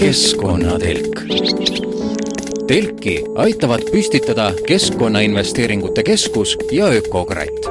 keskkonnatelk. 0.00 1.20
telki 2.66 3.24
aitavad 3.34 3.80
püstitada 3.92 4.52
Keskkonnainvesteeringute 4.66 6.02
Keskus 6.02 6.56
ja 6.72 6.86
Ökokratt. 6.86 7.66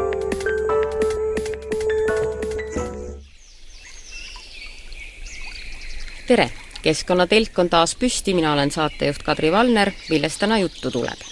tere, 6.28 6.52
Keskkonnatelk 6.82 7.60
on 7.60 7.70
taas 7.70 7.96
püsti, 7.96 8.34
mina 8.34 8.54
olen 8.54 8.72
saatejuht 8.72 9.24
Kadri 9.24 9.52
Valner, 9.52 9.92
millest 10.10 10.40
täna 10.40 10.58
juttu 10.58 10.92
tuleb 10.92 11.29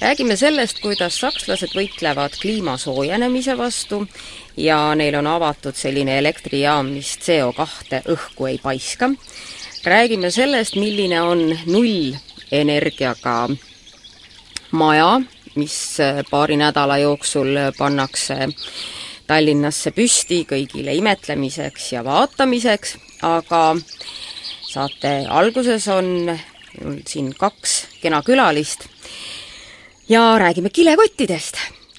räägime 0.00 0.36
sellest, 0.36 0.80
kuidas 0.80 1.18
sakslased 1.20 1.74
võitlevad 1.74 2.36
kliima 2.40 2.76
soojenemise 2.78 3.56
vastu 3.58 4.04
ja 4.56 4.94
neil 4.94 5.16
on 5.18 5.26
avatud 5.26 5.76
selline 5.76 6.18
elektrijaam, 6.18 6.92
mis 6.94 7.16
CO2 7.22 8.02
õhku 8.14 8.48
ei 8.48 8.58
paiska. 8.62 9.10
räägime 9.84 10.30
sellest, 10.30 10.76
milline 10.76 11.22
on 11.22 11.58
nullenergiaga 11.66 13.48
maja, 14.70 15.20
mis 15.54 15.98
paari 16.30 16.56
nädala 16.56 16.98
jooksul 16.98 17.56
pannakse 17.78 18.48
Tallinnasse 19.26 19.90
püsti 19.92 20.46
kõigile 20.48 20.94
imetlemiseks 20.96 21.92
ja 21.92 22.04
vaatamiseks, 22.04 22.94
aga 23.22 23.76
saate 24.68 25.26
alguses 25.28 25.88
on 25.88 26.38
siin 27.06 27.34
kaks 27.36 27.74
kena 28.00 28.22
külalist 28.24 28.88
ja 30.08 30.38
räägime 30.38 30.70
kilekottidest. 30.70 31.56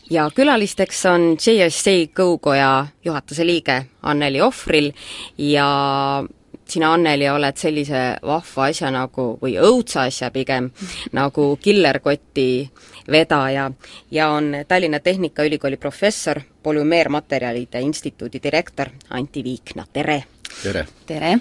ja 0.10 0.32
külalisteks 0.36 1.06
on 1.06 1.38
JSA 1.38 1.92
Go-koja 2.16 2.88
juhatuse 3.06 3.46
liige 3.46 3.86
Anneli 4.02 4.42
Ohvril 4.42 4.92
ja 5.38 6.24
sina, 6.66 6.94
Anneli, 6.94 7.30
oled 7.30 7.58
sellise 7.58 8.02
vahva 8.26 8.66
asja 8.70 8.92
nagu, 8.92 9.38
või 9.42 9.56
õudsa 9.62 10.08
asja 10.10 10.32
pigem, 10.32 10.72
nagu 11.12 11.58
killerkoti 11.62 12.70
vedaja 13.12 13.72
ja 14.12 14.30
on 14.30 14.52
Tallinna 14.68 15.00
Tehnikaülikooli 15.00 15.78
professor, 15.78 16.42
polümeermaterjalide 16.64 17.82
instituudi 17.82 18.42
direktor 18.44 18.90
Anti 19.10 19.44
Viikna, 19.44 19.86
tere! 19.94 20.24
tere! 20.64 20.88
tere! 21.06 21.40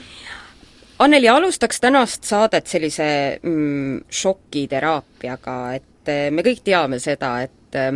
Anneli, 0.98 1.28
alustaks 1.28 1.80
tänast 1.80 2.24
saadet 2.24 2.66
sellise 2.66 3.38
mm, 3.42 4.00
šokiteraapiaga, 4.10 5.60
et 5.74 5.84
et 6.08 6.14
eh, 6.14 6.30
me 6.32 6.44
kõik 6.44 6.62
teame 6.64 6.98
seda, 7.02 7.34
et 7.44 7.76
eh, 7.76 7.92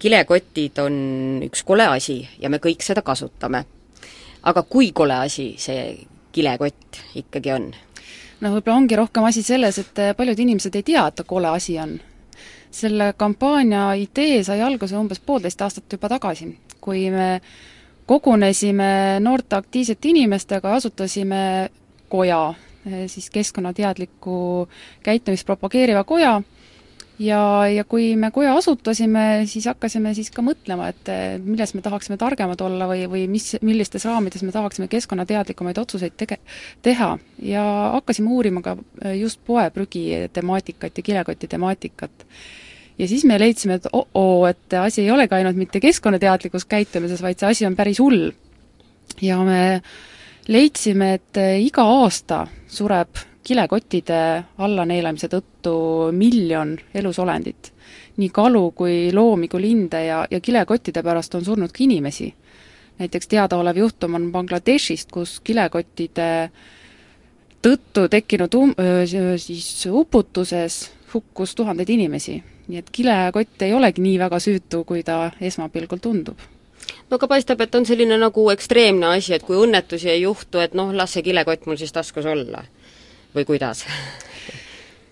kilekotid 0.00 0.78
on 0.84 0.94
üks 1.44 1.64
kole 1.66 1.86
asi 1.90 2.22
ja 2.40 2.50
me 2.50 2.60
kõik 2.62 2.84
seda 2.86 3.02
kasutame. 3.02 3.64
aga 4.42 4.62
kui 4.62 4.92
kole 4.92 5.14
asi 5.14 5.54
see 5.58 6.06
kilekott 6.32 7.00
ikkagi 7.14 7.52
on? 7.52 7.72
no 8.40 8.52
võib-olla 8.54 8.76
ongi 8.76 8.96
rohkem 8.96 9.24
asi 9.24 9.42
selles, 9.42 9.78
et 9.78 9.98
eh, 9.98 10.14
paljud 10.14 10.38
inimesed 10.38 10.76
ei 10.76 10.82
tea, 10.82 11.06
et 11.06 11.14
ta 11.14 11.24
kole 11.24 11.48
asi 11.48 11.78
on. 11.78 11.98
selle 12.70 13.12
kampaania 13.16 13.94
idee 13.98 14.44
sai 14.44 14.60
alguse 14.60 14.96
umbes 14.96 15.18
poolteist 15.18 15.62
aastat 15.62 15.92
juba 15.92 16.08
tagasi, 16.08 16.56
kui 16.80 17.10
me 17.10 17.40
kogunesime 18.06 19.18
noorte 19.20 19.56
aktiivsete 19.56 20.08
inimestega 20.08 20.74
asutasime 20.74 21.70
koja, 22.08 22.54
siis 23.06 23.28
keskkonnateadliku 23.30 24.68
käitumist 25.02 25.46
propageeriva 25.46 26.02
koja, 26.04 26.40
ja, 27.20 27.40
ja 27.68 27.84
kui 27.84 28.14
me 28.16 28.30
koja 28.34 28.54
asutasime, 28.56 29.44
siis 29.50 29.66
hakkasime 29.70 30.12
siis 30.16 30.30
ka 30.34 30.42
mõtlema, 30.44 30.88
et 30.90 31.10
milles 31.44 31.74
me 31.76 31.84
tahaksime 31.84 32.16
targemad 32.20 32.60
olla 32.64 32.88
või, 32.90 33.04
või 33.10 33.26
mis, 33.30 33.52
millistes 33.66 34.06
raamides 34.08 34.44
me 34.46 34.54
tahaksime 34.54 34.88
keskkonnateadlikumaid 34.92 35.78
otsuseid 35.82 36.16
tege-, 36.20 36.40
teha. 36.82 37.12
ja 37.44 37.64
hakkasime 37.96 38.32
uurima 38.32 38.64
ka 38.64 38.76
just 39.18 39.42
poeprügi 39.46 40.06
temaatikat 40.32 40.96
ja 40.96 41.06
kilekoti 41.10 41.48
temaatikat. 41.48 42.26
ja 42.98 43.08
siis 43.08 43.24
me 43.24 43.38
leidsime, 43.38 43.80
et 43.80 43.90
oh-oo, 43.92 44.46
et 44.46 44.78
asi 44.80 45.04
ei 45.04 45.10
olegi 45.10 45.34
ainult 45.34 45.56
mitte 45.56 45.80
keskkonnateadlikus 45.80 46.64
käitumises, 46.64 47.22
vaid 47.22 47.38
see 47.38 47.50
asi 47.50 47.66
on 47.66 47.76
päris 47.76 48.00
hull. 48.00 48.30
ja 49.20 49.38
me 49.44 49.82
leidsime, 50.48 51.14
et 51.14 51.44
iga 51.60 51.84
aasta 52.00 52.46
sureb 52.68 53.29
kilekottide 53.44 54.44
allaneelamise 54.58 55.28
tõttu 55.32 55.74
miljon 56.12 56.76
elusolendit. 56.94 57.72
nii 58.16 58.28
kalu 58.28 58.72
kui 58.76 59.12
loomi 59.12 59.48
kui 59.48 59.62
linde 59.62 60.04
ja, 60.04 60.24
ja 60.30 60.40
kilekottide 60.40 61.02
pärast 61.02 61.34
on 61.34 61.44
surnud 61.44 61.72
ka 61.72 61.84
inimesi. 61.84 62.34
näiteks 62.98 63.28
teadaolev 63.28 63.76
juhtum 63.76 64.14
on 64.14 64.32
Bangladeshist, 64.32 65.10
kus 65.10 65.40
kilekottide 65.40 66.50
tõttu 67.62 68.08
tekkinud 68.08 68.54
um-, 68.54 68.74
siis 69.36 69.86
uputuses 69.86 70.90
hukkus 71.14 71.54
tuhandeid 71.54 71.88
inimesi. 71.88 72.42
nii 72.68 72.78
et 72.78 72.90
kilekott 72.92 73.62
ei 73.62 73.74
olegi 73.74 74.02
nii 74.02 74.18
väga 74.18 74.38
süütu, 74.38 74.84
kui 74.84 75.02
ta 75.02 75.30
esmapilgul 75.40 75.98
tundub 75.98 76.38
no 77.10 77.16
aga 77.16 77.26
paistab, 77.26 77.60
et 77.60 77.74
on 77.74 77.86
selline 77.86 78.18
nagu 78.18 78.50
ekstreemne 78.50 79.06
asi, 79.16 79.32
et 79.34 79.42
kui 79.42 79.56
õnnetusi 79.56 80.10
ei 80.10 80.22
juhtu, 80.22 80.58
et 80.58 80.74
noh, 80.74 80.92
las 80.92 81.16
see 81.16 81.22
kilekott 81.22 81.66
mul 81.66 81.80
siis 81.80 81.92
taskus 81.92 82.26
olla 82.26 82.64
või 83.34 83.46
kuidas? 83.48 83.84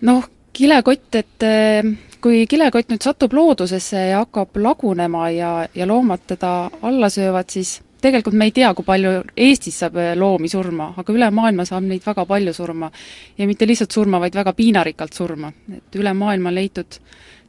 noh, 0.07 0.23
kilekott, 0.53 1.15
et 1.15 1.45
eh, 1.47 1.83
kui 2.21 2.45
kilekott 2.49 2.91
nüüd 2.91 3.03
satub 3.03 3.33
loodusesse 3.35 4.09
ja 4.11 4.23
hakkab 4.23 4.57
lagunema 4.59 5.29
ja, 5.33 5.51
ja 5.75 5.87
loomad 5.87 6.25
teda 6.27 6.53
alla 6.81 7.09
söövad, 7.09 7.49
siis 7.51 7.79
tegelikult 8.01 8.35
me 8.39 8.47
ei 8.47 8.55
tea, 8.55 8.71
kui 8.75 8.87
palju 8.87 9.13
Eestis 9.37 9.79
saab 9.83 9.99
eh, 9.99 10.13
loomi 10.19 10.51
surma, 10.51 10.93
aga 10.97 11.15
üle 11.15 11.29
maailma 11.35 11.67
saab 11.67 11.87
neid 11.87 12.05
väga 12.05 12.25
palju 12.29 12.53
surma. 12.55 12.91
ja 13.37 13.47
mitte 13.47 13.67
lihtsalt 13.67 13.91
surma, 13.91 14.19
vaid 14.19 14.35
väga 14.35 14.53
piinarikkalt 14.53 15.13
surma. 15.13 15.51
et 15.75 15.99
üle 15.99 16.13
maailma 16.13 16.49
on 16.49 16.55
leitud 16.55 16.99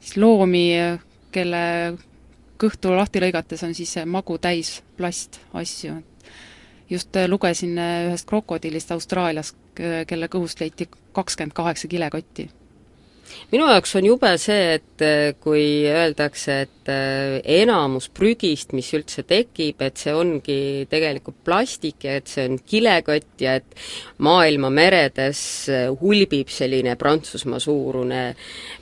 siis 0.01 0.17
loomi, 0.17 0.67
kelle 1.33 1.65
kõhtu 2.61 2.93
lahti 2.97 3.23
lõigates 3.23 3.63
on 3.65 3.75
siis 3.75 3.97
magu 4.07 4.39
täis 4.39 4.81
plastasju. 4.97 5.97
Just 6.91 7.17
eh, 7.17 7.29
lugesin 7.29 7.79
ühest 7.79 8.29
krokodillist 8.29 8.91
Austraalias, 8.93 9.55
kelle 10.07 10.27
kõhust 10.29 10.61
leiti 10.61 10.89
kakskümmend 11.13 11.55
kaheksa 11.57 11.89
kilekotti 11.89 12.51
minu 13.51 13.67
jaoks 13.71 13.97
on 13.99 14.07
jube 14.07 14.31
see, 14.41 14.75
et 14.79 15.03
äh, 15.05 15.35
kui 15.43 15.87
öeldakse, 15.91 16.61
et 16.67 16.91
äh, 16.91 17.41
enamus 17.61 18.09
prügist, 18.15 18.73
mis 18.77 18.91
üldse 18.97 19.25
tekib, 19.29 19.83
et 19.85 19.97
see 20.01 20.15
ongi 20.17 20.87
tegelikult 20.91 21.41
plastik 21.47 22.05
ja 22.07 22.17
et 22.21 22.31
see 22.31 22.47
on 22.49 22.59
kilekott 22.61 23.43
ja 23.43 23.57
et 23.61 23.71
maailma 24.27 24.71
meredes 24.75 25.43
äh, 25.73 25.89
hulbib 26.01 26.49
selline 26.53 26.97
Prantsusmaa 27.01 27.61
suurune 27.63 28.23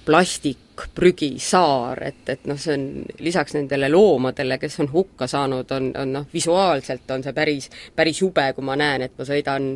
plastikprügisaar, 0.06 2.02
et, 2.08 2.22
et 2.34 2.46
noh, 2.48 2.58
see 2.60 2.74
on 2.76 2.86
lisaks 3.24 3.56
nendele 3.58 3.88
loomadele, 3.92 4.58
kes 4.60 4.80
on 4.84 4.88
hukka 4.92 5.26
saanud, 5.30 5.68
on, 5.76 5.92
on 5.98 6.16
noh, 6.20 6.26
visuaalselt 6.32 7.10
on 7.16 7.24
see 7.26 7.36
päris, 7.36 7.70
päris 7.96 8.22
jube, 8.24 8.46
kui 8.56 8.64
ma 8.64 8.76
näen, 8.78 9.08
et 9.08 9.14
ma 9.18 9.24
sõidan 9.28 9.74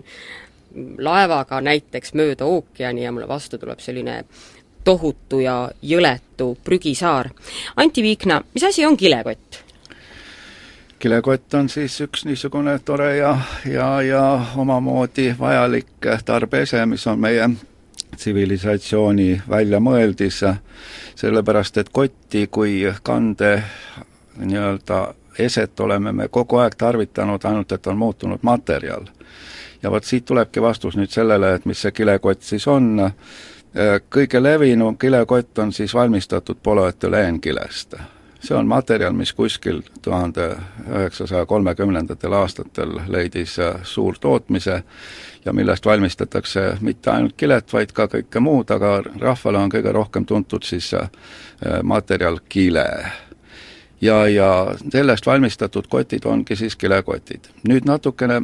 laevaga 0.98 1.60
näiteks 1.60 2.14
mööda 2.18 2.46
ookeani 2.48 3.04
ja 3.04 3.12
mulle 3.12 3.28
vastu 3.28 3.58
tuleb 3.60 3.80
selline 3.84 4.22
tohutu 4.84 5.40
ja 5.40 5.70
jõletu 5.82 6.56
prügisaar. 6.64 7.30
Anti 7.76 8.02
Viikna, 8.02 8.42
mis 8.54 8.64
asi 8.64 8.86
on 8.86 8.96
kilekott? 8.96 9.62
kilekott 11.02 11.54
on 11.54 11.68
siis 11.68 11.96
üks 12.00 12.22
niisugune 12.24 12.76
tore 12.78 13.16
ja, 13.16 13.38
ja, 13.66 14.02
ja 14.02 14.46
omamoodi 14.56 15.34
vajalik 15.38 16.06
tarbeese, 16.24 16.86
mis 16.86 17.06
on 17.10 17.18
meie 17.18 17.48
tsivilisatsiooni 18.16 19.42
väljamõeldis, 19.50 20.44
sellepärast 21.18 21.82
et 21.82 21.90
kotti 21.90 22.46
kui 22.46 22.76
kande 23.02 23.56
nii-öelda 24.36 25.00
eset 25.38 25.80
oleme 25.80 26.12
me 26.12 26.28
kogu 26.28 26.62
aeg 26.62 26.76
tarvitanud, 26.78 27.44
ainult 27.44 27.72
et 27.72 27.86
on 27.86 27.98
muutunud 27.98 28.46
materjal 28.46 29.08
ja 29.82 29.90
vot 29.90 30.04
siit 30.04 30.24
tulebki 30.24 30.62
vastus 30.62 30.96
nüüd 30.96 31.10
sellele, 31.10 31.54
et 31.56 31.66
mis 31.66 31.82
see 31.82 31.92
kilekott 31.92 32.42
siis 32.46 32.66
on, 32.70 33.10
kõige 34.14 34.42
levinum 34.42 34.98
kilekott 34.98 35.58
on 35.58 35.72
siis 35.72 35.94
valmistatud 35.94 36.56
polüetüleenkilest. 36.62 37.94
see 38.42 38.56
on 38.56 38.66
materjal, 38.66 39.12
mis 39.12 39.32
kuskil 39.32 39.82
tuhande 40.02 40.56
üheksasaja 40.90 41.46
kolmekümnendatel 41.46 42.32
aastatel 42.32 43.00
leidis 43.08 43.58
äh, 43.58 43.74
suurtootmise 43.82 44.82
ja 45.44 45.52
millest 45.52 45.86
valmistatakse 45.86 46.76
mitte 46.80 47.10
ainult 47.10 47.36
kilet, 47.36 47.72
vaid 47.72 47.92
ka 47.92 48.06
kõike 48.06 48.40
muud, 48.40 48.70
aga 48.70 49.02
rahvale 49.20 49.58
on 49.58 49.70
kõige 49.70 49.92
rohkem 49.92 50.26
tuntud 50.26 50.66
siis 50.66 50.94
äh, 50.94 51.08
materjal 51.82 52.40
kile 52.48 52.86
ja, 54.02 54.26
ja 54.28 54.74
sellest 54.92 55.26
valmistatud 55.26 55.86
kotid 55.88 56.24
ongi 56.24 56.56
siis 56.56 56.76
kilekotid. 56.76 57.46
nüüd 57.68 57.86
natukene 57.86 58.40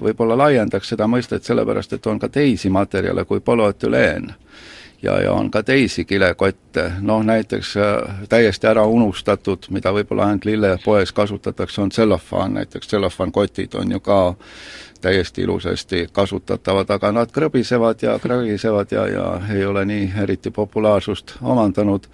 võib-olla 0.00 0.38
laiendaks 0.38 0.88
seda 0.94 1.06
mõistet 1.06 1.44
sellepärast, 1.44 1.92
et 1.92 2.06
on 2.06 2.18
ka 2.18 2.28
teisi 2.28 2.70
materjale 2.70 3.24
kui 3.24 3.40
polüetüleen. 3.40 4.34
ja, 5.02 5.20
ja 5.22 5.32
on 5.32 5.50
ka 5.50 5.62
teisi 5.62 6.04
kilekotte, 6.04 6.92
noh 7.00 7.22
näiteks 7.22 7.76
äh, 7.76 8.26
täiesti 8.28 8.66
ära 8.66 8.86
unustatud, 8.86 9.68
mida 9.70 9.92
võib-olla 9.92 10.26
ainult 10.26 10.44
lillepoes 10.44 11.12
kasutatakse, 11.12 11.80
on 11.80 11.88
tsellofaan, 11.88 12.54
näiteks 12.54 12.86
tsellofaankotid 12.86 13.74
on 13.74 13.92
ju 13.92 14.00
ka 14.00 14.34
täiesti 15.00 15.42
ilusasti 15.42 16.06
kasutatavad, 16.12 16.90
aga 16.90 17.12
nad 17.12 17.30
krõbisevad 17.30 18.02
ja 18.02 18.18
krõgisevad 18.18 18.90
ja, 18.90 19.06
ja 19.06 19.40
ei 19.54 19.64
ole 19.64 19.84
nii 19.84 20.12
eriti 20.22 20.50
populaarsust 20.50 21.36
omandanud. 21.42 22.06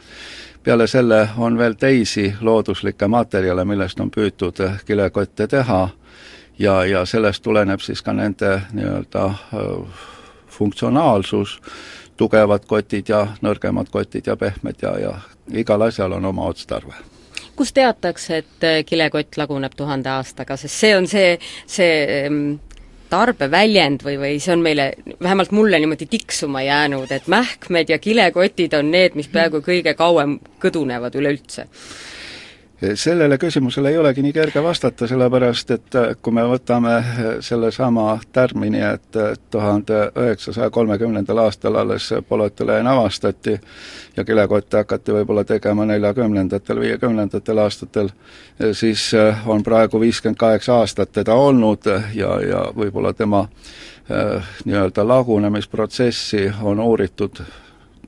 peale 0.63 0.87
selle 0.87 1.29
on 1.37 1.59
veel 1.59 1.73
teisi 1.73 2.35
looduslikke 2.41 3.09
materjale, 3.09 3.65
millest 3.65 4.01
on 4.01 4.11
püütud 4.11 4.61
kilekotte 4.87 5.47
teha 5.47 5.89
ja, 6.59 6.85
ja 6.85 7.05
sellest 7.05 7.43
tuleneb 7.43 7.81
siis 7.81 8.03
ka 8.03 8.13
nende 8.13 8.61
nii-öelda 8.73 9.25
äh, 9.27 10.05
funktsionaalsus, 10.49 11.59
tugevad 12.17 12.67
kotid 12.67 13.09
ja 13.09 13.27
nõrgemad 13.43 13.91
kotid 13.91 14.27
ja 14.27 14.37
pehmed 14.37 14.83
ja, 14.83 14.95
ja 14.99 15.15
igal 15.53 15.83
asjal 15.89 16.13
on 16.13 16.25
oma 16.25 16.47
otstarve. 16.47 16.95
Kus 17.57 17.73
teatakse, 17.73 18.37
et 18.37 18.67
äh, 18.67 18.85
kilekott 18.87 19.37
laguneb 19.37 19.75
tuhande 19.77 20.11
aastaga, 20.11 20.57
sest 20.57 20.75
see 20.75 20.95
on 20.97 21.11
see, 21.11 21.37
see 21.67 21.91
tarbeväljend 23.11 24.03
või, 24.03 24.17
või 24.19 24.41
see 24.43 24.55
on 24.55 24.63
meile, 24.65 24.89
vähemalt 25.23 25.53
mulle 25.55 25.79
niimoodi 25.79 26.07
tiksuma 26.11 26.65
jäänud, 26.65 27.13
et 27.15 27.29
mähkmed 27.31 27.91
ja 27.91 27.99
kilekotid 27.99 28.75
on 28.75 28.91
need, 28.91 29.15
mis 29.15 29.31
peaaegu 29.31 29.63
kõige 29.63 29.95
kauem 29.99 30.39
kõdunevad 30.63 31.15
üleüldse 31.19 31.69
sellele 32.95 33.39
küsimusele 33.39 33.91
ei 33.91 33.99
olegi 33.99 34.23
nii 34.23 34.33
kerge 34.33 34.63
vastata, 34.63 35.07
sellepärast 35.07 35.71
et 35.71 35.97
äh, 35.99 36.11
kui 36.23 36.33
me 36.35 36.43
võtame 36.49 36.95
äh, 36.99 37.21
sellesama 37.45 38.19
tärmini, 38.33 38.81
et 38.83 39.17
äh, 39.17 39.33
tuhande 39.51 40.01
üheksasaja 40.19 40.71
kolmekümnendal 40.75 41.39
aastal 41.45 41.79
alles 41.81 42.11
polüetüleen 42.29 42.87
avastati 42.87 43.57
ja 44.17 44.25
kilekotte 44.25 44.83
hakati 44.83 45.15
võib-olla 45.15 45.45
tegema 45.45 45.87
neljakümnendatel, 45.87 46.81
viiekümnendatel 46.81 47.59
aastatel, 47.59 48.11
siis 48.73 49.11
on 49.47 49.63
praegu 49.63 50.01
viiskümmend 50.01 50.39
kaheksa 50.39 50.79
aastat 50.83 51.13
teda 51.13 51.35
olnud 51.35 51.87
ja, 52.15 52.39
ja 52.41 52.63
võib-olla 52.77 53.13
tema 53.13 53.47
nii-öelda 54.65 55.09
lagunemisprotsessi 55.09 56.47
on 56.63 56.81
uuritud 56.81 57.41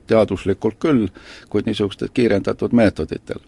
teaduslikult 0.07 0.79
küll, 0.79 1.07
kuid 1.49 1.67
niisugustel 1.67 2.13
kiirendatud 2.13 2.75
meetoditel 2.77 3.41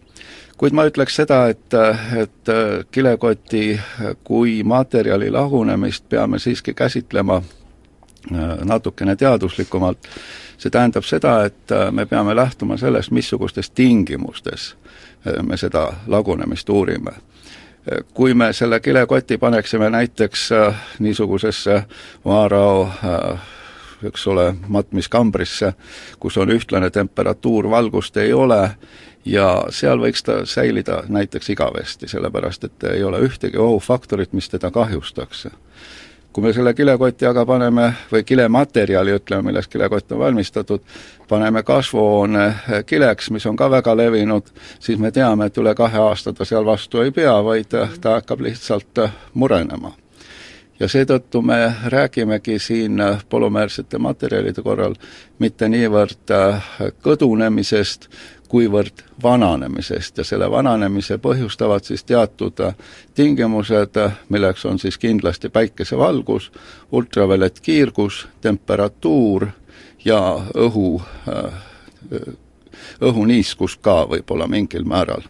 kuid 0.60 0.76
ma 0.76 0.84
ütleks 0.84 1.14
seda, 1.16 1.46
et, 1.48 1.72
et 2.20 2.50
kilekoti 2.92 3.80
kui 4.24 4.58
materjali 4.64 5.30
lagunemist 5.32 6.04
peame 6.08 6.38
siiski 6.38 6.74
käsitlema 6.76 7.38
äh, 7.40 8.58
natukene 8.64 9.16
teaduslikumalt. 9.16 9.98
see 10.60 10.70
tähendab 10.70 11.04
seda, 11.08 11.44
et 11.48 11.72
äh, 11.72 11.88
me 11.92 12.04
peame 12.06 12.36
lähtuma 12.36 12.76
sellest, 12.76 13.10
missugustes 13.10 13.70
tingimustes 13.70 14.76
äh, 15.26 15.42
me 15.42 15.56
seda 15.56 15.92
lagunemist 16.06 16.68
uurime 16.68 17.12
kui 18.14 18.34
me 18.34 18.52
selle 18.52 18.80
kilekoti 18.80 19.38
paneksime 19.38 19.90
näiteks 19.90 20.50
niisugusesse 20.98 21.82
vaarao 22.24 22.90
eks 24.02 24.26
ole, 24.26 24.54
matmiskambrisse, 24.68 25.72
kus 26.20 26.36
on 26.38 26.50
ühtlane 26.50 26.90
temperatuur, 26.90 27.70
valgust 27.70 28.16
ei 28.16 28.32
ole, 28.32 28.70
ja 29.24 29.64
seal 29.70 30.00
võiks 30.00 30.24
ta 30.24 30.40
säilida 30.46 31.02
näiteks 31.08 31.50
igavesti, 31.50 32.08
sellepärast 32.08 32.64
et 32.64 32.84
ei 32.92 33.04
ole 33.04 33.20
ühtegi 33.26 33.58
ohufaktorit, 33.58 34.32
mis 34.32 34.48
teda 34.48 34.70
kahjustaks. 34.70 35.48
kui 36.32 36.44
me 36.44 36.52
selle 36.52 36.74
kilekoti 36.74 37.26
aga 37.26 37.42
paneme, 37.46 37.92
või 38.12 38.22
kilematerjali, 38.24 39.12
ütleme, 39.18 39.42
millest 39.42 39.70
kilekott 39.70 40.12
on 40.12 40.18
valmistatud, 40.18 40.80
paneme 41.28 41.62
kasvuhoone 41.62 42.54
kileks, 42.86 43.30
mis 43.30 43.46
on 43.46 43.56
ka 43.56 43.70
väga 43.70 43.96
levinud, 43.96 44.46
siis 44.78 44.98
me 44.98 45.10
teame, 45.10 45.46
et 45.46 45.58
üle 45.58 45.74
kahe 45.74 45.98
aasta 45.98 46.32
ta 46.32 46.44
seal 46.44 46.64
vastu 46.64 47.02
ei 47.02 47.10
pea, 47.10 47.34
vaid 47.44 47.74
ta 48.00 48.14
hakkab 48.20 48.40
lihtsalt 48.40 49.02
murenema 49.34 49.92
ja 50.80 50.88
seetõttu 50.88 51.42
me 51.42 51.74
räägimegi 51.92 52.58
siin 52.58 53.02
polümäärsete 53.28 53.98
materjalide 53.98 54.62
korral 54.62 54.94
mitte 55.38 55.68
niivõrd 55.68 56.32
kõdunemisest, 57.04 58.08
kuivõrd 58.50 59.04
vananemisest 59.22 60.18
ja 60.18 60.24
selle 60.26 60.50
vananemise 60.50 61.18
põhjustavad 61.22 61.86
siis 61.86 62.02
teatud 62.04 62.58
tingimused, 63.14 63.98
milleks 64.28 64.64
on 64.66 64.78
siis 64.78 64.98
kindlasti 64.98 65.48
päikesevalgus, 65.48 66.50
ultraviolettkiirgus, 66.92 68.26
temperatuur 68.40 69.46
ja 70.04 70.20
õhu, 70.66 71.02
õhuniiskus 73.00 73.78
ka 73.82 74.02
võib-olla 74.10 74.48
mingil 74.50 74.84
määral. 74.84 75.22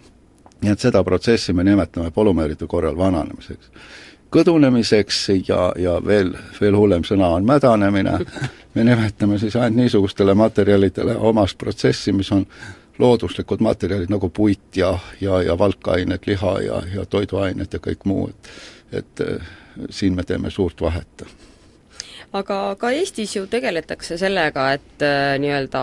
nii 0.61 0.73
et 0.73 0.81
seda 0.81 1.05
protsessi 1.05 1.53
me 1.53 1.65
nimetame 1.65 2.11
polümeeride 2.11 2.67
korral 2.67 2.97
vananemiseks 2.97 3.71
kõdunemiseks 4.31 5.29
ja, 5.49 5.73
ja 5.79 5.97
veel, 6.07 6.35
veel 6.61 6.77
hullem 6.77 7.05
sõna 7.05 7.33
on 7.35 7.47
mädanemine, 7.47 8.19
me 8.75 8.85
nimetame 8.85 9.39
siis 9.39 9.57
ainult 9.57 9.83
niisugustele 9.83 10.35
materjalidele 10.35 11.17
omast 11.17 11.59
protsessi, 11.59 12.13
mis 12.13 12.31
on 12.33 12.47
looduslikud 13.00 13.62
materjalid 13.64 14.11
nagu 14.12 14.29
puit 14.29 14.76
ja, 14.76 14.93
ja, 15.20 15.43
ja 15.43 15.58
valkained, 15.58 16.26
liha 16.26 16.52
ja, 16.67 16.82
ja 16.94 17.06
toiduained 17.06 17.73
ja 17.73 17.81
kõik 17.82 18.05
muu, 18.05 18.29
et 18.29 18.52
et 18.93 19.20
eh, 19.20 19.50
siin 19.91 20.14
me 20.14 20.23
teeme 20.23 20.50
suurt 20.50 20.81
vahet. 20.81 21.25
aga 22.32 22.76
ka 22.79 22.91
Eestis 22.91 23.37
ju 23.37 23.47
tegeletakse 23.47 24.19
sellega, 24.19 24.73
et 24.73 25.02
äh, 25.02 25.38
nii-öelda 25.38 25.82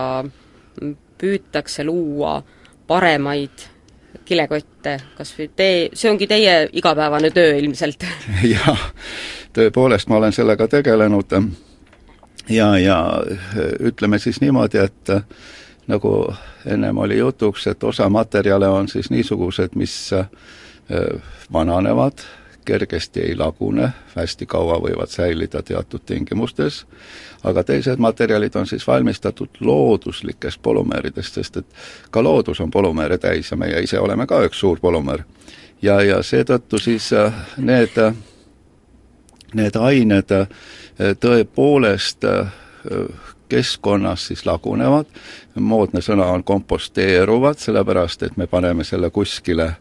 püütakse 1.18 1.84
luua 1.84 2.42
paremaid 2.86 3.66
kilekotte, 4.24 4.98
kas 5.16 5.32
või 5.38 5.48
tee, 5.56 5.88
see 5.94 6.10
ongi 6.10 6.26
teie 6.26 6.68
igapäevane 6.72 7.30
töö 7.30 7.56
ilmselt? 7.58 8.04
jah, 8.54 8.90
tõepoolest 9.56 10.08
ma 10.08 10.20
olen 10.20 10.32
sellega 10.32 10.68
tegelenud 10.68 11.36
ja, 12.48 12.72
ja 12.78 12.98
ütleme 13.80 14.18
siis 14.18 14.40
niimoodi, 14.40 14.78
et 14.84 15.16
nagu 15.88 16.34
ennem 16.66 16.98
oli 16.98 17.18
jutuks, 17.18 17.66
et 17.66 17.84
osa 17.84 18.08
materjale 18.08 18.68
on 18.68 18.88
siis 18.88 19.10
niisugused, 19.10 19.74
mis 19.74 20.12
äh, 20.12 20.28
vananevad, 21.52 22.18
kergesti 22.64 23.20
ei 23.20 23.36
lagune, 23.36 23.88
hästi 24.16 24.46
kaua 24.46 24.76
võivad 24.84 25.08
säilida 25.08 25.62
teatud 25.62 26.04
tingimustes, 26.06 26.82
aga 27.44 27.64
teised 27.64 27.96
materjalid 27.96 28.56
on 28.60 28.66
siis 28.66 28.86
valmistatud 28.86 29.60
looduslikest 29.60 30.60
polümääridest, 30.62 31.34
sest 31.40 31.56
et 31.56 31.66
ka 32.10 32.22
loodus 32.22 32.60
on 32.60 32.70
polümääre 32.70 33.18
täis 33.18 33.50
ja 33.50 33.56
meie 33.56 33.80
ise 33.82 34.00
oleme 34.00 34.26
ka 34.26 34.42
üks 34.44 34.60
suur 34.60 34.80
polümäär. 34.80 35.24
ja, 35.82 36.02
ja 36.02 36.22
seetõttu 36.22 36.78
siis 36.78 37.12
äh, 37.12 37.32
need, 37.56 37.96
need 39.54 39.76
ained 39.80 40.30
äh, 40.36 40.48
tõepoolest 41.20 42.24
keskkonnas 43.48 44.26
siis 44.30 44.46
lagunevad, 44.46 45.06
moodne 45.54 46.02
sõna 46.04 46.30
on 46.32 46.44
komposteeruvad, 46.44 47.58
sellepärast 47.58 48.22
et 48.22 48.36
me 48.36 48.46
paneme 48.46 48.84
selle 48.84 49.10
kuskile 49.10 49.72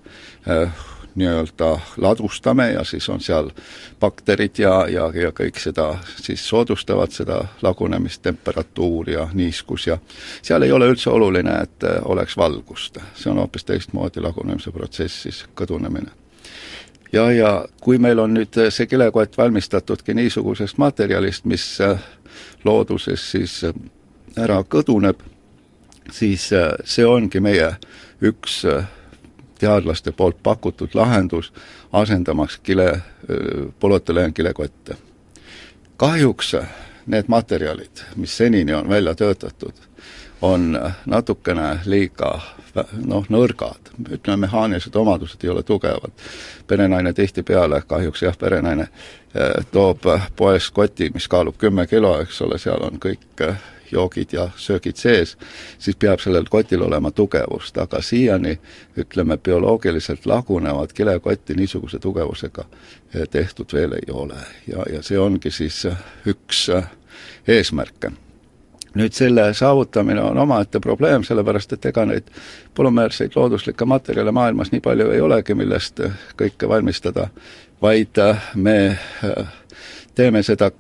äh, 0.47 0.85
nii-öelda 1.17 1.79
ladustame 1.97 2.71
ja 2.71 2.83
siis 2.83 3.09
on 3.09 3.21
seal 3.21 3.49
bakterid 3.99 4.59
ja, 4.61 4.85
ja, 4.89 5.09
ja 5.13 5.31
kõik 5.33 5.57
seda 5.59 5.87
siis 6.21 6.43
soodustavad, 6.49 7.11
seda 7.11 7.41
lagunemist, 7.61 8.21
temperatuur 8.21 9.09
ja 9.09 9.27
niiskus 9.33 9.87
ja 9.87 9.97
seal 10.41 10.61
ei 10.61 10.71
ole 10.71 10.91
üldse 10.93 11.09
oluline, 11.09 11.57
et 11.63 11.89
äh, 11.89 11.99
oleks 12.05 12.37
valgust. 12.37 13.01
see 13.15 13.31
on 13.31 13.41
hoopis 13.41 13.65
teistmoodi 13.65 14.21
lagunemise 14.21 14.71
protsess 14.71 15.21
siis, 15.27 15.45
kõdunemine 15.55 16.26
ja, 17.13 17.31
ja 17.31 17.65
kui 17.81 17.97
meil 17.97 18.19
on 18.19 18.33
nüüd 18.33 18.59
see 18.69 18.85
kilekott 18.87 19.37
valmistatudki 19.37 20.13
niisugusest 20.13 20.77
materjalist, 20.77 21.45
mis 21.45 21.81
äh, 21.81 21.99
looduses 22.63 23.31
siis 23.31 23.63
äh, 23.63 23.73
ära 24.37 24.61
kõduneb, 24.63 25.21
siis 26.11 26.51
äh, 26.53 26.73
see 26.85 27.05
ongi 27.05 27.41
meie 27.43 27.73
üks 28.23 28.61
äh, 28.65 28.85
teadlaste 29.59 30.11
poolt 30.13 30.37
pakutud 30.43 30.93
lahendus, 30.93 31.51
asendamaks 31.91 32.59
kile, 32.61 33.01
polüetüleenkilekotte. 33.79 34.97
kahjuks 35.97 36.51
need 37.05 37.25
materjalid, 37.27 38.03
mis 38.15 38.37
senini 38.37 38.73
on 38.73 38.89
välja 38.89 39.15
töötatud, 39.15 39.73
on 40.41 40.79
natukene 41.05 41.79
liiga 41.85 42.39
noh, 43.05 43.25
nõrgad, 43.29 43.91
ütleme, 44.09 44.45
mehaanilised 44.45 44.95
omadused 44.95 45.43
ei 45.43 45.49
ole 45.49 45.63
tugevad. 45.63 46.11
perenaine 46.67 47.13
tihtipeale, 47.13 47.81
kahjuks 47.87 48.21
jah, 48.21 48.37
perenaine 48.37 48.87
eh, 49.35 49.65
toob 49.71 50.05
poest 50.35 50.73
koti, 50.73 51.09
mis 51.13 51.27
kaalub 51.27 51.57
kümme 51.57 51.87
kilo, 51.87 52.19
eks 52.21 52.41
ole, 52.41 52.57
seal 52.57 52.83
on 52.83 52.99
kõik 52.99 53.41
eh, 53.41 53.55
joogid 53.91 54.33
ja 54.33 54.49
söögid 54.55 54.95
sees, 54.95 55.37
siis 55.79 55.95
peab 55.95 56.19
sellel 56.19 56.45
kotil 56.49 56.81
olema 56.81 57.11
tugevust, 57.11 57.77
aga 57.77 58.01
siiani 58.01 58.59
ütleme, 58.97 59.37
bioloogiliselt 59.37 60.25
lagunevat 60.25 60.93
kilekotti 60.93 61.55
niisuguse 61.55 61.99
tugevusega 61.99 62.65
eh, 63.13 63.27
tehtud 63.29 63.73
veel 63.73 63.97
ei 64.01 64.11
ole. 64.11 64.39
Ja, 64.67 64.85
ja 64.93 65.01
see 65.01 65.19
ongi 65.19 65.51
siis 65.51 65.85
üks 66.27 66.67
eesmärke 67.47 68.11
nüüd 68.97 69.13
selle 69.13 69.51
saavutamine 69.53 70.21
on 70.21 70.37
omaette 70.37 70.79
probleem, 70.79 71.23
sellepärast 71.23 71.73
et 71.77 71.85
ega 71.91 72.05
neid 72.05 72.31
polümeerseid 72.75 73.35
looduslikke 73.35 73.85
materjale 73.85 74.31
maailmas 74.31 74.71
nii 74.71 74.81
palju 74.81 75.11
ei 75.13 75.21
olegi, 75.21 75.55
millest 75.55 76.01
kõike 76.39 76.69
valmistada, 76.69 77.27
vaid 77.81 78.19
me 78.55 78.77
teeme 80.15 80.43
seda 80.43 80.71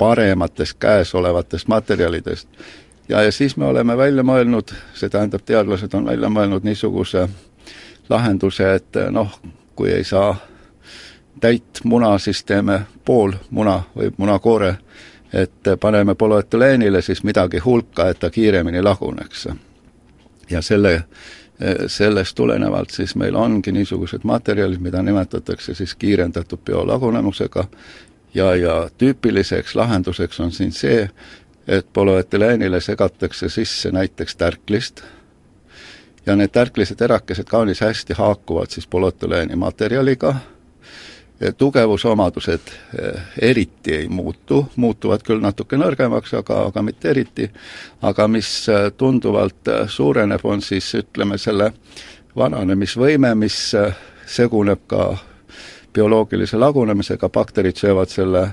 parematest 0.00 0.78
käesolevatest 0.80 1.68
materjalidest. 1.68 2.48
ja, 3.08 3.22
ja 3.22 3.32
siis 3.32 3.56
me 3.56 3.66
oleme 3.66 3.96
välja 3.96 4.22
mõelnud, 4.22 4.72
see 4.94 5.08
tähendab, 5.08 5.44
teadlased 5.44 5.94
on 5.94 6.06
välja 6.08 6.28
mõelnud 6.28 6.64
niisuguse 6.64 7.28
lahenduse, 8.08 8.74
et 8.74 8.96
noh, 9.10 9.34
kui 9.76 9.92
ei 9.92 10.04
saa 10.04 10.36
täit 11.40 11.84
muna, 11.84 12.18
siis 12.18 12.44
teeme 12.44 12.80
pool 13.04 13.32
muna 13.50 13.82
või 13.96 14.08
munakoore, 14.16 14.74
et 15.32 15.70
paneme 15.80 16.14
polüetüleenile 16.14 17.02
siis 17.02 17.22
midagi 17.24 17.58
hulka, 17.58 18.08
et 18.08 18.18
ta 18.18 18.30
kiiremini 18.30 18.82
laguneks. 18.82 19.48
ja 20.50 20.62
selle, 20.62 21.04
sellest 21.86 22.34
tulenevalt 22.34 22.90
siis 22.90 23.14
meil 23.16 23.34
ongi 23.34 23.72
niisugused 23.72 24.20
materjalid, 24.24 24.80
mida 24.80 25.02
nimetatakse 25.02 25.74
siis 25.74 25.94
kiirendatud 25.94 26.58
biolagunemusega. 26.64 27.64
Ja, 28.34 28.54
ja 28.54 28.90
tüüpiliseks 28.98 29.74
lahenduseks 29.74 30.40
on 30.40 30.52
siin 30.52 30.72
see, 30.72 31.10
et 31.66 31.86
polüetüleenile 31.92 32.80
segatakse 32.80 33.48
sisse 33.48 33.90
näiteks 33.90 34.36
tärklist. 34.36 35.02
Ja 36.26 36.36
need 36.36 36.52
tärklised 36.52 36.96
terakesed 36.96 37.48
kaunis 37.48 37.80
hästi 37.80 38.14
haakuvad 38.14 38.70
siis 38.70 38.86
polüetüleeni 38.86 39.56
materjaliga, 39.56 40.34
tugevusomadused 41.58 42.60
eh, 42.98 43.22
eriti 43.40 43.94
ei 43.94 44.08
muutu, 44.08 44.68
muutuvad 44.76 45.24
küll 45.24 45.40
natuke 45.40 45.78
nõrgemaks, 45.80 46.34
aga, 46.36 46.66
aga 46.68 46.82
mitte 46.84 47.10
eriti, 47.10 47.48
aga 48.02 48.28
mis 48.28 48.50
eh, 48.68 48.90
tunduvalt 48.96 49.72
eh, 49.72 49.86
suureneb, 49.88 50.44
on 50.44 50.60
siis 50.62 50.92
ütleme, 51.00 51.38
selle 51.38 51.72
vananemisvõime, 52.36 53.32
mis 53.34 53.56
seguneb 54.30 54.84
ka 54.86 55.08
bioloogilise 55.94 56.60
lagunemisega, 56.60 57.28
bakterid 57.28 57.80
söövad 57.80 58.12
selle 58.12 58.44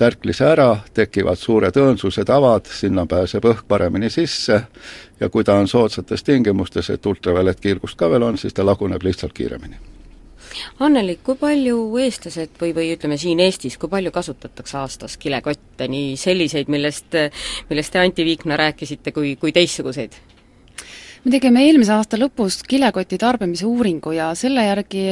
tärklise 0.00 0.46
ära, 0.48 0.70
tekivad 0.94 1.36
suured 1.36 1.76
õõnsused, 1.76 2.32
avad, 2.32 2.70
sinna 2.72 3.04
pääseb 3.06 3.44
õhk 3.44 3.68
paremini 3.68 4.08
sisse. 4.10 4.62
Ja 5.20 5.28
kui 5.28 5.44
ta 5.44 5.58
on 5.60 5.68
soodsates 5.68 6.24
tingimustes, 6.24 6.88
et 6.90 7.06
ultraviolet 7.06 7.60
kiirgust 7.60 7.98
ka 7.98 8.08
veel 8.10 8.30
on, 8.30 8.38
siis 8.38 8.56
ta 8.56 8.64
laguneb 8.64 9.04
lihtsalt 9.04 9.36
kiiremini 9.36 9.97
Anneli, 10.80 11.18
kui 11.24 11.36
palju 11.38 11.76
eestlased 12.02 12.56
või, 12.60 12.72
või 12.76 12.92
ütleme 12.94 13.18
siin 13.20 13.40
Eestis, 13.40 13.78
kui 13.78 13.90
palju 13.92 14.12
kasutatakse 14.14 14.78
aastas 14.78 15.16
kilekotte, 15.16 15.88
nii 15.88 16.16
selliseid, 16.16 16.68
millest, 16.72 17.14
millest 17.70 17.92
te, 17.92 18.02
Anti 18.02 18.24
Viikna, 18.24 18.56
rääkisite, 18.56 19.12
kui, 19.12 19.36
kui 19.36 19.52
teistsuguseid? 19.52 20.18
me 21.24 21.32
tegime 21.34 21.64
eelmise 21.66 21.92
aasta 21.94 22.18
lõpus 22.20 22.60
kilekoti 22.68 23.18
tarbimise 23.20 23.66
uuringu 23.66 24.12
ja 24.16 24.30
selle 24.38 24.64
järgi 24.64 25.04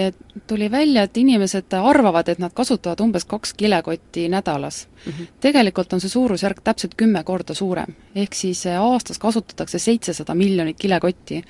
tuli 0.49 0.69
välja, 0.71 1.07
et 1.07 1.17
inimesed 1.19 1.75
arvavad, 1.77 2.29
et 2.31 2.43
nad 2.43 2.55
kasutavad 2.55 3.03
umbes 3.05 3.27
kaks 3.29 3.55
kilekotti 3.59 4.29
nädalas 4.33 4.87
mm. 4.87 5.13
-hmm. 5.13 5.27
tegelikult 5.41 5.93
on 5.93 6.01
see 6.01 6.11
suurusjärk 6.11 6.61
täpselt 6.65 6.95
kümme 6.97 7.25
korda 7.25 7.55
suurem. 7.55 7.95
ehk 8.15 8.35
siis 8.35 8.67
aastas 8.67 9.19
kasutatakse 9.19 9.79
seitsesada 9.79 10.35
miljonit 10.35 10.77
kilekotti, 10.79 11.43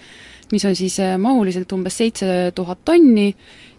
mis 0.53 0.65
on 0.65 0.77
siis 0.77 1.01
äh, 1.01 1.19
mahuliselt 1.19 1.73
umbes 1.73 1.97
seitse 1.99 2.53
tuhat 2.55 2.79
tonni 2.85 3.35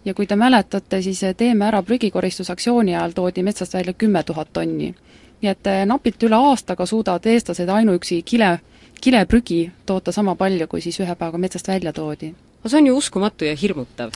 ja 0.06 0.14
kui 0.14 0.28
te 0.28 0.36
mäletate, 0.36 1.02
siis 1.02 1.24
äh, 1.24 1.36
Teeme 1.36 1.66
ära 1.66 1.84
prügikoristusaksiooni 1.84 2.96
ajal 2.96 3.12
toodi 3.12 3.44
metsast 3.44 3.74
välja 3.74 3.94
kümme 3.94 4.24
tuhat 4.24 4.54
tonni. 4.54 4.96
nii 5.42 5.50
et 5.50 5.68
napilt 5.86 6.24
üle 6.24 6.36
aastaga 6.36 6.86
suudavad 6.86 7.26
eestlased 7.26 7.70
ainuüksi 7.70 8.24
kile 8.26 8.60
kileprügi 9.02 9.72
toota 9.86 10.12
sama 10.12 10.36
palju, 10.36 10.68
kui 10.68 10.82
siis 10.82 11.00
ühe 11.00 11.16
päevaga 11.16 11.38
metsast 11.38 11.68
välja 11.68 11.94
toodi. 11.94 12.34
no 12.64 12.70
see 12.70 12.78
on 12.78 12.88
ju 12.88 12.98
uskumatu 12.98 13.46
ja 13.46 13.56
hirmutav. 13.56 14.12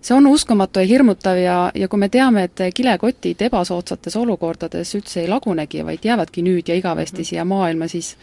see 0.00 0.16
on 0.16 0.26
uskumatu 0.26 0.80
ja 0.80 0.86
hirmutav 0.86 1.38
ja, 1.38 1.70
ja 1.74 1.88
kui 1.88 1.98
me 1.98 2.08
teame, 2.08 2.44
et 2.44 2.60
kilekotid 2.74 3.42
ebasoodsates 3.42 4.16
olukordades 4.16 4.94
üldse 4.94 5.20
ei 5.20 5.28
lagunegi, 5.28 5.84
vaid 5.84 6.04
jäävadki 6.04 6.42
nüüd 6.42 6.68
ja 6.68 6.74
igavesti 6.74 7.16
mm 7.16 7.22
-hmm. 7.22 7.28
siia 7.28 7.44
maailma, 7.44 7.88
siis 7.88 8.16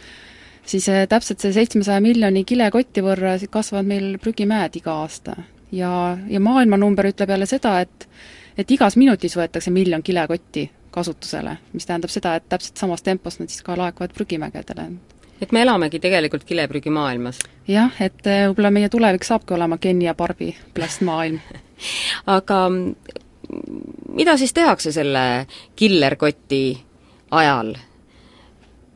siis 0.66 0.88
eh, 0.88 1.04
täpselt 1.08 1.40
see 1.40 1.52
seitsmesaja 1.56 2.00
miljoni 2.04 2.44
kilekotti 2.44 3.04
võrra 3.04 3.36
kasvavad 3.50 3.88
meil 3.88 4.14
prügimäed 4.22 4.76
iga 4.80 5.00
aasta. 5.04 5.36
ja, 5.72 6.16
ja 6.28 6.40
maailmanumber 6.40 7.10
ütleb 7.12 7.30
jälle 7.30 7.46
seda, 7.46 7.80
et 7.80 8.08
et 8.58 8.70
igas 8.70 8.96
minutis 8.96 9.34
võetakse 9.36 9.70
miljon 9.74 10.02
kilekotti 10.02 10.70
kasutusele, 10.94 11.56
mis 11.72 11.86
tähendab 11.86 12.10
seda, 12.10 12.36
et 12.36 12.46
täpselt 12.48 12.78
samas 12.78 13.02
tempos 13.02 13.40
nad 13.40 13.50
siis 13.50 13.62
ka 13.66 13.76
laekuvad 13.76 14.14
prügimägedele 14.14 14.90
et 15.42 15.52
me 15.52 15.62
elamegi 15.62 15.98
tegelikult 16.00 16.44
kileprügimaailmas. 16.44 17.38
jah, 17.68 17.92
et 18.00 18.26
äh, 18.26 18.46
võib-olla 18.48 18.70
meie 18.70 18.88
tulevik 18.88 19.24
saabki 19.24 19.54
olema 19.54 19.78
Ken 19.78 20.02
ja 20.02 20.14
Barbi 20.14 20.54
plastmaailm 20.74 21.40
aga 22.38 22.60
mida 24.14 24.36
siis 24.36 24.52
tehakse 24.52 24.92
selle 24.92 25.46
killerkoti 25.76 26.62
ajal? 27.30 27.74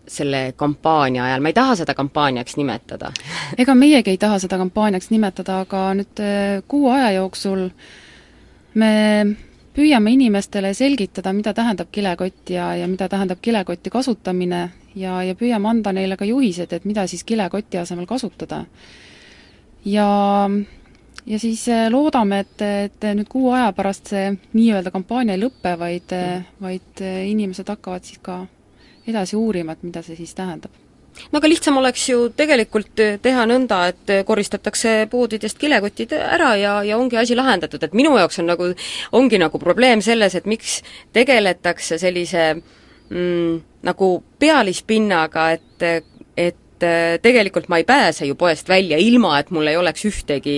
Selle 0.09 0.53
kampaania 0.57 1.25
ajal, 1.25 1.43
ma 1.45 1.53
ei 1.53 1.57
taha 1.57 1.77
seda 1.83 1.95
kampaaniaks 1.95 2.57
nimetada 2.57 3.13
ega 3.59 3.75
meiegi 3.75 4.15
ei 4.15 4.19
taha 4.19 4.39
seda 4.43 4.59
kampaaniaks 4.61 5.11
nimetada, 5.15 5.63
aga 5.67 5.83
nüüd 5.99 6.23
äh, 6.25 6.63
kuu 6.69 6.89
aja 6.93 7.13
jooksul 7.19 7.69
me 8.79 8.93
püüame 9.79 10.13
inimestele 10.17 10.73
selgitada, 10.75 11.33
mida 11.33 11.53
tähendab 11.55 11.91
kilekott 11.95 12.51
ja, 12.51 12.73
ja 12.75 12.89
mida 12.91 13.09
tähendab 13.09 13.39
kilekoti 13.43 13.93
kasutamine 13.95 14.63
ja, 14.99 15.21
ja 15.23 15.37
püüame 15.39 15.71
anda 15.71 15.93
neile 15.95 16.19
ka 16.19 16.27
juhised, 16.27 16.73
et 16.73 16.89
mida 16.89 17.07
siis 17.07 17.23
kilekoti 17.25 17.79
asemel 17.79 18.09
kasutada. 18.11 18.65
ja, 19.85 20.09
ja 21.27 21.39
siis 21.39 21.63
eh, 21.69 21.87
loodame, 21.91 22.41
et, 22.45 22.63
et 22.63 23.09
nüüd 23.15 23.31
kuu 23.31 23.53
aja 23.55 23.71
pärast 23.73 24.11
see 24.11 24.33
nii-öelda 24.53 24.91
kampaania 24.91 25.39
ei 25.39 25.45
lõpe, 25.45 25.77
vaid, 25.79 26.15
eh, 26.17 26.47
vaid 26.61 27.05
inimesed 27.31 27.71
hakkavad 27.71 28.09
siis 28.09 28.19
ka 28.23 28.43
edasi 29.09 29.37
uurima, 29.37 29.75
et 29.75 29.83
mida 29.87 30.03
see 30.05 30.17
siis 30.19 30.35
tähendab. 30.37 30.75
No 31.33 31.41
aga 31.41 31.51
lihtsam 31.51 31.77
oleks 31.81 32.05
ju 32.09 32.19
tegelikult 32.37 33.01
eh, 33.03 33.17
teha 33.23 33.45
nõnda, 33.49 33.81
et 33.93 34.13
eh, 34.13 34.25
koristatakse 34.27 35.09
poodidest 35.11 35.59
kilekotid 35.59 36.15
ära 36.19 36.53
ja, 36.61 36.75
ja 36.87 36.99
ongi 36.99 37.19
asi 37.19 37.37
lahendatud, 37.39 37.83
et 37.83 37.97
minu 37.97 38.15
jaoks 38.19 38.39
on 38.43 38.51
nagu, 38.53 38.69
ongi 39.19 39.41
nagu 39.41 39.61
probleem 39.63 40.03
selles, 40.05 40.37
et 40.39 40.47
miks 40.47 40.79
tegeletakse 41.17 41.99
sellise 41.99 42.53
mm, 42.55 43.59
nagu 43.89 44.13
pealispinnaga, 44.39 45.51
et, 45.59 45.83
äh, 45.83 46.01
tegelikult 47.23 47.69
ma 47.69 47.81
ei 47.81 47.87
pääse 47.89 48.27
ju 48.27 48.37
poest 48.39 48.69
välja, 48.69 48.99
ilma 48.99 49.39
et 49.39 49.51
mul 49.55 49.67
ei 49.71 49.77
oleks 49.77 50.05
ühtegi 50.09 50.57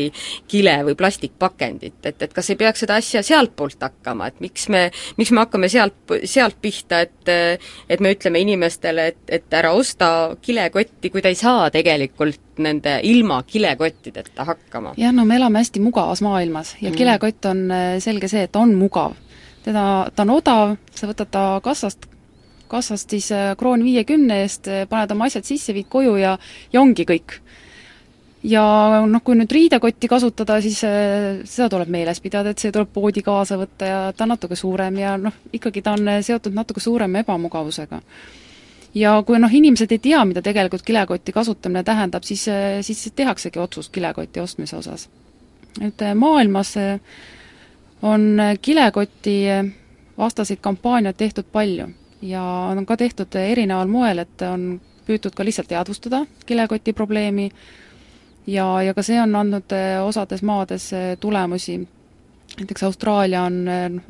kile 0.50 0.80
või 0.86 0.96
plastikpakendit, 0.98 2.00
et, 2.04 2.22
et 2.22 2.34
kas 2.34 2.50
ei 2.50 2.58
peaks 2.60 2.84
seda 2.84 2.98
asja 3.00 3.22
sealtpoolt 3.26 3.80
hakkama, 3.82 4.30
et 4.30 4.40
miks 4.40 4.68
me, 4.72 4.88
miks 5.16 5.32
me 5.32 5.44
hakkame 5.44 5.70
sealt, 5.72 5.96
sealt 6.24 6.60
pihta, 6.60 7.02
et 7.06 7.30
et 7.90 8.00
me 8.00 8.12
ütleme 8.14 8.40
inimestele, 8.42 9.06
et, 9.12 9.20
et 9.28 9.54
ära 9.54 9.72
osta 9.76 10.36
kilekotti, 10.42 11.10
kui 11.10 11.22
ta 11.22 11.30
ei 11.30 11.38
saa 11.38 11.70
tegelikult 11.72 12.60
nende 12.60 12.98
ilma 13.06 13.42
kilekottideta 13.46 14.44
hakkama. 14.44 14.94
jah, 14.96 15.12
no 15.14 15.24
me 15.24 15.36
elame 15.36 15.62
hästi 15.62 15.80
mugavas 15.80 16.22
maailmas 16.22 16.76
ja 16.80 16.90
mm. 16.90 16.96
kilekott 16.96 17.50
on 17.50 17.66
äh, 17.70 17.90
selge 17.98 18.28
see, 18.28 18.44
et 18.48 18.56
on 18.56 18.74
mugav. 18.78 19.16
teda, 19.64 19.84
ta 20.14 20.26
on 20.26 20.36
odav, 20.36 20.76
sa 20.94 21.10
võtad 21.10 21.32
ta 21.32 21.44
kassast 21.64 22.06
kassast 22.70 23.10
siis 23.10 23.30
äh, 23.34 23.52
kroon 23.58 23.84
viiekümne 23.84 24.40
eest, 24.44 24.68
äh, 24.70 24.86
paned 24.88 25.10
oma 25.14 25.28
asjad 25.28 25.46
sisse, 25.46 25.74
viid 25.76 25.88
koju 25.90 26.16
ja, 26.20 26.36
ja 26.72 26.82
ongi 26.82 27.06
kõik. 27.08 27.40
ja 28.42 28.64
noh, 29.04 29.20
kui 29.24 29.36
nüüd 29.36 29.52
riidekotti 29.52 30.08
kasutada, 30.08 30.60
siis 30.64 30.80
äh, 30.88 31.42
seda 31.44 31.68
tuleb 31.74 31.90
meeles 31.92 32.22
pidada, 32.24 32.54
et 32.54 32.62
see 32.62 32.72
tuleb 32.72 32.92
poodi 32.94 33.22
kaasa 33.26 33.58
võtta 33.60 33.88
ja 33.88 33.98
ta 34.16 34.24
on 34.24 34.34
natuke 34.34 34.56
suurem 34.56 35.00
ja 35.02 35.16
noh, 35.20 35.42
ikkagi 35.52 35.82
ta 35.84 35.96
on 35.98 36.14
seotud 36.24 36.56
natuke 36.56 36.80
suurema 36.80 37.20
ebamugavusega 37.24 38.00
ja 38.94 39.18
kui 39.26 39.38
noh, 39.38 39.52
inimesed 39.52 39.92
ei 39.92 40.00
tea, 40.02 40.24
mida 40.24 40.42
tegelikult 40.42 40.86
kilekoti 40.86 41.32
kasutamine 41.36 41.84
tähendab, 41.86 42.24
siis, 42.26 42.46
siis 42.86 43.12
tehaksegi 43.14 43.60
otsus 43.60 43.90
kilekoti 43.92 44.40
ostmise 44.40 44.76
osas. 44.76 45.08
et 45.80 46.02
maailmas 46.14 46.74
on 48.02 48.40
kilekoti 48.62 49.36
vastaseid 50.18 50.58
kampaaniaid 50.60 51.16
tehtud 51.16 51.46
palju 51.52 51.86
ja 52.22 52.42
on 52.42 52.86
ka 52.86 52.96
tehtud 52.96 53.34
erineval 53.34 53.88
moel, 53.88 54.18
et 54.18 54.42
on 54.42 54.80
püütud 55.06 55.34
ka 55.34 55.44
lihtsalt 55.44 55.70
teadvustada 55.70 56.24
kilekoti 56.46 56.92
probleemi 56.92 57.50
ja, 58.46 58.66
ja 58.82 58.94
ka 58.94 59.04
see 59.06 59.18
on 59.20 59.34
andnud 59.36 59.74
eh, 59.76 59.98
osades 60.02 60.42
maades 60.46 60.92
eh, 60.92 61.16
tulemusi. 61.20 61.80
näiteks 62.58 62.82
Austraalia 62.82 63.42
on 63.42 63.68
eh, 63.68 64.00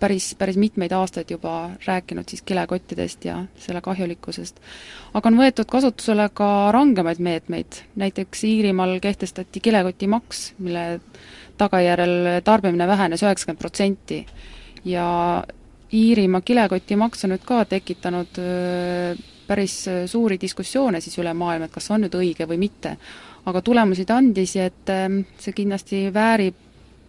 päris, 0.00 0.34
päris 0.38 0.56
mitmeid 0.56 0.92
aastaid 0.92 1.30
juba 1.30 1.70
rääkinud 1.86 2.28
siis 2.28 2.42
kilekottidest 2.42 3.24
ja 3.24 3.44
selle 3.58 3.80
kahjulikkusest. 3.80 4.60
aga 5.14 5.28
on 5.28 5.40
võetud 5.40 5.70
kasutusele 5.70 6.28
ka 6.34 6.72
rangemaid 6.72 7.18
meetmeid, 7.18 7.82
näiteks 7.96 8.44
Iirimaal 8.44 8.98
kehtestati 9.00 9.60
kilekotimaks, 9.60 10.52
mille 10.58 11.00
tagajärjel 11.58 12.42
tarbimine 12.44 12.86
vähenes 12.86 13.22
üheksakümmend 13.22 13.58
protsenti 13.58 14.26
ja 14.84 15.06
Iirimaa 15.94 16.40
kilekotimaks 16.44 17.24
on 17.24 17.32
nüüd 17.32 17.44
ka 17.48 17.62
tekitanud 17.64 18.38
päris 19.48 19.76
suuri 20.06 20.36
diskussioone 20.40 21.00
siis 21.00 21.16
üle 21.18 21.32
maailma, 21.32 21.64
et 21.64 21.72
kas 21.72 21.86
see 21.88 21.94
on 21.96 22.02
nüüd 22.04 22.16
õige 22.18 22.48
või 22.48 22.58
mitte. 22.60 22.96
aga 23.48 23.62
tulemusi 23.64 24.04
ta 24.04 24.18
andis 24.20 24.56
ja 24.56 24.66
et 24.68 24.90
see 25.40 25.54
kindlasti 25.56 26.02
väärib 26.12 26.54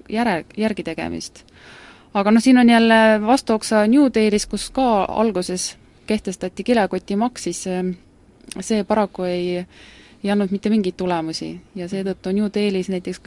järe, 0.10 0.46
järgi 0.58 0.84
tegemist. 0.84 1.44
aga 2.14 2.32
noh, 2.32 2.42
siin 2.42 2.58
on 2.58 2.70
jälle 2.70 3.20
vastuoksa 3.22 3.88
New 3.88 4.08
Dealis, 4.14 4.46
kus 4.46 4.70
ka 4.70 5.04
alguses 5.04 5.76
kehtestati 6.08 6.64
kilekotimaks, 6.64 7.44
siis 7.44 7.64
see 8.60 8.84
paraku 8.84 9.24
ei 9.24 9.66
ei 10.24 10.32
andnud 10.32 10.52
mitte 10.52 10.70
mingeid 10.70 10.98
tulemusi 11.00 11.54
ja 11.76 11.88
seetõttu 11.88 12.34
New 12.36 12.50
Delis 12.54 12.90
näiteks 12.92 13.22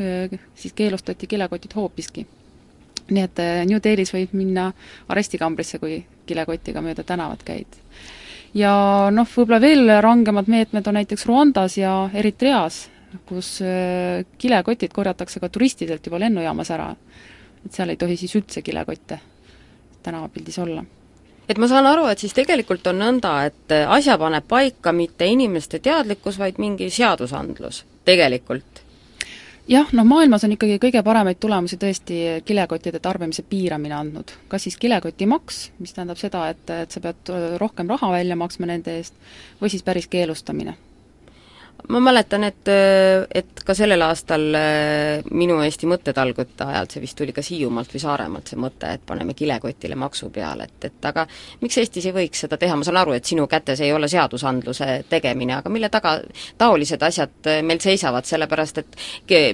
siis 0.55 0.73
keelustati 0.77 1.27
kilekotid 1.27 1.73
hoopiski. 1.77 2.27
Nii 3.11 3.25
et 3.25 3.43
äh, 3.43 3.63
New 3.69 3.81
Delis 3.83 4.13
võib 4.15 4.35
minna 4.37 4.71
arestikambrisse, 5.09 5.81
kui 5.83 6.01
kilekotiga 6.27 6.83
mööda 6.85 7.05
tänavat 7.07 7.43
käid. 7.47 7.81
ja 8.55 8.73
noh, 9.11 9.29
võib-olla 9.37 9.61
veel 9.61 9.97
rangemad 10.05 10.49
meetmed 10.49 10.87
on 10.87 10.99
näiteks 11.01 11.27
Rwandas 11.27 11.77
ja 11.79 12.11
Eritreas, 12.15 12.87
kus 13.27 13.61
äh, 13.65 14.25
kilekotid 14.39 14.93
korjatakse 14.93 15.41
ka 15.41 15.49
turistidelt 15.49 16.07
juba 16.07 16.19
lennujaamas 16.19 16.71
ära. 16.71 16.95
et 17.65 17.73
seal 17.73 17.91
ei 17.91 17.97
tohi 17.97 18.17
siis 18.17 18.35
üldse 18.37 18.63
kilekotte 18.63 19.21
tänavapildis 20.03 20.59
olla 20.59 20.85
et 21.49 21.59
ma 21.59 21.69
saan 21.69 21.87
aru, 21.87 22.07
et 22.09 22.19
siis 22.19 22.35
tegelikult 22.35 22.87
on 22.87 23.01
nõnda, 23.03 23.33
et 23.47 23.75
asja 23.89 24.17
paneb 24.19 24.47
paika 24.49 24.93
mitte 24.93 25.27
inimeste 25.27 25.79
teadlikkus, 25.79 26.39
vaid 26.39 26.61
mingi 26.63 26.89
seadusandlus, 26.91 27.85
tegelikult? 28.05 28.83
Jah, 29.69 29.91
noh 29.93 30.07
maailmas 30.07 30.45
on 30.45 30.55
ikkagi 30.57 30.79
kõige 30.83 31.03
paremaid 31.07 31.41
tulemusi 31.41 31.79
tõesti 31.81 32.21
kilekottide 32.45 33.01
tarbimise 33.03 33.45
piiramine 33.49 33.95
andnud. 33.95 34.33
kas 34.49 34.67
siis 34.69 34.77
kilekotimaks, 34.77 35.65
mis 35.79 35.93
tähendab 35.93 36.21
seda, 36.21 36.49
et, 36.51 36.71
et 36.71 36.91
sa 36.91 37.01
pead 37.01 37.35
rohkem 37.61 37.91
raha 37.91 38.13
välja 38.13 38.37
maksma 38.37 38.71
nende 38.71 38.97
eest, 38.99 39.15
või 39.61 39.71
siis 39.71 39.83
päris 39.87 40.09
keelustamine 40.11 40.77
ma 41.89 42.01
mäletan, 42.01 42.45
et, 42.45 42.69
et 43.35 43.63
ka 43.67 43.75
sellel 43.75 44.03
aastal 44.07 44.45
äh, 44.57 45.25
minu 45.35 45.59
Eesti 45.65 45.89
mõttetalgute 45.91 46.67
ajal, 46.67 46.89
see 46.91 47.03
vist 47.03 47.17
tuli 47.19 47.35
kas 47.35 47.51
Hiiumaalt 47.51 47.93
või 47.95 48.03
Saaremaalt, 48.03 48.53
see 48.53 48.61
mõte, 48.61 48.93
et 48.97 49.05
paneme 49.07 49.35
kilekotile 49.39 49.99
maksu 49.99 50.31
peale, 50.35 50.69
et, 50.71 50.89
et 50.89 51.11
aga 51.11 51.27
miks 51.61 51.79
Eestis 51.83 52.07
ei 52.09 52.17
võiks 52.17 52.45
seda 52.45 52.59
teha, 52.61 52.77
ma 52.79 52.87
saan 52.87 53.01
aru, 53.03 53.17
et 53.19 53.29
sinu 53.29 53.47
kätes 53.51 53.83
ei 53.83 53.93
ole 53.93 54.09
seadusandluse 54.13 54.91
tegemine, 55.11 55.59
aga 55.59 55.73
mille 55.73 55.91
taga 55.93 56.17
taolised 56.59 57.03
asjad 57.03 57.51
äh, 57.51 57.63
meil 57.67 57.83
seisavad, 57.83 58.29
sellepärast 58.29 58.83
et 58.83 59.01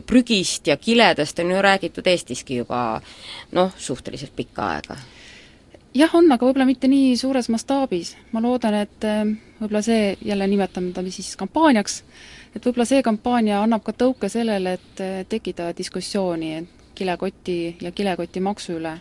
prügist 0.07 0.69
ja 0.69 0.77
kiledest 0.77 1.41
on 1.45 1.55
ju 1.55 1.63
räägitud 1.65 2.07
Eestiski 2.07 2.63
juba 2.63 3.01
noh, 3.57 3.73
suhteliselt 3.77 4.37
pikka 4.37 4.73
aega 4.75 4.99
jah, 5.97 6.15
on, 6.15 6.31
aga 6.33 6.47
võib-olla 6.47 6.67
mitte 6.69 6.89
nii 6.91 7.17
suures 7.19 7.49
mastaabis. 7.53 8.15
ma 8.33 8.43
loodan, 8.45 8.77
et 8.85 9.07
äh, 9.09 9.25
võib-olla 9.61 9.83
see, 9.83 10.17
jälle 10.25 10.47
nimetame 10.47 10.93
ta 10.93 11.03
siis 11.11 11.37
kampaaniaks, 11.37 12.03
et 12.57 12.65
võib-olla 12.65 12.87
see 12.89 13.03
kampaania 13.03 13.63
annab 13.63 13.85
ka 13.87 13.93
tõuke 13.93 14.31
sellele, 14.33 14.77
et 14.79 15.03
äh, 15.05 15.23
tekitada 15.29 15.77
diskussiooni 15.77 16.69
kilekoti 16.99 17.77
ja 17.83 17.93
kilekotimaksu 17.93 18.79
üle. 18.79 18.99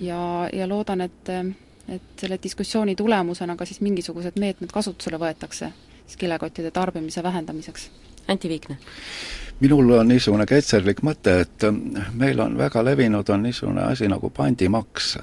ja, 0.00 0.48
ja 0.52 0.68
loodan, 0.68 1.00
et, 1.00 1.28
äh, 1.28 1.46
et 1.88 2.02
selle 2.20 2.38
diskussiooni 2.42 2.96
tulemusena 2.96 3.56
ka 3.56 3.64
siis 3.64 3.80
mingisugused 3.80 4.38
meetmed 4.38 4.72
kasutusele 4.72 5.18
võetakse 5.18 5.72
siis 6.06 6.16
kilekottide 6.16 6.70
tarbimise 6.70 7.22
vähendamiseks. 7.22 7.90
Anti 8.28 8.48
Viikne 8.48 8.78
minul 9.60 9.90
on 9.92 10.08
niisugune 10.08 10.46
ketserlik 10.48 11.02
mõte, 11.04 11.34
et 11.44 11.64
meil 12.16 12.40
on 12.40 12.56
väga 12.56 12.80
levinud, 12.84 13.28
on 13.28 13.42
niisugune 13.42 13.82
asi 13.82 14.08
nagu 14.08 14.30
pandimaks 14.30 15.18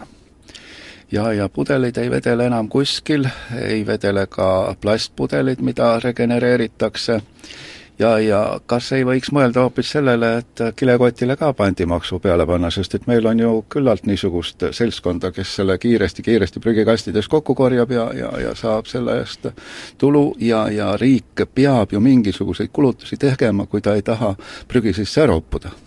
ja, 1.11 1.33
ja 1.33 1.49
pudeleid 1.49 1.97
ei 1.97 2.11
vedele 2.11 2.45
enam 2.45 2.69
kuskil, 2.69 3.27
ei 3.61 3.85
vedele 3.87 4.27
ka 4.27 4.75
plastpudelid, 4.81 5.61
mida 5.61 5.99
regenereeritakse, 6.03 7.21
ja, 7.99 8.19
ja 8.19 8.41
kas 8.65 8.91
ei 8.95 9.05
võiks 9.05 9.31
mõelda 9.33 9.63
hoopis 9.65 9.91
sellele, 9.95 10.31
et 10.41 10.63
kilekotile 10.75 11.37
ka 11.37 11.51
pandimaksu 11.57 12.19
peale 12.23 12.45
panna, 12.45 12.71
sest 12.73 12.95
et 12.95 13.07
meil 13.07 13.25
on 13.25 13.39
ju 13.39 13.53
küllalt 13.69 14.05
niisugust 14.09 14.67
seltskonda, 14.71 15.31
kes 15.31 15.55
selle 15.59 15.77
kiiresti-kiiresti 15.81 16.61
prügikastides 16.63 17.27
kokku 17.31 17.55
korjab 17.55 17.91
ja, 17.91 18.09
ja, 18.13 18.31
ja 18.41 18.53
saab 18.55 18.89
selle 18.91 19.19
eest 19.21 19.49
tulu 19.97 20.29
ja, 20.39 20.67
ja 20.71 20.93
riik 20.97 21.47
peab 21.53 21.93
ju 21.93 22.03
mingisuguseid 22.03 22.73
kulutusi 22.73 23.17
tegema, 23.17 23.65
kui 23.65 23.81
ta 23.81 23.95
ei 23.95 24.05
taha 24.05 24.35
prügi 24.67 24.93
sisse 24.93 25.25
ära 25.25 25.35
uppuda 25.35 25.86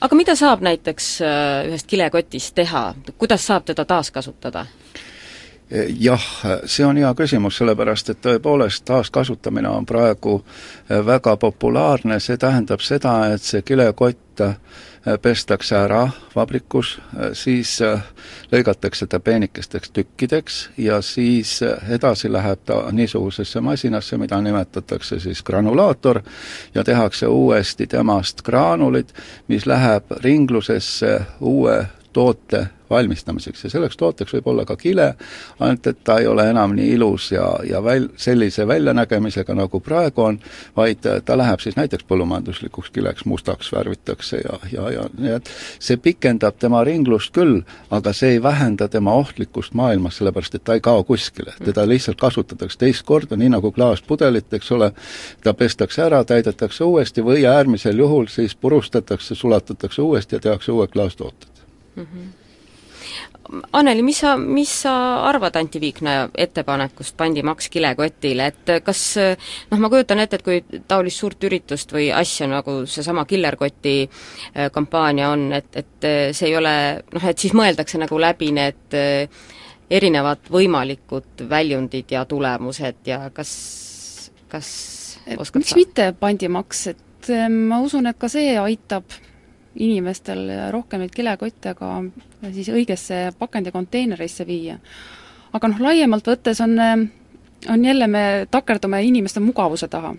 aga 0.00 0.16
mida 0.16 0.34
saab 0.36 0.64
näiteks 0.66 1.10
äh, 1.20 1.68
ühest 1.70 1.86
kilekotist 1.86 2.54
teha, 2.54 2.94
kuidas 3.18 3.46
saab 3.46 3.64
teda 3.64 3.84
taaskasutada? 3.84 4.66
jah, 5.98 6.22
see 6.64 6.86
on 6.86 6.96
hea 6.96 7.08
küsimus, 7.18 7.56
sellepärast 7.58 8.12
et 8.12 8.20
tõepoolest 8.22 8.84
taaskasutamine 8.86 9.68
on 9.68 9.86
praegu 9.86 10.38
äh, 10.40 11.00
väga 11.06 11.36
populaarne, 11.36 12.20
see 12.20 12.38
tähendab 12.38 12.84
seda, 12.84 13.18
et 13.34 13.42
see 13.42 13.62
kilekott 13.66 14.44
pestakse 15.22 15.76
ära 15.76 16.08
vabrikus, 16.34 16.96
siis 17.32 17.76
äh, 17.82 18.02
lõigatakse 18.52 19.06
ta 19.06 19.20
peenikesteks 19.20 19.90
tükkideks 19.94 20.56
ja 20.82 20.98
siis 21.02 21.60
äh, 21.62 21.90
edasi 21.94 22.32
läheb 22.32 22.64
ta 22.66 22.80
niisugusesse 22.92 23.60
masinasse, 23.60 24.18
mida 24.18 24.40
nimetatakse 24.42 25.20
siis 25.20 25.42
granulaator, 25.46 26.20
ja 26.74 26.84
tehakse 26.84 27.26
uuesti 27.26 27.86
temast 27.86 28.42
graanulid, 28.42 29.14
mis 29.48 29.66
läheb 29.66 30.10
ringlusesse 30.24 31.20
uue 31.40 31.86
toote 32.12 32.66
valmistamiseks 32.90 33.64
ja 33.64 33.70
selleks 33.70 33.96
tooteks 33.96 34.34
võib 34.34 34.50
olla 34.52 34.64
ka 34.64 34.76
kile, 34.76 35.14
ainult 35.60 35.86
et 35.86 36.02
ta 36.04 36.18
ei 36.18 36.26
ole 36.26 36.48
enam 36.50 36.74
nii 36.76 36.92
ilus 36.96 37.30
ja, 37.32 37.46
ja 37.68 37.82
väl-, 37.84 38.08
sellise 38.16 38.66
väljanägemisega, 38.68 39.54
nagu 39.54 39.80
praegu 39.80 40.22
on, 40.22 40.38
vaid 40.76 41.06
ta 41.24 41.38
läheb 41.38 41.60
siis 41.60 41.76
näiteks 41.76 42.04
põllumajanduslikuks 42.08 42.90
kileks, 42.90 43.24
mustaks 43.24 43.72
värvitakse 43.72 44.40
ja, 44.44 44.58
ja, 44.72 44.90
ja 44.90 45.06
nii 45.18 45.34
et 45.38 45.50
see 45.78 45.96
pikendab 46.00 46.58
tema 46.62 46.84
ringlust 46.86 47.34
küll, 47.36 47.60
aga 47.90 48.12
see 48.16 48.36
ei 48.36 48.42
vähenda 48.42 48.88
tema 48.88 49.14
ohtlikkust 49.14 49.74
maailmas, 49.74 50.20
sellepärast 50.20 50.58
et 50.58 50.64
ta 50.64 50.76
ei 50.76 50.84
kao 50.84 51.04
kuskile. 51.04 51.54
teda 51.64 51.88
lihtsalt 51.88 52.20
kasutatakse 52.20 52.78
teist 52.78 53.02
korda, 53.06 53.36
nii 53.36 53.52
nagu 53.56 53.72
klaaspudelit, 53.72 54.52
eks 54.54 54.72
ole, 54.72 54.92
ta 55.44 55.54
pestakse 55.54 56.02
ära, 56.02 56.24
täidetakse 56.24 56.84
uuesti 56.84 57.24
või 57.24 57.46
äärmisel 57.46 57.98
juhul 57.98 58.26
siis 58.32 58.54
purustatakse, 58.54 59.34
sulatatakse 59.34 60.02
uuesti 60.02 60.36
ja 60.36 60.40
tehakse 60.40 60.72
uued 60.72 60.90
klaastooted 60.92 61.64
mm. 61.96 62.02
-hmm 62.02 62.45
Anneli, 63.72 64.02
mis 64.02 64.18
sa, 64.20 64.34
mis 64.36 64.70
sa 64.82 64.92
arvad 65.28 65.56
Anti 65.56 65.80
Viikna 65.80 66.14
ettepanekust 66.34 67.16
pandimaks 67.18 67.68
kilekotile, 67.70 68.48
et 68.50 68.72
kas 68.84 69.02
noh, 69.70 69.80
ma 69.82 69.90
kujutan 69.92 70.22
ette, 70.22 70.40
et 70.40 70.46
kui 70.46 70.80
taolist 70.88 71.22
suurt 71.22 71.46
üritust 71.46 71.92
või 71.94 72.08
asja, 72.14 72.48
nagu 72.50 72.78
seesama 72.90 73.26
Killerkoti 73.28 73.96
äh, 74.06 74.70
kampaania 74.74 75.30
on, 75.34 75.46
et, 75.58 75.68
et 75.78 76.08
äh, 76.08 76.16
see 76.36 76.50
ei 76.50 76.56
ole 76.58 76.74
noh, 77.12 77.28
et 77.30 77.38
siis 77.38 77.54
mõeldakse 77.56 78.00
nagu 78.02 78.18
läbi 78.20 78.50
need 78.56 78.98
äh, 78.98 79.44
erinevad 79.90 80.50
võimalikud 80.50 81.46
väljundid 81.50 82.10
ja 82.16 82.24
tulemused 82.26 83.06
ja 83.06 83.20
kas, 83.34 83.52
kas 84.50 84.70
oskad 85.36 85.62
miks 85.62 85.74
sa? 85.74 85.78
mitte 85.78 86.10
pandimaks, 86.18 86.86
et 86.94 87.32
ma 87.50 87.78
usun, 87.84 88.10
et 88.10 88.18
ka 88.18 88.30
see 88.32 88.56
aitab 88.58 89.06
inimestel 89.76 90.48
rohkem 90.72 91.02
neid 91.02 91.14
kilekotte 91.14 91.74
ka 91.78 91.92
siis 92.52 92.68
õigesse 92.72 93.30
pakendikonteinerisse 93.38 94.46
viia. 94.46 94.78
aga 95.52 95.68
noh, 95.68 95.80
laiemalt 95.80 96.26
võttes 96.26 96.60
on, 96.60 96.76
on 97.70 97.84
jälle, 97.84 98.06
me 98.06 98.46
takerdume 98.50 99.02
inimeste 99.04 99.40
mugavuse 99.40 99.88
taha. 99.88 100.14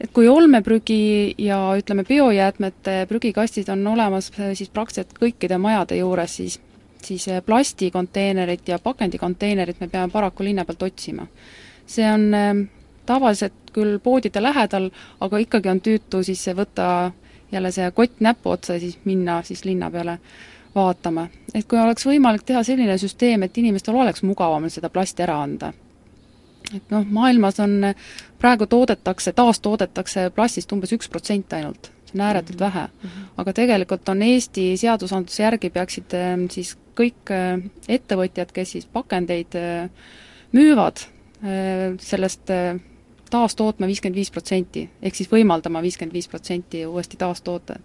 et 0.00 0.10
kui 0.12 0.28
olmeprügi 0.28 1.34
ja 1.38 1.58
ütleme, 1.78 2.04
biojäätmete 2.04 3.06
prügikastid 3.08 3.68
on 3.68 3.86
olemas 3.86 4.30
siis 4.52 4.68
praktiliselt 4.68 5.18
kõikide 5.18 5.58
majade 5.58 5.96
juures, 5.96 6.36
siis 6.36 6.60
siis 7.04 7.26
plastikonteinerit 7.46 8.68
ja 8.68 8.78
pakendikonteinerit 8.78 9.80
me 9.80 9.88
peame 9.88 10.12
paraku 10.12 10.44
linna 10.44 10.64
pealt 10.64 10.82
otsima. 10.82 11.26
see 11.86 12.06
on 12.12 12.32
tavaliselt 13.06 13.52
küll 13.72 13.98
poodide 13.98 14.42
lähedal, 14.42 14.88
aga 15.20 15.38
ikkagi 15.42 15.68
on 15.68 15.80
tüütu 15.84 16.22
siis 16.24 16.46
võtta 16.56 17.12
jälle 17.54 17.70
see 17.72 17.90
kott 17.94 18.20
näpu 18.20 18.50
otsa 18.50 18.76
ja 18.76 18.80
siis 18.80 18.98
minna 19.04 19.42
siis 19.42 19.64
linna 19.64 19.90
peale 19.90 20.18
vaatama. 20.74 21.28
et 21.54 21.66
kui 21.68 21.78
oleks 21.78 22.06
võimalik 22.06 22.44
teha 22.46 22.62
selline 22.66 22.98
süsteem, 22.98 23.42
et 23.46 23.58
inimestel 23.58 23.94
oleks 23.94 24.22
mugavam 24.22 24.68
seda 24.70 24.90
plasti 24.90 25.22
ära 25.22 25.40
anda. 25.42 25.72
et 26.74 26.90
noh, 26.90 27.04
maailmas 27.04 27.60
on, 27.60 27.94
praegu 28.38 28.66
toodetakse, 28.66 29.32
taastoodetakse 29.32 30.30
plastist 30.34 30.72
umbes 30.72 30.92
üks 30.96 31.08
protsent 31.08 31.52
ainult, 31.52 31.90
see 32.04 32.18
on 32.18 32.26
ääretult 32.26 32.58
-hmm. 32.58 32.66
vähe. 32.66 32.86
-hmm. 32.86 33.28
aga 33.36 33.52
tegelikult 33.52 34.08
on 34.08 34.22
Eesti 34.22 34.76
seadusandluse 34.76 35.42
järgi 35.42 35.70
peaksid 35.70 36.14
ehm, 36.14 36.46
siis 36.50 36.76
kõik 36.96 37.30
ehm, 37.30 37.66
ettevõtjad, 37.88 38.52
kes 38.52 38.70
siis 38.72 38.86
pakendeid 38.86 39.54
ehm, 39.54 39.90
müüvad, 40.52 40.96
sellest 42.00 42.50
taastootma 43.30 43.86
viiskümmend 43.86 44.16
viis 44.16 44.30
protsenti, 44.30 44.88
ehk 45.02 45.14
siis 45.14 45.30
võimaldama 45.30 45.82
viiskümmend 45.82 46.12
viis 46.12 46.28
protsenti 46.28 46.86
uuesti 46.86 47.16
taastoota. 47.16 47.78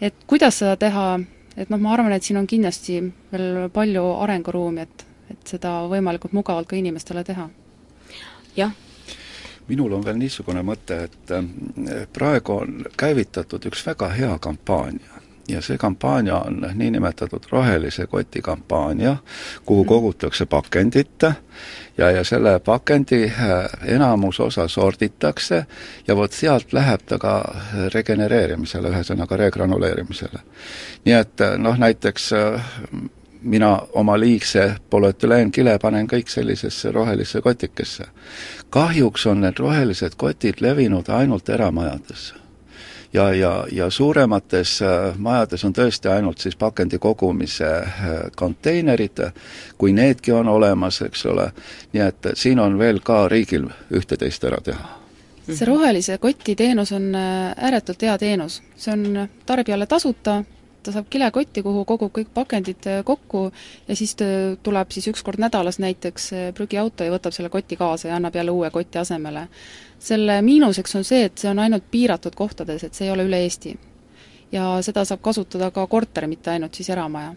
et 0.00 0.14
kuidas 0.26 0.58
seda 0.58 0.76
teha, 0.76 1.20
et 1.56 1.70
noh, 1.70 1.78
ma 1.78 1.92
arvan, 1.92 2.12
et 2.12 2.22
siin 2.22 2.36
on 2.36 2.46
kindlasti 2.46 3.00
veel 3.32 3.68
palju 3.72 4.04
arenguruumi, 4.22 4.80
et 4.80 5.08
et 5.30 5.50
seda 5.54 5.82
võimalikult 5.88 6.32
mugavalt 6.32 6.68
ka 6.68 6.76
inimestele 6.76 7.24
teha. 7.24 7.48
jah. 8.56 8.72
minul 9.68 9.92
on 9.92 10.04
veel 10.04 10.16
niisugune 10.16 10.62
mõte, 10.64 11.02
et 11.04 12.12
praegu 12.12 12.52
on 12.52 12.84
käivitatud 12.96 13.66
üks 13.68 13.86
väga 13.86 14.08
hea 14.08 14.38
kampaania 14.38 15.20
ja 15.48 15.62
see 15.62 15.78
kampaania 15.78 16.36
on 16.38 16.70
niinimetatud 16.74 17.42
rohelise 17.50 18.06
koti 18.06 18.42
kampaania, 18.42 19.16
kuhu 19.64 19.84
mhm. 19.84 19.88
kogutakse 19.88 20.46
pakendit 20.46 21.22
ja, 21.98 22.10
ja 22.10 22.24
selle 22.24 22.58
pakendi 22.58 23.24
äh, 23.24 23.94
enamus 23.94 24.40
osa 24.40 24.68
sorditakse 24.68 25.66
ja 26.08 26.16
vot 26.16 26.32
sealt 26.32 26.72
läheb 26.72 27.00
ta 27.06 27.18
ka 27.18 27.54
regenereerimisele, 27.94 28.88
ühesõnaga 28.88 29.36
regranuleerimisele. 29.36 30.42
nii 31.04 31.14
et 31.14 31.40
äh, 31.40 31.58
noh, 31.58 31.78
näiteks 31.78 32.32
äh, 32.32 32.72
mina 33.42 33.78
oma 33.92 34.20
liigse 34.20 34.74
polüetüleenkile 34.90 35.78
panen 35.78 36.06
kõik 36.06 36.28
sellisesse 36.28 36.92
rohelisse 36.92 37.40
kotikesse. 37.40 38.04
kahjuks 38.70 39.26
on 39.26 39.40
need 39.40 39.58
rohelised 39.58 40.14
kotid 40.16 40.60
levinud 40.60 41.08
ainult 41.08 41.48
eramajades 41.48 42.34
ja, 43.12 43.34
ja, 43.34 43.66
ja 43.72 43.90
suuremates 43.90 44.82
äh, 44.82 45.16
majades 45.18 45.64
on 45.64 45.72
tõesti 45.72 46.10
ainult 46.12 46.38
siis 46.38 46.56
pakendi 46.56 46.98
kogumise 46.98 47.66
äh, 47.66 48.12
konteinerid, 48.36 49.22
kui 49.78 49.92
needki 49.92 50.32
on 50.32 50.48
olemas, 50.48 51.02
eks 51.02 51.26
ole, 51.26 51.50
nii 51.92 52.04
et 52.04 52.30
siin 52.34 52.60
on 52.60 52.78
veel 52.78 53.00
ka 53.04 53.26
riigil 53.28 53.68
ühte-teist 53.90 54.44
ära 54.44 54.60
teha. 54.64 54.94
See 55.48 55.64
rohelise 55.64 56.18
koti 56.20 56.54
teenus 56.54 56.92
on 56.92 57.14
äh, 57.14 57.54
ääretult 57.56 58.02
hea 58.02 58.18
teenus, 58.18 58.62
see 58.76 58.92
on 58.92 59.28
tarbijale 59.46 59.86
tasuta, 59.86 60.42
ta 60.82 60.92
saab 60.94 61.08
kilekotti, 61.10 61.62
kuhu 61.62 61.84
kogub 61.84 62.12
kõik 62.14 62.30
pakendid 62.34 62.86
kokku 63.04 63.48
ja 63.88 63.96
siis 63.96 64.14
tuleb 64.62 64.94
siis 64.94 65.08
üks 65.10 65.24
kord 65.26 65.40
nädalas 65.42 65.80
näiteks 65.82 66.30
prügiauto 66.54 67.04
ja 67.04 67.12
võtab 67.12 67.34
selle 67.34 67.50
koti 67.52 67.76
kaasa 67.76 68.08
ja 68.08 68.16
annab 68.16 68.36
jälle 68.38 68.54
uue 68.54 68.70
koti 68.70 68.98
asemele 68.98 69.48
selle 69.98 70.42
miinuseks 70.42 70.96
on 70.96 71.04
see, 71.04 71.24
et 71.28 71.38
see 71.38 71.50
on 71.50 71.58
ainult 71.62 71.86
piiratud 71.90 72.34
kohtades, 72.38 72.84
et 72.84 72.94
see 72.94 73.08
ei 73.08 73.12
ole 73.14 73.26
üle 73.28 73.42
Eesti. 73.44 73.74
ja 74.52 74.78
seda 74.82 75.04
saab 75.04 75.20
kasutada 75.20 75.70
ka 75.70 75.86
korter, 75.86 76.26
mitte 76.26 76.50
ainult 76.50 76.74
siis 76.74 76.88
eramaja. 76.90 77.34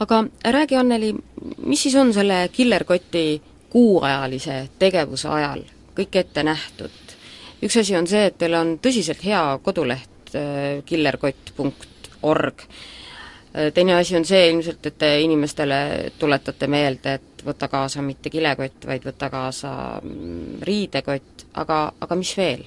aga 0.00 0.24
räägi, 0.44 0.76
Anneli, 0.76 1.14
mis 1.58 1.82
siis 1.82 1.94
on 1.94 2.12
selle 2.14 2.48
killerkoti 2.52 3.42
kuuajalise 3.70 4.68
tegevuse 4.78 5.28
ajal 5.28 5.64
kõik 5.96 6.20
ette 6.20 6.42
nähtud? 6.42 7.16
üks 7.62 7.80
asi 7.80 7.96
on 7.96 8.06
see, 8.06 8.26
et 8.26 8.38
teil 8.38 8.54
on 8.54 8.78
tõsiselt 8.82 9.24
hea 9.24 9.42
koduleht 9.62 10.34
äh, 10.34 10.82
killerkott.org, 10.84 11.86
äh, 12.34 13.72
teine 13.74 13.96
asi 13.96 14.16
on 14.16 14.24
see 14.28 14.50
ilmselt, 14.50 14.86
et 14.86 14.98
te 14.98 15.10
inimestele 15.22 16.12
tuletate 16.18 16.68
meelde, 16.70 17.18
et 17.20 17.44
võta 17.46 17.68
kaasa 17.70 18.02
mitte 18.02 18.30
kilekott, 18.32 18.86
vaid 18.86 19.04
võta 19.06 19.30
kaasa 19.30 19.74
mm, 20.02 20.62
riidekott, 20.66 21.46
aga, 21.54 21.82
aga 22.00 22.18
mis 22.18 22.32
veel? 22.38 22.64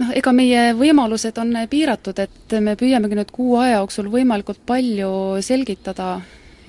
noh, 0.00 0.12
ega 0.16 0.32
meie 0.32 0.70
võimalused 0.78 1.38
on 1.42 1.56
piiratud, 1.70 2.20
et 2.22 2.54
me 2.62 2.76
püüamegi 2.78 3.18
nüüd 3.18 3.32
kuu 3.34 3.56
aja 3.60 3.80
jooksul 3.80 4.08
võimalikult 4.12 4.62
palju 4.66 5.10
selgitada 5.44 6.20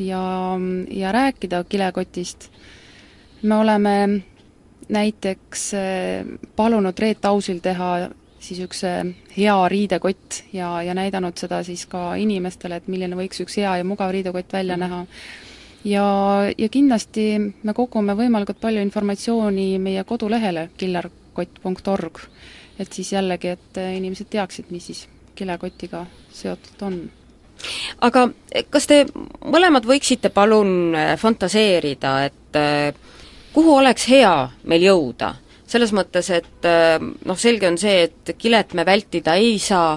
ja, 0.01 0.23
ja 0.89 1.11
rääkida 1.11 1.63
kilekotist. 1.69 2.49
me 3.41 3.55
oleme 3.55 3.95
näiteks 4.89 5.73
eh, 5.73 6.25
palunud 6.55 6.99
Reet 6.99 7.25
Ausil 7.25 7.59
teha 7.63 8.09
siis 8.41 8.59
üks 8.65 8.83
eh, 8.89 9.13
hea 9.35 9.57
riidekott 9.69 10.41
ja, 10.53 10.73
ja 10.83 10.95
näidanud 10.97 11.37
seda 11.39 11.61
siis 11.63 11.85
ka 11.89 12.15
inimestele, 12.19 12.81
et 12.81 12.89
milline 12.91 13.17
võiks 13.19 13.43
üks 13.43 13.57
hea 13.61 13.77
ja 13.79 13.87
mugav 13.87 14.13
riidekott 14.15 14.53
välja 14.53 14.77
näha. 14.81 15.05
Ja, 15.85 16.05
ja 16.57 16.69
kindlasti 16.69 17.25
me 17.39 17.73
kogume 17.73 18.13
võimalikult 18.17 18.59
palju 18.61 18.83
informatsiooni 18.85 19.79
meie 19.81 20.03
kodulehele 20.05 20.67
killerkott.org, 20.77 22.21
et 22.79 22.93
siis 22.93 23.13
jällegi, 23.15 23.55
et 23.55 23.81
inimesed 23.81 24.29
teaksid, 24.29 24.69
mis 24.69 24.91
siis 24.91 25.07
kilekotiga 25.35 26.05
seotud 26.33 26.85
on. 26.85 27.01
Aga 28.01 28.27
kas 28.73 28.87
te 28.89 29.03
mõlemad 29.45 29.85
võiksite 29.85 30.31
palun 30.33 30.95
äh, 30.97 31.13
fantaseerida, 31.19 32.13
et 32.25 32.57
äh, 32.57 32.93
kuhu 33.53 33.77
oleks 33.77 34.07
hea 34.09 34.33
meil 34.69 34.89
jõuda? 34.89 35.35
Selles 35.71 35.95
mõttes, 35.95 36.27
et 36.35 36.67
äh, 36.67 36.99
noh, 36.99 37.39
selge 37.39 37.69
on 37.71 37.79
see, 37.79 38.05
et 38.09 38.35
kilet 38.37 38.75
me 38.77 38.85
vältida 38.87 39.39
ei 39.39 39.57
saa, 39.59 39.95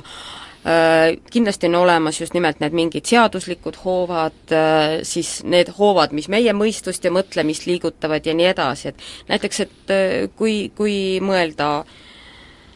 Äh, 0.65 1.19
kindlasti 1.31 1.67
on 1.67 1.75
olemas 1.75 2.21
just 2.21 2.33
nimelt 2.33 2.63
need 2.63 2.73
mingid 2.73 3.05
seaduslikud 3.05 3.77
hoovad, 3.83 4.39
äh, 4.49 4.95
siis 5.05 5.43
need 5.45 5.69
hoovad, 5.77 6.15
mis 6.17 6.31
meie 6.33 6.55
mõistust 6.57 7.05
ja 7.05 7.13
mõtlemist 7.13 7.67
liigutavad 7.69 8.25
ja 8.25 8.33
nii 8.33 8.47
edasi, 8.49 8.95
et 8.95 9.29
näiteks, 9.29 9.61
et 9.61 9.93
kui, 10.39 10.55
kui 10.73 10.97
mõelda 11.21 11.69
äh, 11.83 12.01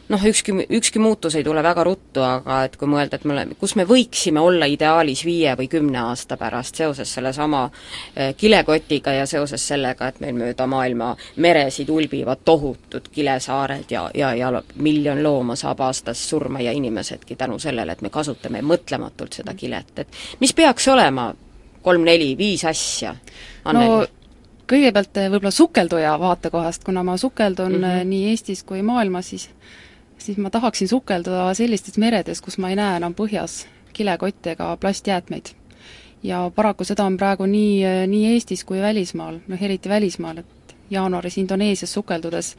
noh, 0.09 0.25
ükski, 0.25 0.53
ükski 0.69 0.99
muutus 0.99 1.35
ei 1.35 1.43
tule 1.43 1.63
väga 1.63 1.83
ruttu, 1.83 2.21
aga 2.25 2.63
et 2.65 2.75
kui 2.79 2.89
mõelda, 2.89 3.19
et 3.19 3.25
me 3.29 3.35
oleme, 3.35 3.57
kus 3.59 3.75
me 3.77 3.85
võiksime 3.87 4.41
olla 4.41 4.65
ideaalis 4.69 5.21
viie 5.25 5.53
või 5.57 5.69
kümne 5.69 6.01
aasta 6.01 6.37
pärast 6.37 6.79
seoses 6.81 7.13
sellesama 7.13 7.63
eh, 8.15 8.33
kilekotiga 8.37 9.13
ja 9.13 9.25
seoses 9.29 9.67
sellega, 9.67 10.09
et 10.09 10.19
meil 10.23 10.37
mööda 10.37 10.67
maailma 10.67 11.11
meresid 11.37 11.89
ulbivad 11.89 12.41
tohutud 12.45 13.09
kilesaared 13.13 13.91
ja, 13.91 14.07
ja, 14.13 14.33
ja 14.35 14.51
miljon 14.75 15.23
looma 15.23 15.55
saab 15.59 15.83
aastas 15.85 16.23
surma 16.29 16.61
ja 16.65 16.71
inimesedki 16.71 17.35
tänu 17.35 17.59
sellele, 17.59 17.91
et 17.93 18.01
me 18.01 18.09
kasutame 18.09 18.63
mõtlematult 18.65 19.41
seda 19.41 19.53
kilet, 19.53 19.93
et 19.99 20.21
mis 20.39 20.53
peaks 20.53 20.87
olema 20.87 21.31
kolm-neli-viis 21.83 22.65
asja, 22.65 23.15
Anneli 23.65 23.91
no,? 23.91 24.07
kõigepealt 24.69 25.17
eh, 25.17 25.29
võib-olla 25.33 25.51
sukelduja 25.53 26.11
vaatekohast, 26.21 26.83
kuna 26.85 27.01
ma 27.03 27.15
sukeldun 27.17 27.71
mm 27.77 27.83
-hmm. 27.83 28.09
nii 28.09 28.29
Eestis 28.29 28.63
kui 28.63 28.81
maailmas, 28.85 29.29
siis 29.29 29.49
siis 30.19 30.37
ma 30.37 30.49
tahaksin 30.49 30.87
sukelduda 30.87 31.53
sellistes 31.53 31.97
meredes, 31.97 32.41
kus 32.41 32.57
ma 32.57 32.69
ei 32.69 32.77
näe 32.79 32.97
enam 32.99 33.15
põhjas 33.15 33.63
kilekotte 33.93 34.51
ega 34.51 34.77
plastjäätmeid. 34.77 35.55
ja 36.23 36.51
paraku 36.55 36.83
seda 36.83 37.05
on 37.07 37.17
praegu 37.17 37.45
nii, 37.45 37.83
nii 38.07 38.33
Eestis 38.33 38.63
kui 38.63 38.81
välismaal, 38.81 39.39
noh 39.47 39.61
eriti 39.63 39.89
välismaal, 39.89 40.37
et 40.37 40.75
jaanuaris 40.91 41.37
Indoneesias 41.37 41.93
sukeldudes 41.93 42.55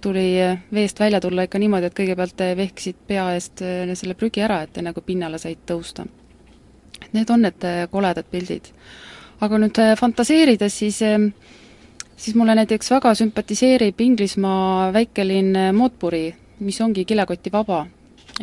tuli 0.00 0.32
veest 0.72 1.00
välja 1.00 1.20
tulla 1.20 1.42
ikka 1.42 1.58
niimoodi, 1.58 1.86
et 1.86 1.98
kõigepealt 1.98 2.40
vehkisid 2.56 2.96
pea 3.06 3.26
eest 3.34 3.60
selle 3.94 4.14
prügi 4.14 4.40
ära, 4.44 4.62
et 4.62 4.78
enne 4.78 4.92
kui 4.96 5.04
pinnale 5.06 5.38
said 5.38 5.60
tõusta. 5.68 6.06
Need 7.12 7.30
on 7.30 7.42
need 7.42 7.68
koledad 7.90 8.24
pildid. 8.30 8.72
aga 9.40 9.58
nüüd 9.58 9.78
fantaseerides, 10.00 10.78
siis 10.78 11.02
siis 12.16 12.36
mulle 12.36 12.54
näiteks 12.54 12.90
väga 12.90 13.14
sümpatiseerib 13.14 14.00
Inglismaa 14.00 14.92
väikelinn 14.92 15.56
Modbury, 15.76 16.32
mis 16.58 16.80
ongi 16.80 17.04
kilekotivaba. 17.04 17.86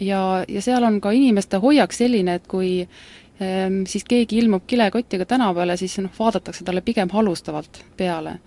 ja, 0.01 0.45
ja 0.47 0.61
seal 0.61 0.83
on 0.83 1.01
ka 1.01 1.11
inimeste 1.11 1.57
hoiak 1.57 1.93
selline, 1.93 2.35
et 2.35 2.47
kui 2.47 2.81
ehm, 2.81 3.83
siis 3.87 4.03
keegi 4.03 4.37
ilmub 4.37 4.63
kilekotiga 4.67 5.25
tänavale, 5.25 5.77
siis 5.77 5.97
noh, 5.99 6.11
vaadatakse 6.19 6.63
talle 6.63 6.81
pigem 6.81 7.09
halvustavalt 7.09 7.83
peale. 7.97 8.39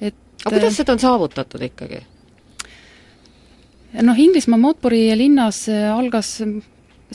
et 0.00 0.14
aga 0.44 0.56
kuidas 0.56 0.76
seda 0.76 0.92
on 0.92 0.98
saavutatud 0.98 1.62
ikkagi? 1.62 2.04
noh, 4.02 4.18
Inglismaa 4.18 4.58
Modbury 4.58 5.16
linnas 5.16 5.68
eh, 5.68 5.90
algas 5.92 6.38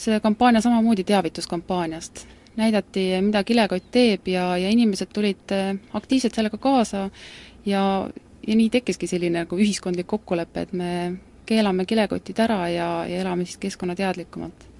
see 0.00 0.20
kampaania 0.20 0.60
samamoodi 0.60 1.04
teavituskampaaniast. 1.04 2.26
näidati, 2.56 3.00
mida 3.22 3.44
kilekott 3.44 3.84
teeb 3.94 4.26
ja, 4.28 4.56
ja 4.58 4.68
inimesed 4.68 5.08
tulid 5.14 5.52
eh, 5.54 5.76
aktiivselt 5.94 6.34
sellega 6.34 6.58
kaasa 6.58 7.08
ja, 7.66 7.82
ja 8.46 8.56
nii 8.56 8.70
tekkiski 8.70 9.06
selline 9.06 9.44
nagu 9.44 9.56
ühiskondlik 9.56 10.06
kokkulepe, 10.10 10.60
et 10.66 10.72
me 10.72 10.90
keelame 11.50 11.86
kilekotid 11.88 12.42
ära 12.46 12.62
ja, 12.70 12.90
ja 13.10 13.22
elame 13.24 13.46
siis 13.48 13.60
keskkonnateadlikumalt 13.66 14.70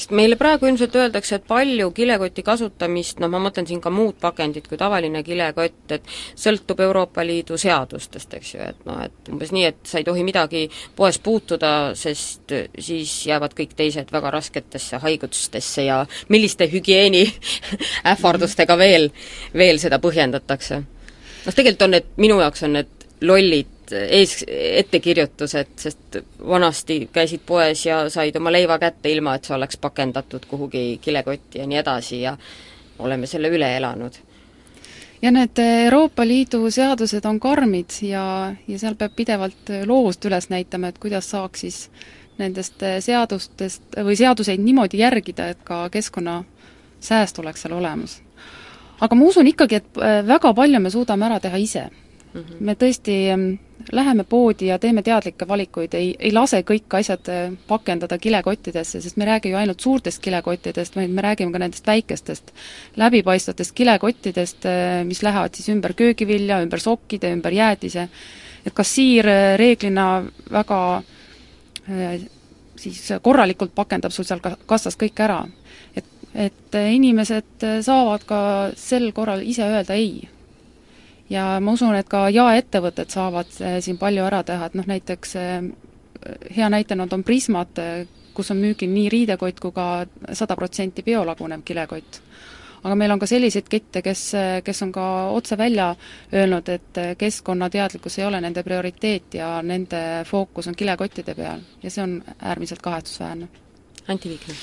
sest 0.00 0.14
meile 0.16 0.36
praegu 0.40 0.68
ilmselt 0.68 0.94
öeldakse, 0.96 1.36
et 1.36 1.46
palju 1.48 1.90
kilekoti 1.96 2.42
kasutamist, 2.44 3.18
noh 3.20 3.28
ma 3.32 3.40
mõtlen 3.42 3.66
siin 3.68 3.82
ka 3.84 3.92
muud 3.92 4.16
pakendit 4.20 4.68
kui 4.68 4.78
tavaline 4.80 5.22
kilekott, 5.26 5.82
et 5.92 6.06
sõltub 6.40 6.80
Euroopa 6.86 7.24
Liidu 7.26 7.58
seadustest, 7.60 8.36
eks 8.38 8.54
ju, 8.54 8.68
et 8.72 8.86
noh, 8.88 9.02
et 9.04 9.32
umbes 9.32 9.52
nii, 9.52 9.66
et 9.68 9.80
sa 9.90 10.00
ei 10.00 10.06
tohi 10.06 10.24
midagi 10.24 10.64
poes 10.96 11.20
puutuda, 11.20 11.72
sest 11.98 12.54
siis 12.78 13.12
jäävad 13.28 13.56
kõik 13.58 13.74
teised 13.76 14.12
väga 14.12 14.32
rasketesse 14.38 15.02
haigustesse 15.04 15.84
ja 15.88 16.00
milliste 16.32 16.70
hügieeni 16.72 17.26
ähvardustega 18.14 18.78
veel, 18.80 19.10
veel 19.54 19.82
seda 19.82 20.00
põhjendatakse. 20.00 20.80
noh, 20.80 21.52
tegelikult 21.52 21.88
on 21.88 21.94
need, 21.98 22.08
minu 22.16 22.40
jaoks 22.40 22.64
on 22.68 22.78
need 22.78 22.96
lollid 23.20 23.79
ees, 23.92 24.44
ettekirjutused, 24.48 25.74
sest 25.76 26.18
vanasti 26.46 27.08
käisid 27.12 27.42
poes 27.46 27.84
ja 27.86 28.02
said 28.10 28.36
oma 28.36 28.52
leiva 28.52 28.78
kätte, 28.78 29.10
ilma 29.12 29.34
et 29.34 29.48
see 29.48 29.56
oleks 29.56 29.78
pakendatud 29.80 30.46
kuhugi 30.48 30.98
kilekotti 31.02 31.58
ja 31.62 31.66
nii 31.66 31.80
edasi 31.80 32.20
ja 32.22 32.36
oleme 32.98 33.26
selle 33.26 33.48
üle 33.48 33.76
elanud. 33.76 34.12
ja 35.22 35.30
need 35.30 35.58
Euroopa 35.58 36.26
Liidu 36.26 36.70
seadused 36.70 37.24
on 37.24 37.40
karmid 37.40 38.00
ja, 38.02 38.54
ja 38.68 38.78
seal 38.78 38.94
peab 38.94 39.12
pidevalt 39.16 39.74
loovust 39.86 40.24
üles 40.24 40.48
näitama, 40.48 40.88
et 40.88 40.98
kuidas 40.98 41.30
saaks 41.30 41.60
siis 41.60 41.90
nendest 42.38 42.80
seadustest 43.00 44.00
või 44.00 44.16
seaduseid 44.16 44.60
niimoodi 44.64 44.98
järgida, 44.98 45.48
et 45.48 45.60
ka 45.64 45.88
keskkonnasääst 45.92 47.38
oleks 47.38 47.62
seal 47.62 47.76
olemas 47.76 48.20
aga 49.00 49.16
ma 49.16 49.26
usun 49.28 49.48
ikkagi, 49.50 49.80
et 49.80 50.00
väga 50.26 50.52
palju 50.56 50.80
me 50.80 50.92
suudame 50.92 51.26
ära 51.28 51.40
teha 51.40 51.56
ise 51.56 51.88
mm. 51.88 52.40
-hmm. 52.40 52.60
me 52.60 52.74
tõesti 52.74 53.16
läheme 53.92 54.24
poodi 54.24 54.66
ja 54.66 54.78
teeme 54.78 55.02
teadlikke 55.02 55.48
valikuid, 55.48 55.94
ei, 55.94 56.14
ei 56.18 56.32
lase 56.32 56.62
kõik 56.66 56.96
asjad 56.98 57.28
äh, 57.32 57.52
pakendada 57.68 58.18
kilekottidesse, 58.18 59.00
sest 59.00 59.16
me 59.16 59.24
ei 59.24 59.30
räägi 59.32 59.52
ju 59.52 59.58
ainult 59.60 59.80
suurtest 59.80 60.22
kilekottidest, 60.22 60.96
vaid 60.96 61.14
me 61.14 61.24
räägime 61.24 61.52
ka 61.52 61.62
nendest 61.62 61.86
väikestest 61.86 62.52
läbipaistvatest 63.00 63.74
kilekottidest, 63.76 64.66
äh, 64.68 65.00
mis 65.08 65.22
lähevad 65.26 65.56
siis 65.56 65.70
ümber 65.72 65.94
köögivilja, 65.96 66.60
ümber 66.64 66.82
sokkide, 66.82 67.32
ümber 67.36 67.56
jäätise, 67.56 68.08
et 68.66 68.76
kassiir 68.76 69.26
reeglina 69.56 70.10
väga 70.52 70.80
siis 72.78 73.08
korralikult 73.22 73.72
pakendab 73.74 74.12
sul 74.12 74.26
seal 74.28 74.42
kassas 74.68 74.98
kõik 75.00 75.22
ära. 75.24 75.40
et, 75.96 76.04
et 76.34 76.76
inimesed 76.92 77.64
saavad 77.82 78.24
ka 78.28 78.40
sel 78.76 79.10
korral 79.16 79.42
ise 79.42 79.64
öelda 79.64 79.96
ei. 79.96 80.28
Ja 81.30 81.44
ma 81.62 81.74
usun, 81.76 81.94
et 81.96 82.08
ka 82.10 82.26
jaeettevõtted 82.32 83.12
saavad 83.12 83.60
eh, 83.62 83.78
siin 83.84 83.98
palju 84.00 84.24
ära 84.26 84.42
teha, 84.46 84.66
et 84.66 84.78
noh 84.78 84.88
näiteks 84.90 85.36
eh, 85.40 85.68
hea 86.56 86.70
näitena 86.72 87.06
on 87.10 87.24
Prismad, 87.24 87.78
eh, 87.78 88.06
kus 88.34 88.50
on 88.50 88.60
müügil 88.62 88.90
nii 88.92 89.08
riidekott 89.12 89.60
kui 89.60 89.72
ka 89.74 90.06
sada 90.32 90.56
protsenti 90.56 91.04
biolagunev 91.06 91.64
kilekott. 91.66 92.20
Aga 92.80 92.94
meil 92.96 93.12
on 93.12 93.20
ka 93.20 93.26
selliseid 93.28 93.66
kette, 93.68 94.00
kes, 94.00 94.22
kes 94.64 94.78
on 94.86 94.92
ka 94.92 95.02
otse 95.36 95.58
välja 95.60 95.90
öelnud, 96.32 96.68
et 96.72 97.00
keskkonnateadlikkus 97.20 98.16
ei 98.18 98.24
ole 98.24 98.40
nende 98.40 98.62
prioriteet 98.64 99.36
ja 99.36 99.50
nende 99.60 100.00
fookus 100.24 100.70
on 100.70 100.78
kilekottide 100.78 101.34
peal. 101.36 101.60
Ja 101.82 101.92
see 101.92 102.06
on 102.06 102.14
äärmiselt 102.38 102.80
kahetsusväärne. 102.80 103.50
Anti 104.08 104.32
Viikna 104.32 104.56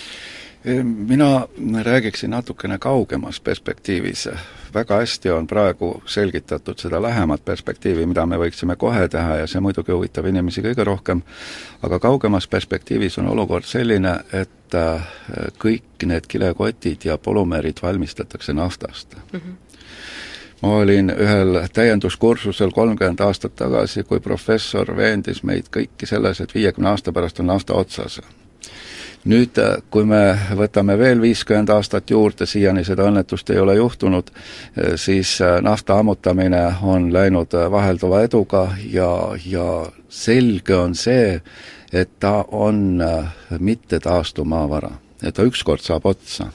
mina 0.85 1.47
räägiksin 1.83 2.29
natukene 2.29 2.77
kaugemas 2.77 3.39
perspektiivis. 3.39 4.29
väga 4.73 4.95
hästi 4.95 5.29
on 5.29 5.47
praegu 5.47 6.01
selgitatud 6.05 6.79
seda 6.79 7.01
lähemat 7.01 7.45
perspektiivi, 7.45 8.05
mida 8.05 8.25
me 8.25 8.37
võiksime 8.37 8.75
kohe 8.75 9.07
teha 9.07 9.35
ja 9.35 9.47
see 9.47 9.61
muidugi 9.63 9.91
huvitab 9.91 10.25
inimesi 10.25 10.61
kõige 10.61 10.83
rohkem, 10.83 11.21
aga 11.81 11.99
kaugemas 11.99 12.47
perspektiivis 12.47 13.17
on 13.17 13.27
olukord 13.27 13.63
selline, 13.63 14.19
et 14.33 14.75
äh, 14.75 15.07
kõik 15.57 16.05
need 16.05 16.27
kilekotid 16.27 17.05
ja 17.05 17.17
polümeerid 17.17 17.79
valmistatakse 17.81 18.53
naftast 18.53 19.15
mm. 19.15 19.39
-hmm 19.39 19.55
ma 20.61 20.69
olin 20.69 21.09
ühel 21.09 21.67
täienduskursusel 21.73 22.71
kolmkümmend 22.71 23.19
aastat 23.19 23.55
tagasi, 23.55 24.03
kui 24.03 24.19
professor 24.19 24.97
veendis 24.97 25.43
meid 25.43 25.69
kõiki 25.69 26.05
selles, 26.05 26.41
et 26.41 26.55
viiekümne 26.55 26.89
aasta 26.89 27.11
pärast 27.11 27.39
on 27.39 27.47
nafta 27.47 27.73
otsas 27.73 28.19
nüüd, 29.27 29.57
äh, 29.61 29.77
kui 29.91 30.05
me 30.07 30.21
võtame 30.57 30.97
veel 30.99 31.21
viiskümmend 31.21 31.69
aastat 31.73 32.09
juurde, 32.11 32.47
siiani 32.47 32.83
seda 32.87 33.07
õnnetust 33.09 33.49
ei 33.53 33.59
ole 33.59 33.77
juhtunud, 33.77 34.31
äh, 34.31 34.95
siis 34.99 35.37
äh, 35.41 35.59
nafta 35.61 35.99
ammutamine 35.99 36.63
on 36.83 37.11
läinud 37.13 37.53
vahelduva 37.71 38.23
eduga 38.27 38.67
ja, 38.91 39.09
ja 39.45 39.67
selge 40.09 40.75
on 40.75 40.95
see, 40.95 41.41
et 41.93 42.17
ta 42.19 42.43
on 42.51 43.01
mittetaastuv 43.59 44.47
maavara 44.47 44.91
ja 45.21 45.31
ta 45.31 45.45
ükskord 45.47 45.81
saab 45.81 46.05
otsa 46.05 46.51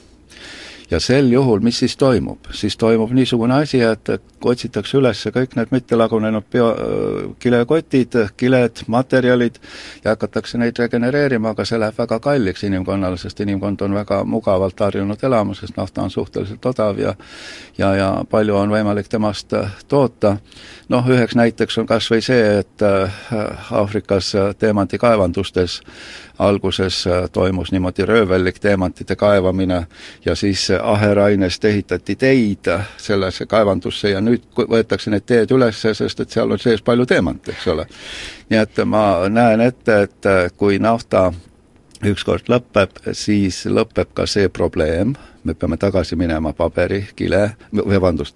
ja 0.93 0.99
sel 1.01 1.31
juhul, 1.31 1.61
mis 1.65 1.79
siis 1.81 1.95
toimub? 1.97 2.49
siis 2.51 2.77
toimub 2.77 3.11
niisugune 3.15 3.55
asi, 3.63 3.81
et 3.81 4.09
otsitakse 4.43 4.97
üles 4.99 5.23
kõik 5.33 5.55
need 5.57 5.71
mittelagunenud 5.73 6.45
bio, 6.51 6.67
kilekotid, 7.41 8.17
kiled, 8.37 8.83
materjalid 8.87 9.57
ja 10.03 10.13
hakatakse 10.13 10.59
neid 10.61 10.77
regenereerima, 10.79 11.53
aga 11.53 11.65
see 11.65 11.79
läheb 11.81 11.97
väga 11.97 12.19
kalliks 12.23 12.65
inimkonnale, 12.67 13.17
sest 13.17 13.41
inimkond 13.45 13.81
on 13.85 13.97
väga 13.97 14.21
mugavalt 14.29 14.85
harjunud 14.85 15.23
elama, 15.23 15.57
sest 15.57 15.77
nafta 15.79 16.05
on 16.05 16.13
suhteliselt 16.13 16.65
odav 16.73 16.99
ja 17.01 17.15
ja, 17.77 17.93
ja 17.97 18.09
palju 18.29 18.57
on 18.57 18.73
võimalik 18.73 19.09
temast 19.09 19.53
toota. 19.87 20.37
noh, 20.89 21.09
üheks 21.09 21.35
näiteks 21.39 21.77
on 21.81 21.89
kas 21.89 22.09
või 22.11 22.21
see, 22.21 22.59
et 22.59 22.85
Aafrikas 23.71 24.33
teemantikaevandustes 24.59 25.81
alguses 26.39 27.07
äh, 27.07 27.29
toimus 27.31 27.71
niimoodi 27.71 28.05
röövellik 28.05 28.59
teemantide 28.59 29.15
kaevamine 29.15 29.87
ja 30.25 30.35
siis 30.35 30.71
äh, 30.71 30.79
aherainest 30.83 31.65
ehitati 31.65 32.15
teid 32.15 32.69
sellesse 32.97 33.45
kaevandusse 33.45 34.09
ja 34.09 34.21
nüüd 34.21 34.45
võetakse 34.57 35.13
need 35.13 35.25
teed 35.29 35.51
üles, 35.51 35.81
sest 35.81 36.19
et 36.19 36.29
seal 36.29 36.51
on 36.51 36.59
sees 36.59 36.81
palju 36.81 37.05
teemante, 37.05 37.51
eks 37.51 37.67
ole. 37.67 37.85
nii 38.49 38.59
et 38.59 38.85
ma 38.85 39.29
näen 39.29 39.61
ette, 39.61 40.01
et 40.07 40.25
äh, 40.25 40.47
kui 40.57 40.79
nafta 40.79 41.31
ükskord 42.03 42.49
lõpeb, 42.49 42.97
siis 43.13 43.65
lõpeb 43.65 44.11
ka 44.13 44.25
see 44.27 44.49
probleem, 44.49 45.13
me 45.43 45.53
peame 45.53 45.77
tagasi 45.77 46.15
minema 46.19 46.53
paberi, 46.53 47.01
kile, 47.15 47.41
või 47.73 47.97
vabandust, 47.97 48.35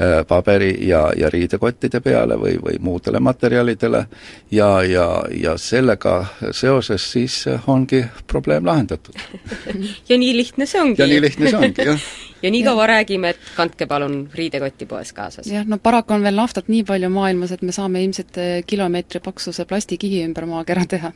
äh, 0.00 0.20
paberi 0.28 0.72
ja, 0.88 1.10
ja 1.16 1.30
riidekottide 1.32 2.00
peale 2.00 2.38
või, 2.40 2.56
või 2.62 2.78
muudele 2.80 3.20
materjalidele 3.20 4.06
ja, 4.50 4.70
ja, 4.84 5.08
ja 5.30 5.56
sellega 5.58 6.16
seoses 6.50 7.10
siis 7.12 7.44
ongi 7.66 8.04
probleem 8.26 8.66
lahendatud 8.66 9.14
ja 10.10 10.18
nii 10.18 10.32
lihtne 10.36 10.66
see 10.66 10.80
ongi. 10.80 11.02
ja 11.02 11.10
nii 11.10 11.20
lihtne 11.20 11.50
see 11.50 11.60
ongi, 11.60 11.90
jah 11.90 12.08
ja 12.44 12.50
nii 12.50 12.62
kaua 12.64 12.86
räägime, 12.86 13.34
et 13.34 13.52
kandke 13.56 13.86
palun 13.86 14.18
riidekotti 14.34 14.86
poes 14.86 15.12
kaasas. 15.12 15.46
jah, 15.50 15.66
no 15.66 15.78
paraku 15.78 16.16
on 16.16 16.26
veel 16.26 16.36
naftat 16.36 16.68
nii 16.72 16.84
palju 16.88 17.10
maailmas, 17.12 17.52
et 17.52 17.62
me 17.62 17.72
saame 17.72 18.04
ilmselt 18.04 18.40
kilomeetri 18.66 19.20
paksuse 19.24 19.64
plastikihi 19.64 20.24
ümber 20.26 20.46
maakera 20.50 20.84
teha 20.88 21.12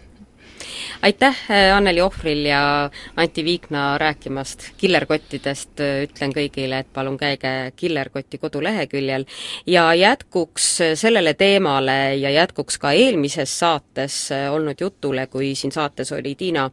aitäh, 1.02 1.36
äh, 1.50 1.76
Anneli 1.76 2.00
Ohvril 2.00 2.44
ja 2.44 2.90
Anti 3.16 3.44
Viikna 3.44 3.98
rääkimast 3.98 4.70
killerkottidest, 4.76 5.80
ütlen 5.80 6.34
kõigile, 6.36 6.80
et 6.80 6.92
palun 6.92 7.18
käige 7.18 7.72
Killerkoti 7.76 8.38
koduleheküljel. 8.38 9.24
Ja 9.66 9.94
jätkuks 9.94 10.68
sellele 10.94 11.34
teemale 11.34 12.16
ja 12.16 12.30
jätkuks 12.30 12.78
ka 12.78 12.92
eelmises 12.92 13.58
saates 13.58 14.30
olnud 14.50 14.80
jutule, 14.80 15.26
kui 15.26 15.54
siin 15.54 15.72
saates 15.72 16.12
oli 16.12 16.34
Tiina 16.34 16.70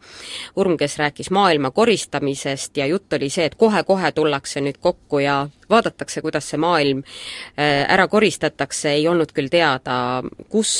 Urm, 0.56 0.78
kes 0.78 0.97
rääkis 0.97 1.32
maailma 1.32 1.71
koristamisest 1.71 2.78
ja 2.78 2.86
jutt 2.86 3.13
oli 3.13 3.30
see, 3.30 3.45
et 3.45 3.56
kohe-kohe 3.56 4.12
tullakse 4.12 4.62
nüüd 4.62 4.80
kokku 4.82 5.19
ja 5.19 5.47
vaadatakse, 5.69 6.21
kuidas 6.21 6.49
see 6.49 6.60
maailm 6.62 7.03
äh, 7.03 7.86
ära 7.88 8.08
koristatakse, 8.08 8.91
ei 8.97 9.08
olnud 9.08 9.32
küll 9.36 9.51
teada, 9.51 10.23
kus 10.49 10.71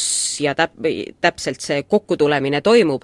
ja 0.44 0.54
täp-, 0.58 0.78
täpselt 1.22 1.62
see 1.64 1.84
kokkutulemine 1.84 2.62
toimub, 2.62 3.04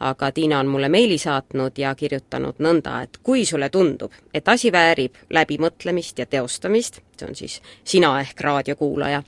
aga 0.00 0.32
Tiina 0.32 0.60
on 0.60 0.72
mulle 0.72 0.88
meili 0.88 1.18
saatnud 1.18 1.78
ja 1.78 1.94
kirjutanud 1.94 2.60
nõnda, 2.62 3.00
et 3.04 3.20
kui 3.22 3.44
sulle 3.46 3.70
tundub, 3.70 4.12
et 4.34 4.48
asi 4.48 4.72
väärib 4.72 5.16
läbimõtlemist 5.30 6.18
ja 6.18 6.26
teostamist, 6.26 7.00
see 7.20 7.28
on 7.28 7.36
siis 7.36 7.60
sina 7.84 8.12
ehk 8.20 8.40
raadiokuulaja, 8.40 9.22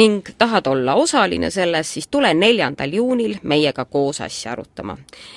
ning 0.00 0.32
tahad 0.38 0.66
olla 0.70 0.94
osaline 1.00 1.50
selles, 1.50 1.92
siis 1.94 2.08
tule 2.08 2.32
neljandal 2.34 2.92
juunil 2.92 3.36
meiega 3.42 3.84
koos 3.84 4.20
asja 4.24 4.52
arutama. 4.52 4.96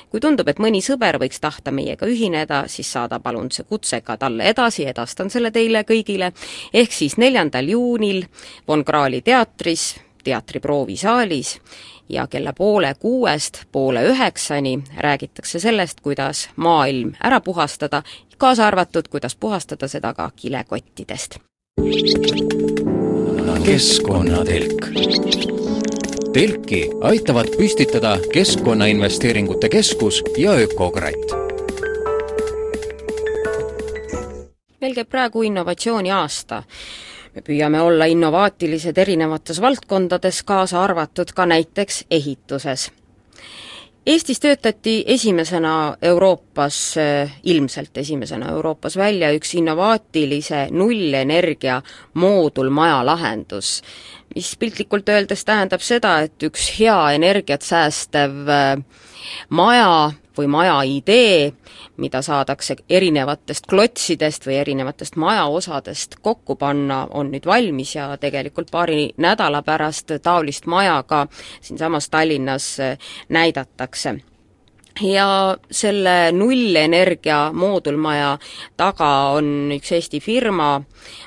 kui 0.09 0.23
tundub, 0.23 0.47
et 0.47 0.59
mõni 0.63 0.81
sõber 0.81 1.19
võiks 1.21 1.41
tahta 1.43 1.71
meiega 1.71 2.07
ühineda, 2.07 2.63
siis 2.67 2.91
saada 2.91 3.19
palun 3.19 3.51
see 3.51 3.67
kutse 3.67 4.01
ka 4.01 4.17
talle 4.17 4.49
edasi, 4.49 4.87
edastan 4.87 5.29
selle 5.29 5.51
teile 5.51 5.83
kõigile, 5.83 6.31
ehk 6.73 6.91
siis 6.91 7.17
neljandal 7.17 7.69
juunil 7.75 8.25
Von 8.67 8.83
Krahli 8.85 9.21
teatris, 9.21 9.95
teatri 10.23 10.59
proovisaalis 10.59 11.59
ja 12.09 12.27
kella 12.27 12.53
poole 12.53 12.95
kuuest 12.99 13.61
poole 13.71 14.03
üheksani 14.11 14.79
räägitakse 14.97 15.59
sellest, 15.59 16.01
kuidas 16.01 16.49
maailm 16.55 17.13
ära 17.23 17.41
puhastada, 17.41 18.03
kaasa 18.37 18.67
arvatud, 18.67 19.07
kuidas 19.07 19.35
puhastada 19.35 19.87
seda 19.87 20.13
ka 20.13 20.31
kilekottidest 20.35 21.39
keskkonnatelk. 23.65 24.85
telki 26.33 26.89
aitavad 27.01 27.47
püstitada 27.57 28.17
Keskkonnainvesteeringute 28.33 29.69
Keskus 29.69 30.23
ja 30.37 30.51
Ökokratt. 30.51 31.31
meil 34.81 34.93
käib 34.93 35.09
praegu 35.09 35.41
innovatsiooni 35.41 36.11
aasta 36.11 36.63
me 37.35 37.41
püüame 37.41 37.81
olla 37.81 38.05
innovaatilised 38.05 38.97
erinevates 38.97 39.61
valdkondades, 39.61 40.43
kaasa 40.43 40.83
arvatud 40.83 41.27
ka 41.35 41.45
näiteks 41.45 42.05
ehituses 42.11 42.91
Eestis 44.07 44.39
töötati 44.39 45.03
esimesena 45.11 45.97
Euroopas, 46.01 46.95
ilmselt 47.43 47.97
esimesena 47.97 48.53
Euroopas 48.53 48.95
välja 48.95 49.33
üks 49.35 49.51
innovaatilise 49.59 50.67
nullenergia 50.71 51.81
moodulmaja 52.13 53.01
lahendus, 53.05 53.81
mis 54.35 54.53
piltlikult 54.61 55.11
öeldes 55.11 55.43
tähendab 55.43 55.83
seda, 55.83 56.21
et 56.23 56.47
üks 56.47 56.69
hea 56.77 56.95
energiat 57.17 57.67
säästev 57.67 58.47
maja 59.49 59.91
või 60.37 60.47
maja 60.47 60.77
idee, 60.83 61.53
mida 61.97 62.21
saadakse 62.21 62.75
erinevatest 62.89 63.67
klotsidest 63.69 64.47
või 64.47 64.59
erinevatest 64.61 65.15
majaosadest 65.15 66.19
kokku 66.21 66.55
panna, 66.55 67.07
on 67.09 67.31
nüüd 67.31 67.45
valmis 67.45 67.95
ja 67.95 68.09
tegelikult 68.17 68.71
paari 68.71 69.11
nädala 69.17 69.61
pärast 69.61 70.11
taolist 70.23 70.65
maja 70.65 71.03
ka 71.03 71.27
siinsamas 71.61 72.09
Tallinnas 72.09 72.77
näidatakse 73.29 74.17
ja 75.01 75.57
selle 75.71 76.31
nullenergia 76.31 77.51
moodulmaja 77.53 78.37
taga 78.77 79.09
on 79.37 79.71
üks 79.75 79.91
Eesti 79.97 80.19
firma, 80.23 80.81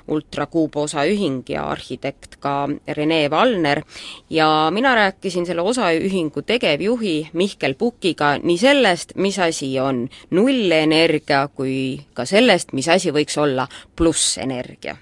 Ultra 0.09 0.47
Kuub 0.47 0.77
osaühing 0.77 1.43
ja 1.49 1.67
arhitekt 1.71 2.37
ka 2.41 2.69
Rene 2.97 3.21
Valner. 3.31 3.83
Ja 4.31 4.71
mina 4.75 4.95
rääkisin 4.95 5.47
selle 5.47 5.63
osaühingu 5.63 6.43
tegevjuhi 6.43 7.31
Mihkel 7.33 7.75
Pukiga 7.75 8.37
nii 8.43 8.59
sellest, 8.59 9.15
mis 9.17 9.39
asi 9.39 9.73
on 9.81 10.09
nullenergia, 10.31 11.49
kui 11.55 12.01
ka 12.15 12.25
sellest, 12.25 12.73
mis 12.73 12.89
asi 12.89 13.15
võiks 13.15 13.39
olla 13.41 13.69
plussenergia 13.97 14.97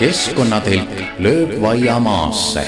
keskkonnatilk 0.00 1.20
lööb 1.20 1.58
vaia 1.60 1.98
maasse. 2.00 2.62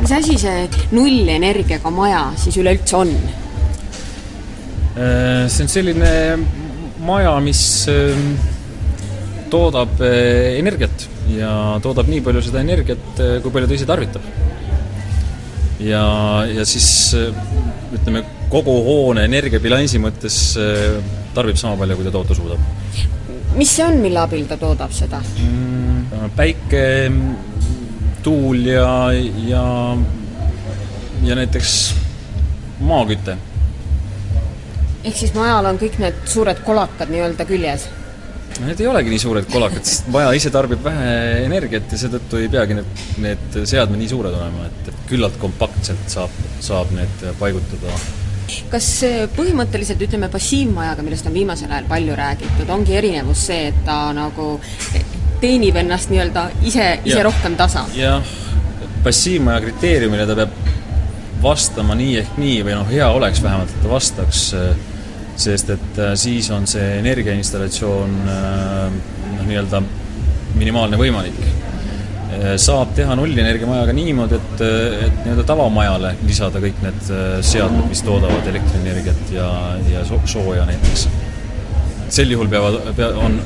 mis 0.00 0.12
asi 0.14 0.36
see 0.38 0.84
nullenergiaga 0.94 1.90
maja 1.90 2.20
siis 2.38 2.56
üleüldse 2.62 2.96
on? 2.96 3.10
Äh, 4.96 5.44
see 5.50 5.66
on 5.66 5.72
selline 5.72 6.12
maja, 7.04 7.34
mis 7.44 7.60
ähm, 7.90 8.36
toodab 9.52 9.98
äh, 10.00 10.56
energiat 10.60 11.08
ja 11.34 11.50
toodab 11.84 12.08
nii 12.08 12.22
palju 12.24 12.44
seda 12.46 12.62
energiat, 12.62 13.04
äh, 13.18 13.36
kui 13.42 13.52
palju 13.52 13.68
ta 13.68 13.76
ise 13.76 13.90
tarvitab. 13.90 14.24
ja, 15.84 16.06
ja 16.48 16.64
siis 16.64 16.88
ütleme, 17.92 18.24
kogu 18.48 18.78
hoone 18.86 19.26
energiabilansi 19.28 20.00
mõttes 20.00 20.38
tarbib 21.36 21.58
sama 21.60 21.78
palju, 21.80 21.98
kui 21.98 22.08
ta 22.08 22.14
toota 22.14 22.36
suudab. 22.36 22.60
mis 23.56 23.72
see 23.76 23.84
on, 23.86 24.00
mille 24.02 24.20
abil 24.20 24.46
ta 24.48 24.58
toodab 24.60 24.94
seda 24.94 25.20
mm,? 25.20 26.30
päike, 26.36 26.86
tuul 28.24 28.64
ja, 28.70 29.12
ja, 29.46 29.66
ja 31.24 31.36
näiteks 31.38 31.76
maaküte. 32.80 33.36
ehk 35.04 35.16
siis 35.16 35.36
majal 35.36 35.70
on 35.72 35.78
kõik 35.80 36.00
need 36.02 36.26
suured 36.28 36.64
kolakad 36.66 37.12
nii-öelda 37.12 37.48
küljes? 37.48 37.88
Need 38.56 38.80
ei 38.80 38.86
olegi 38.88 39.12
nii 39.12 39.20
suured 39.20 39.48
kolakad, 39.52 39.84
sest 39.84 40.06
maja 40.12 40.30
ise 40.36 40.48
tarbib 40.52 40.80
vähe 40.84 41.08
energiat 41.44 41.90
ja 41.92 41.98
seetõttu 42.00 42.38
ei 42.40 42.48
peagi 42.52 42.78
need, 42.78 43.02
need 43.20 43.58
seadmed 43.68 44.00
nii 44.00 44.08
suured 44.08 44.32
olema, 44.32 44.68
et, 44.70 44.92
et 44.92 45.02
küllalt 45.10 45.36
kompaktselt 45.42 46.08
saab, 46.08 46.32
saab 46.64 46.94
need 46.96 47.26
paigutada 47.40 47.92
kas 48.70 48.88
põhimõtteliselt 49.36 50.02
ütleme, 50.06 50.30
passiivmajaga, 50.32 51.04
millest 51.06 51.28
on 51.28 51.36
viimasel 51.36 51.70
ajal 51.70 51.86
palju 51.90 52.16
räägitud, 52.18 52.70
ongi 52.72 52.96
erinevus 52.98 53.46
see, 53.50 53.70
et 53.70 53.78
ta 53.86 53.98
nagu 54.16 54.56
teenib 55.40 55.76
ennast 55.76 56.10
nii-öelda 56.12 56.48
ise, 56.64 56.88
ise 57.04 57.18
ja, 57.18 57.24
rohkem 57.26 57.56
tasa? 57.58 57.84
jah, 57.96 58.24
passiivmaja 59.04 59.62
kriteeriumile 59.66 60.26
ta 60.28 60.38
peab 60.38 60.56
vastama 61.42 61.94
nii 61.98 62.16
ehk 62.22 62.38
nii 62.40 62.62
või 62.66 62.78
noh, 62.78 62.88
hea 62.90 63.08
oleks 63.12 63.42
vähemalt, 63.44 63.72
et 63.72 63.84
ta 63.84 63.92
vastaks, 63.92 64.46
sest 65.36 65.70
et 65.76 66.00
äh, 66.00 66.14
siis 66.18 66.48
on 66.54 66.66
see 66.70 66.96
energiainstallatsioon 67.02 68.18
äh, 68.32 68.98
noh, 69.36 69.46
nii-öelda 69.46 69.82
minimaalne 70.56 70.96
võimalik 71.00 71.36
saab 72.58 72.94
teha 72.96 73.14
nullenergiamajaga 73.18 73.94
niimoodi, 73.96 74.38
et, 74.40 74.62
et 75.06 75.20
nii-öelda 75.22 75.44
tavamajale 75.46 76.14
lisada 76.26 76.62
kõik 76.62 76.80
need 76.84 77.12
eh, 77.14 77.36
seadmed, 77.46 77.86
mis 77.90 78.02
toodavad 78.06 78.48
elektrienergiat 78.50 79.30
ja, 79.34 79.50
ja 79.92 80.02
sooja 80.06 80.66
näiteks. 80.68 81.06
sel 82.08 82.30
juhul 82.30 82.50
peavad, 82.50 82.80
pea, 82.96 83.12
on, 83.22 83.38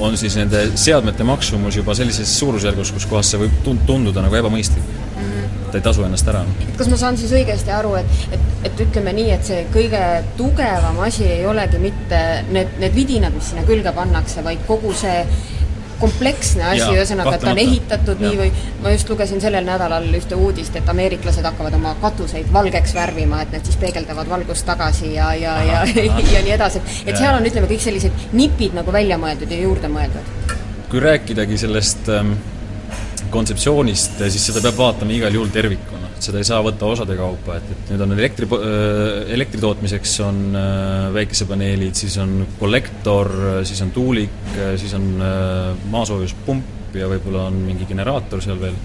on 0.00 0.16
siis 0.20 0.36
nende 0.40 0.64
seadmete 0.80 1.24
maksumus 1.24 1.76
juba 1.76 1.94
sellises 1.96 2.32
suurusjärgus, 2.38 2.92
kus 2.96 3.06
kohas 3.10 3.32
see 3.32 3.42
võib 3.44 3.60
tunduda 3.86 4.24
nagu 4.24 4.40
ebamõistlik. 4.40 4.84
-hmm. 5.16 5.70
ta 5.70 5.78
ei 5.78 5.84
tasu 5.84 6.04
ennast 6.04 6.28
ära. 6.28 6.44
et 6.68 6.76
kas 6.76 6.88
ma 6.88 6.96
saan 6.96 7.20
siis 7.20 7.32
õigesti 7.36 7.72
aru, 7.74 7.94
et, 8.00 8.26
et, 8.32 8.50
et 8.64 8.84
ütleme 8.86 9.12
nii, 9.12 9.30
et 9.36 9.44
see 9.44 9.64
kõige 9.74 10.02
tugevam 10.36 11.00
asi 11.04 11.24
ei 11.24 11.46
olegi 11.46 11.78
mitte 11.78 12.20
need, 12.50 12.76
need 12.80 12.94
vidinad, 12.94 13.34
mis 13.34 13.52
sinna 13.52 13.64
külge 13.68 13.92
pannakse, 13.92 14.44
vaid 14.44 14.64
kogu 14.66 14.92
see 14.96 15.24
kompleksne 16.00 16.64
asi, 16.72 16.86
ühesõnaga, 16.94 17.34
et 17.36 17.44
ta 17.44 17.52
on 17.52 17.60
ehitatud 17.62 18.20
ja. 18.20 18.28
nii 18.28 18.38
või 18.40 18.50
ma 18.84 18.94
just 18.94 19.10
lugesin 19.12 19.42
sellel 19.42 19.66
nädalal 19.66 20.06
ühte 20.16 20.38
uudist, 20.38 20.76
et 20.80 20.88
ameeriklased 20.88 21.46
hakkavad 21.46 21.76
oma 21.78 21.94
katuseid 22.02 22.50
valgeks 22.52 22.94
värvima, 22.96 23.42
et 23.44 23.54
need 23.54 23.68
siis 23.68 23.78
peegeldavad 23.80 24.30
valgust 24.30 24.66
tagasi 24.68 25.14
ja, 25.14 25.32
ja, 25.38 25.56
ja, 25.66 25.84
ja 26.34 26.44
nii 26.46 26.56
edasi, 26.56 26.82
et 27.04 27.10
et 27.10 27.20
seal 27.20 27.36
on, 27.36 27.46
ütleme, 27.46 27.68
kõik 27.70 27.84
sellised 27.84 28.28
nipid 28.36 28.76
nagu 28.78 28.92
välja 28.94 29.18
mõeldud 29.20 29.50
ja 29.50 29.60
juurde 29.60 29.92
mõeldud. 29.92 30.56
kui 30.90 31.00
rääkidagi 31.04 31.58
sellest 31.58 32.08
ähm, 32.10 32.34
kontseptsioonist, 33.30 34.22
siis 34.26 34.50
seda 34.50 34.62
peab 34.64 34.78
vaatama 34.80 35.14
igal 35.14 35.34
juhul 35.34 35.52
tervikuna 35.54 35.99
et 36.20 36.26
seda 36.28 36.40
ei 36.40 36.46
saa 36.46 36.60
võtta 36.64 36.88
osade 36.92 37.16
kaupa, 37.16 37.56
et, 37.56 37.68
et 37.72 37.92
nüüd 37.94 38.02
on 38.04 38.12
elektri, 38.12 38.48
äh, 38.52 39.30
elektri 39.32 39.60
tootmiseks 39.62 40.18
on 40.26 40.40
äh, 40.52 41.06
väikesepaneelid, 41.16 41.96
siis 41.96 42.18
on 42.20 42.42
kollektor, 42.60 43.30
siis 43.68 43.80
on 43.86 43.94
tuulik, 43.96 44.52
siis 44.80 44.92
on 44.98 45.06
äh, 45.24 45.86
maasoojuspump 45.94 46.98
ja 47.00 47.08
võib-olla 47.08 47.46
on 47.48 47.56
mingi 47.64 47.88
generaator 47.88 48.44
seal 48.44 48.60
veel, 48.60 48.76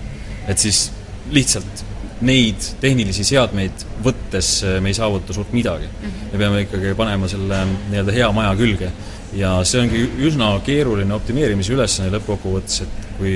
et 0.48 0.62
siis 0.62 0.88
lihtsalt 1.36 1.84
neid 2.26 2.63
tehnilisi 2.80 3.26
seadmeid 3.28 3.84
võttes 4.06 4.62
me 4.80 4.88
ei 4.88 4.95
saavuta 4.95 5.36
suurt 5.36 5.52
midagi. 5.52 5.89
Mhm. 5.91 6.32
me 6.32 6.39
peame 6.39 6.63
ikkagi 6.63 6.95
panema 6.95 7.28
selle 7.28 7.60
nii-öelda 7.89 8.15
hea 8.15 8.32
maja 8.32 8.56
külge 8.56 8.93
ja 9.36 9.58
see 9.67 9.84
ongi 9.84 10.06
üsna 10.24 10.54
keeruline 10.63 11.12
optimeerimise 11.17 11.76
ülesanne 11.76 12.13
lõppkokkuvõttes, 12.15 12.86
et 12.86 13.08
kui 13.19 13.36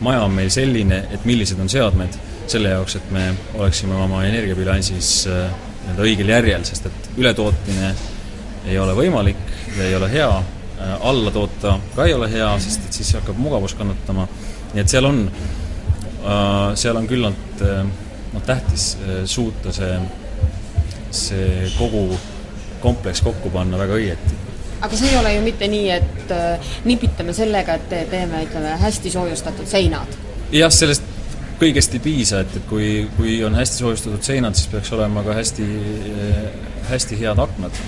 maja 0.00 0.24
on 0.24 0.34
meil 0.36 0.50
selline, 0.52 1.02
et 1.12 1.24
millised 1.28 1.60
on 1.60 1.70
seadmed 1.70 2.16
selle 2.46 2.70
jaoks, 2.74 2.98
et 2.98 3.08
me 3.14 3.30
oleksime 3.54 3.96
oma 3.98 4.22
energiabilansis 4.26 5.12
äh, 5.30 5.48
nii-öelda 5.86 6.06
õigel 6.06 6.30
järjel, 6.30 6.66
sest 6.68 6.88
et 6.90 7.10
ületootmine 7.18 7.90
ei 8.66 8.78
ole 8.82 8.94
võimalik 8.98 9.40
ja 9.76 9.86
ei 9.86 9.96
ole 9.98 10.10
hea, 10.12 10.30
äh, 10.38 10.94
alla 11.10 11.32
toota 11.34 11.78
ka 11.96 12.06
ei 12.06 12.14
ole 12.14 12.30
hea, 12.32 12.48
sest 12.62 12.86
et 12.86 13.00
siis 13.00 13.14
hakkab 13.18 13.38
mugavus 13.40 13.74
kannatama, 13.78 14.28
nii 14.74 14.84
et 14.84 14.92
seal 14.92 15.08
on, 15.08 15.24
äh, 15.26 16.70
seal 16.78 17.00
on 17.00 17.10
küllalt 17.10 17.66
noh, 17.66 18.42
tähtis 18.46 18.94
suuta 19.24 19.72
see, 19.74 20.00
see 21.10 21.70
kogu 21.78 22.08
kompleks 22.82 23.24
kokku 23.24 23.50
panna 23.50 23.78
väga 23.80 23.96
õieti 23.96 24.45
aga 24.80 24.96
see 24.96 25.10
ei 25.10 25.18
ole 25.18 25.34
ju 25.34 25.42
mitte 25.44 25.68
nii, 25.72 25.90
et 25.90 26.32
äh, 26.34 26.72
nipitame 26.84 27.34
sellega, 27.36 27.78
et 27.78 27.92
teeme, 28.10 28.44
ütleme, 28.46 28.76
hästi 28.80 29.12
soojustatud 29.14 29.68
seinad. 29.70 30.16
jah, 30.52 30.72
sellest 30.72 31.14
kõigest 31.60 31.94
ei 31.96 32.02
piisa, 32.04 32.42
et, 32.44 32.56
et 32.58 32.66
kui, 32.68 32.88
kui 33.16 33.38
on 33.44 33.56
hästi 33.56 33.80
soojustatud 33.80 34.24
seinad, 34.26 34.56
siis 34.58 34.68
peaks 34.72 34.92
olema 34.92 35.24
ka 35.24 35.36
hästi, 35.36 35.68
hästi 36.90 37.20
head 37.22 37.40
aknad 37.42 37.80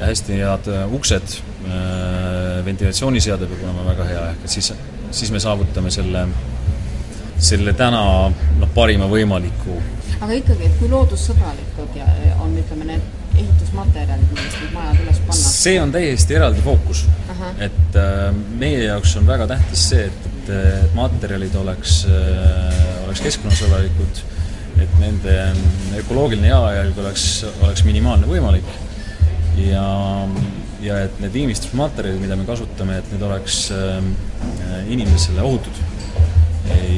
ja 0.00 0.06
hästi 0.06 0.40
head 0.40 0.70
äh, 0.72 0.94
uksed, 0.94 1.38
äh, 1.66 2.64
ventilatsiooniseade 2.64 3.46
peab 3.50 3.62
olema 3.66 3.86
väga 3.92 4.08
hea, 4.10 4.24
ehk 4.32 4.48
et 4.48 4.56
siis, 4.56 4.72
siis 5.10 5.30
me 5.34 5.42
saavutame 5.42 5.90
selle, 5.94 6.26
selle 7.50 7.74
täna 7.78 8.02
noh, 8.30 8.74
parima 8.74 9.08
võimaliku. 9.10 9.78
aga 10.20 10.34
ikkagi, 10.34 10.66
et 10.66 10.78
kui 10.80 10.90
loodussõbralikud 10.90 11.98
ja 11.98 12.08
on, 12.42 12.54
ütleme, 12.58 12.92
need 12.92 13.38
ehitusmaterjalid, 13.38 14.30
millest 14.34 14.62
need 14.62 14.74
majad 14.74 15.02
üles? 15.04 15.17
See 15.34 15.80
on 15.80 15.92
täiesti 15.92 16.34
eraldi 16.34 16.62
fookus. 16.64 17.04
et 17.58 17.96
äh, 17.96 18.34
meie 18.58 18.84
jaoks 18.84 19.16
on 19.16 19.26
väga 19.26 19.46
tähtis 19.46 19.88
see, 19.90 20.04
et, 20.08 20.26
et, 20.26 20.50
et 20.54 20.94
materjalid 20.94 21.54
oleks 21.60 22.00
äh, 22.08 22.78
oleks 23.04 23.22
keskkonnasõbralikud, 23.24 24.22
et 24.82 24.98
nende 25.00 25.36
ökoloogiline 26.02 26.50
jalajälg 26.50 26.98
oleks, 27.02 27.26
oleks 27.64 27.84
minimaalne 27.86 28.28
võimalik 28.28 28.68
ja, 29.64 29.86
ja 30.84 31.00
et 31.06 31.20
need 31.22 31.34
viimistlusmaterjalid, 31.34 32.20
mida 32.22 32.36
me 32.38 32.46
kasutame, 32.48 32.98
et 33.00 33.12
need 33.14 33.24
oleks 33.26 33.68
äh, 33.74 34.02
inimesele 34.88 35.44
ohutud 35.44 35.84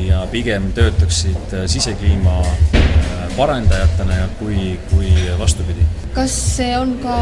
ja 0.09 0.25
pigem 0.33 0.73
töötaksid 0.75 1.55
sisekliima 1.71 2.40
äh, 2.43 3.37
parendajatena 3.37 4.23
ja 4.25 4.29
kui, 4.38 4.79
kui 4.90 5.12
vastupidi. 5.38 5.87
kas 6.14 6.35
see 6.57 6.73
on 6.79 6.97
ka 7.05 7.18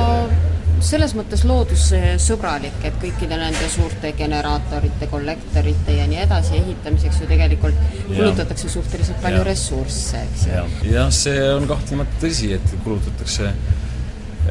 selles 0.84 1.14
mõttes 1.16 1.42
loodussõbralik, 1.48 2.78
et 2.86 2.98
kõikide 3.02 3.38
nende 3.40 3.70
suurte 3.72 4.12
generaatorite, 4.18 5.08
kollektorite 5.10 5.96
ja 5.96 6.06
nii 6.10 6.20
edasi 6.24 6.58
ehitamiseks 6.60 7.22
ju 7.22 7.30
tegelikult 7.30 7.80
kulutatakse 8.06 8.70
suhteliselt 8.72 9.20
palju 9.24 9.42
ja. 9.42 9.48
ressursse, 9.48 10.22
eks 10.28 10.46
ju. 10.48 10.92
jah, 10.92 11.10
see 11.14 11.42
on 11.54 11.66
kahtlemata 11.70 12.20
tõsi, 12.22 12.52
et 12.56 12.76
kulutatakse 12.84 13.50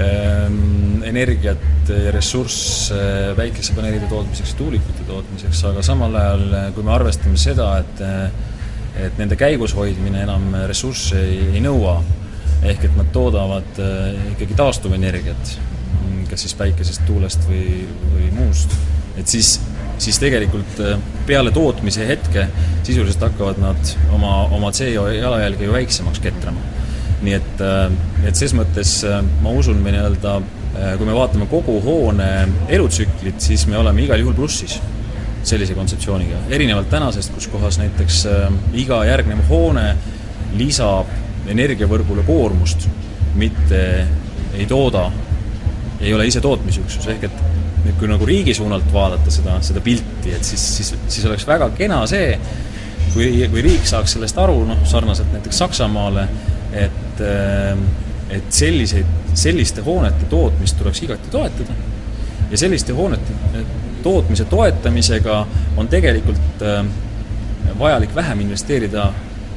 ähm, 0.04 1.00
energiat 1.08 1.94
ja 1.94 2.12
ressursse 2.16 3.00
päikesepaneelide 3.40 4.12
tootmiseks 4.12 4.54
ja 4.54 4.60
tuulikute 4.60 5.08
tootmiseks, 5.08 5.64
aga 5.72 5.86
samal 5.86 6.20
ajal, 6.22 6.46
kui 6.76 6.88
me 6.88 6.96
arvestame 6.98 7.40
seda, 7.42 7.72
et 7.84 8.06
et 8.98 9.20
nende 9.20 9.36
käigus 9.38 9.76
hoidmine 9.78 10.24
enam 10.26 10.56
ressursse 10.66 11.20
ei, 11.22 11.36
ei 11.54 11.60
nõua, 11.62 12.00
ehk 12.66 12.88
et 12.88 12.96
nad 12.98 13.12
toodavad 13.14 13.78
äh, 13.78 14.16
ikkagi 14.34 14.58
taastuvenergiat 14.58 15.52
kas 16.30 16.46
siis 16.46 16.56
päikesest, 16.60 17.04
tuulest 17.08 17.44
või, 17.50 17.86
või 18.14 18.30
muust, 18.36 18.74
et 19.18 19.28
siis, 19.28 19.58
siis 20.02 20.20
tegelikult 20.22 20.82
äh, 20.84 21.00
peale 21.28 21.52
tootmise 21.56 22.08
hetke 22.08 22.48
sisuliselt 22.88 23.24
hakkavad 23.30 23.62
nad 23.62 23.94
oma, 24.16 24.44
oma 24.54 24.72
CO 24.76 25.08
jalajälge 25.12 25.68
ju 25.68 25.76
väiksemaks 25.76 26.22
ketrama. 26.24 26.74
nii 27.22 27.34
et, 27.34 27.62
äh, 27.66 28.28
et 28.30 28.36
ses 28.38 28.54
mõttes 28.54 29.00
äh, 29.08 29.24
ma 29.42 29.54
usun, 29.58 29.82
me 29.82 29.96
nii-öelda 29.96 30.40
kui 30.78 31.08
me 31.08 31.14
vaatame 31.16 31.48
kogu 31.50 31.80
hoone 31.82 32.28
elutsüklit, 32.70 33.40
siis 33.42 33.64
me 33.66 33.80
oleme 33.80 34.04
igal 34.04 34.20
juhul 34.22 34.36
plussis 34.38 34.76
sellise 35.48 35.74
kontseptsiooniga, 35.74 36.44
erinevalt 36.54 36.90
tänasest, 36.92 37.32
kus 37.34 37.48
kohas 37.50 37.80
näiteks 37.82 38.20
iga 38.78 39.00
järgnev 39.08 39.42
hoone 39.50 39.88
lisab 40.60 41.10
energiavõrgule 41.50 42.22
koormust, 42.28 42.86
mitte 43.40 43.82
ei 44.58 44.68
tooda, 44.70 45.08
ei 46.02 46.14
ole 46.14 46.28
ise 46.30 46.42
tootmisüksus, 46.44 47.08
ehk 47.14 47.28
et 47.30 47.40
nüüd 47.86 47.98
kui 48.00 48.10
nagu 48.10 48.28
riigi 48.28 48.54
suunalt 48.58 48.88
vaadata 48.94 49.32
seda, 49.34 49.58
seda 49.66 49.82
pilti, 49.84 50.34
et 50.36 50.46
siis, 50.46 50.64
siis, 50.78 50.94
siis 51.08 51.26
oleks 51.30 51.48
väga 51.48 51.70
kena 51.78 52.02
see, 52.10 52.36
kui, 53.14 53.30
kui 53.52 53.64
riik 53.66 53.88
saaks 53.88 54.18
sellest 54.18 54.38
aru, 54.42 54.60
noh, 54.68 54.84
sarnaselt 54.90 55.32
näiteks 55.34 55.62
Saksamaale, 55.64 56.28
et, 56.76 57.22
et 58.34 58.50
selliseid, 58.54 59.14
selliste 59.38 59.84
hoonete 59.86 60.28
tootmist 60.32 60.78
tuleks 60.80 61.04
igati 61.06 61.32
toetada 61.34 61.76
ja 62.52 62.58
selliste 62.58 62.94
hoonete 62.96 63.64
tootmise 64.04 64.46
toetamisega 64.46 65.40
on 65.78 65.88
tegelikult 65.92 66.64
vajalik 67.80 68.16
vähem 68.16 68.42
investeerida 68.46 69.12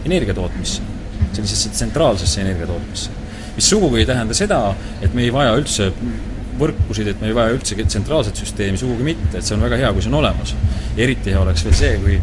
energiatootmisse, 0.05 0.83
sellisesse 1.33 1.69
tsentraalsesse 1.69 2.41
energiatootmisse. 2.41 3.20
Mis 3.61 3.69
sugugi 3.69 4.01
ei 4.01 4.09
tähenda 4.09 4.37
seda, 4.37 4.63
et 5.05 5.13
me 5.15 5.27
ei 5.27 5.33
vaja 5.35 5.53
üldse 5.61 5.91
võrkusid, 6.61 7.13
et 7.13 7.21
me 7.21 7.29
ei 7.29 7.37
vaja 7.37 7.53
üldse 7.55 7.77
tsentraalset 7.77 8.41
süsteemi, 8.41 8.81
sugugi 8.81 9.05
mitte, 9.05 9.37
et 9.37 9.45
see 9.45 9.57
on 9.57 9.65
väga 9.67 9.79
hea, 9.83 9.93
kui 9.93 10.05
see 10.05 10.13
on 10.13 10.21
olemas. 10.23 10.55
eriti 10.97 11.35
hea 11.35 11.41
oleks 11.41 11.65
veel 11.67 11.77
see, 11.77 11.97
kui, 12.01 12.17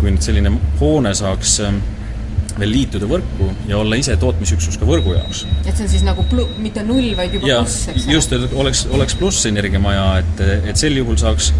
kui 0.00 0.12
nüüd 0.14 0.24
selline 0.24 0.52
hoone 0.80 1.12
saaks 1.16 1.58
ähm, 1.66 1.82
veel 2.58 2.72
liituda 2.74 3.08
võrku 3.08 3.50
ja 3.68 3.78
olla 3.80 3.96
ise 4.00 4.16
tootmisüksus 4.20 4.80
ka 4.80 4.88
võrgu 4.88 5.14
jaoks. 5.16 5.44
et 5.64 5.74
see 5.74 5.84
on 5.84 5.92
siis 5.92 6.04
nagu 6.06 6.24
plu-, 6.32 6.48
mitte 6.64 6.84
null, 6.84 7.12
vaid 7.16 7.36
juba 7.36 7.48
ja, 7.48 7.60
pluss, 7.60 7.86
eks 7.92 8.08
ole? 8.08 8.16
just, 8.16 8.34
et 8.36 8.56
oleks, 8.64 8.82
oleks 8.96 9.20
pluss 9.20 9.46
energiamaja, 9.52 10.08
et, 10.24 10.44
et 10.72 10.80
sel 10.80 10.96
juhul 11.00 11.20
saaks 11.20 11.52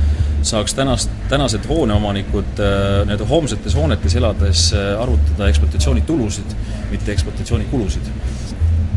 saaks 0.43 0.73
tänast, 0.75 1.11
tänased 1.29 1.67
hooneomanikud 1.69 2.61
äh, 2.65 3.03
nii-öelda 3.05 3.27
homsetes 3.29 3.75
hoonetes 3.77 4.17
elades 4.17 4.71
äh, 4.73 4.95
arvutada 5.03 5.49
ekspluatatsioonitulusid, 5.53 6.55
mitte 6.91 7.13
ekspluatatsioonikulusid. 7.13 8.09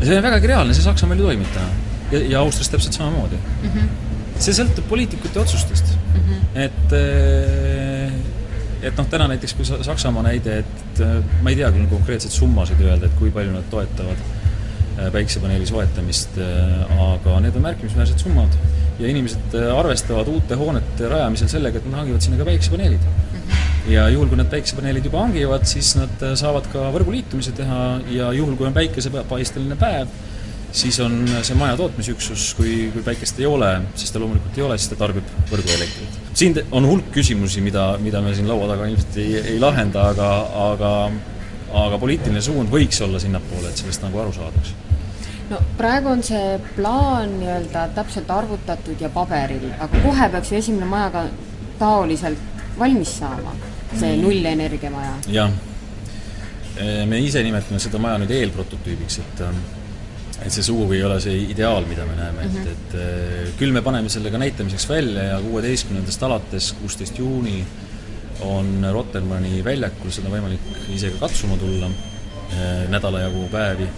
See 0.04 0.16
on 0.16 0.22
vägagi 0.24 0.52
reaalne, 0.52 0.76
see 0.76 0.84
Saksamaal 0.84 1.20
ju 1.20 1.28
toimib 1.30 1.50
täna 1.54 1.68
ja, 2.12 2.22
ja 2.36 2.40
Austrias 2.40 2.70
täpselt 2.72 2.92
samamoodi 2.92 3.36
mm. 3.36 3.68
-hmm. 3.70 4.38
see 4.38 4.54
sõltub 4.56 4.88
poliitikute 4.88 5.40
otsustest 5.40 5.94
mm. 5.96 6.20
-hmm. 6.20 6.62
et 6.66 6.96
eh, 7.00 8.12
et 8.84 8.96
noh, 9.00 9.06
täna 9.08 9.28
näiteks 9.32 9.54
kui 9.54 9.64
Saksamaa 9.64 10.22
näide, 10.22 10.58
et 10.58 10.98
ma 11.42 11.50
ei 11.50 11.56
tea 11.56 11.70
küll 11.72 11.86
konkreetseid 11.88 12.32
summasid 12.32 12.80
öelda, 12.84 13.06
et 13.06 13.14
kui 13.18 13.30
palju 13.32 13.52
nad 13.52 13.64
toetavad 13.70 14.18
eh, 14.20 15.12
päiksepaneeli 15.12 15.66
soetamist, 15.66 16.36
eh, 16.38 16.98
aga 17.10 17.40
need 17.40 17.56
on 17.56 17.62
märkimisväärsed 17.70 18.18
summad. 18.18 18.58
ja 18.98 19.08
inimesed 19.08 19.54
arvestavad 19.76 20.28
uute 20.30 20.54
hoonete 20.54 21.08
rajamisel 21.08 21.48
sellega, 21.48 21.78
et 21.78 21.86
nad 21.90 21.98
hangivad 21.98 22.20
sinna 22.20 22.36
ka 22.38 22.44
päiksepaneelid 22.44 23.00
mm. 23.00 23.40
-hmm. 23.40 23.73
Ja 23.88 24.06
juhul, 24.08 24.28
kui 24.30 24.38
nad 24.40 24.48
päiksepaneelid 24.52 25.08
juba 25.10 25.24
hangivad, 25.26 25.66
siis 25.68 25.94
nad 25.98 26.22
saavad 26.40 26.68
ka 26.72 26.88
võrguliitumise 26.94 27.52
teha 27.56 27.80
ja 28.14 28.30
juhul, 28.36 28.56
kui 28.56 28.68
on 28.68 28.76
päikesepaisteline 28.76 29.76
päev, 29.80 30.12
siis 30.74 30.98
on 31.04 31.20
see 31.44 31.56
maja 31.58 31.76
tootmisüksus, 31.78 32.46
kui, 32.58 32.88
kui 32.94 33.04
päikest 33.06 33.38
ei 33.42 33.46
ole, 33.46 33.70
siis 33.94 34.14
ta 34.14 34.22
loomulikult 34.22 34.58
ei 34.58 34.64
ole, 34.66 34.78
siis 34.78 34.94
ta 34.94 34.98
tarbib 35.04 35.28
võrguelektrit. 35.52 36.18
siin 36.34 36.58
on 36.72 36.88
hulk 36.88 37.12
küsimusi, 37.14 37.62
mida, 37.64 37.92
mida 38.02 38.24
me 38.24 38.34
siin 38.34 38.48
laua 38.48 38.72
taga 38.72 38.88
ilmselt 38.90 39.20
ei, 39.22 39.36
ei 39.54 39.60
lahenda, 39.62 40.08
aga, 40.14 40.32
aga 40.70 40.96
aga 41.74 41.98
poliitiline 41.98 42.42
suund 42.44 42.70
võiks 42.70 43.00
olla 43.02 43.20
sinnapoole, 43.22 43.70
et 43.70 43.80
sellest 43.82 44.04
nagu 44.04 44.20
aru 44.22 44.34
saadaks 44.36 44.74
no 45.50 45.60
praegu 45.78 46.12
on 46.12 46.22
see 46.24 46.58
plaan 46.76 47.38
nii-öelda 47.40 47.88
täpselt 47.96 48.30
arvutatud 48.30 49.00
ja 49.00 49.10
paberil, 49.12 49.68
aga 49.78 50.02
kohe 50.06 50.28
peaks 50.32 50.52
ju 50.52 50.60
esimene 50.60 50.88
maja 50.88 51.10
ka 51.14 51.24
taoliselt 51.78 52.62
valmis 52.78 53.18
saama, 53.18 53.54
see 54.00 54.16
nullenergia 54.20 54.90
maja. 54.90 55.14
jah, 55.32 55.54
me 57.06 57.22
ise 57.22 57.42
nimetame 57.46 57.80
seda 57.82 58.00
maja 58.02 58.18
nüüd 58.22 58.34
eelprototüübiks, 58.34 59.18
et 59.22 59.42
et 60.42 60.52
see 60.52 60.64
sugugi 60.66 60.98
ei 60.98 61.04
ole 61.06 61.18
see 61.22 61.36
ideaal, 61.52 61.86
mida 61.88 62.04
me 62.08 62.16
näeme, 62.18 62.44
et 62.44 62.52
mm, 62.52 62.64
-hmm. 62.64 62.72
et 62.72 62.94
äh, 62.94 63.52
küll 63.58 63.72
me 63.72 63.82
paneme 63.82 64.08
selle 64.08 64.30
ka 64.30 64.38
näitamiseks 64.38 64.88
välja 64.88 65.22
ja 65.22 65.40
kuueteistkümnendast 65.40 66.22
alates, 66.22 66.72
kuusteist 66.80 67.18
juuni, 67.18 67.64
on 68.40 68.86
Rotermanni 68.92 69.64
väljakul 69.64 70.10
seda 70.10 70.28
võimalik 70.28 70.60
ise 70.94 71.10
ka 71.14 71.28
katsuma 71.28 71.56
tulla, 71.56 71.86
äh, 71.86 72.88
nädala 72.90 73.20
jagu 73.20 73.46
päevi, 73.52 73.88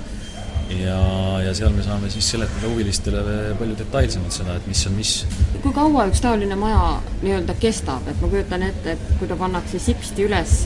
ja, 0.70 0.98
ja 1.44 1.54
seal 1.54 1.72
me 1.76 1.84
saame 1.86 2.10
siis 2.10 2.30
seletada 2.34 2.68
huvilistele 2.70 3.22
palju 3.58 3.78
detailsemalt 3.78 4.34
seda, 4.34 4.58
et 4.58 4.68
mis 4.70 4.86
on 4.88 4.98
mis. 4.98 5.14
kui 5.62 5.72
kaua 5.74 6.06
üks 6.10 6.22
taoline 6.24 6.58
maja 6.58 7.00
nii-öelda 7.22 7.56
kestab, 7.62 8.06
et 8.10 8.20
ma 8.22 8.30
kujutan 8.32 8.66
ette, 8.66 8.96
et 8.96 9.18
kui 9.20 9.30
ta 9.30 9.38
pannakse 9.38 9.80
sipsti 9.82 10.26
üles, 10.26 10.62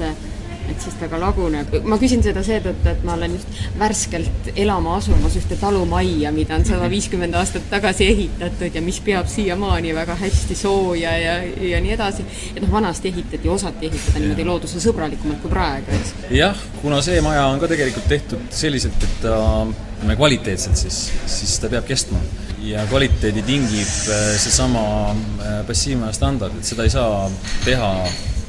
et 0.71 0.79
siis 0.83 0.95
ta 1.01 1.09
ka 1.11 1.19
laguneb. 1.21 1.73
ma 1.85 1.99
küsin 2.01 2.23
seda 2.25 2.43
seetõttu, 2.47 2.87
et 2.93 3.05
ma 3.05 3.17
olen 3.17 3.35
just 3.37 3.61
värskelt 3.81 4.51
elama 4.55 4.97
asumas 5.01 5.37
ühte 5.41 5.59
talumajja, 5.61 6.33
mida 6.33 6.57
on 6.57 6.65
sada 6.69 6.89
viiskümmend 6.93 7.37
aastat 7.37 7.67
tagasi 7.73 8.07
ehitatud 8.13 8.79
ja 8.79 8.85
mis 8.85 9.01
peab 9.05 9.29
siiamaani 9.31 9.95
väga 9.97 10.17
hästi 10.21 10.57
sooja 10.57 11.17
ja, 11.19 11.37
ja 11.73 11.83
nii 11.83 11.97
edasi. 11.99 12.27
et 12.55 12.63
noh, 12.63 12.73
vanasti 12.73 13.13
ehitati, 13.13 13.49
osati 13.49 13.91
ehitada 13.91 14.23
niimoodi 14.23 14.49
loodusesõbralikumalt 14.49 15.43
kui 15.45 15.53
praegu, 15.53 16.01
eks. 16.01 16.17
jah, 16.39 16.67
kuna 16.81 17.03
see 17.05 17.21
maja 17.25 17.47
on 17.51 17.61
ka 17.61 17.71
tegelikult 17.75 18.09
tehtud 18.09 18.51
selliselt, 18.63 19.09
et 19.11 19.23
ta 19.27 19.37
äh, 19.67 19.90
kvaliteetselt 20.17 20.77
siis, 20.77 21.11
siis 21.29 21.59
ta 21.61 21.69
peab 21.73 21.87
kestma 21.89 22.21
ja 22.65 22.85
kvaliteedi 22.87 23.43
tingib 23.43 23.89
äh, 24.13 24.25
seesama 24.41 24.83
äh, 25.11 25.61
passiivmaja 25.67 26.13
standard, 26.13 26.57
et 26.59 26.69
seda 26.69 26.85
ei 26.85 26.93
saa 26.93 27.31
teha 27.65 27.91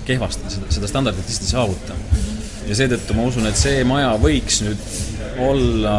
kehvasti, 0.05 0.49
seda, 0.55 0.71
seda 0.73 0.89
standardit 0.89 1.27
lihtsalt 1.27 1.47
ei 1.47 1.51
saavuta. 1.51 1.99
ja 2.67 2.77
seetõttu 2.77 3.15
ma 3.17 3.27
usun, 3.29 3.47
et 3.49 3.59
see 3.59 3.83
maja 3.87 4.11
võiks 4.21 4.61
nüüd 4.65 4.83
olla 5.41 5.95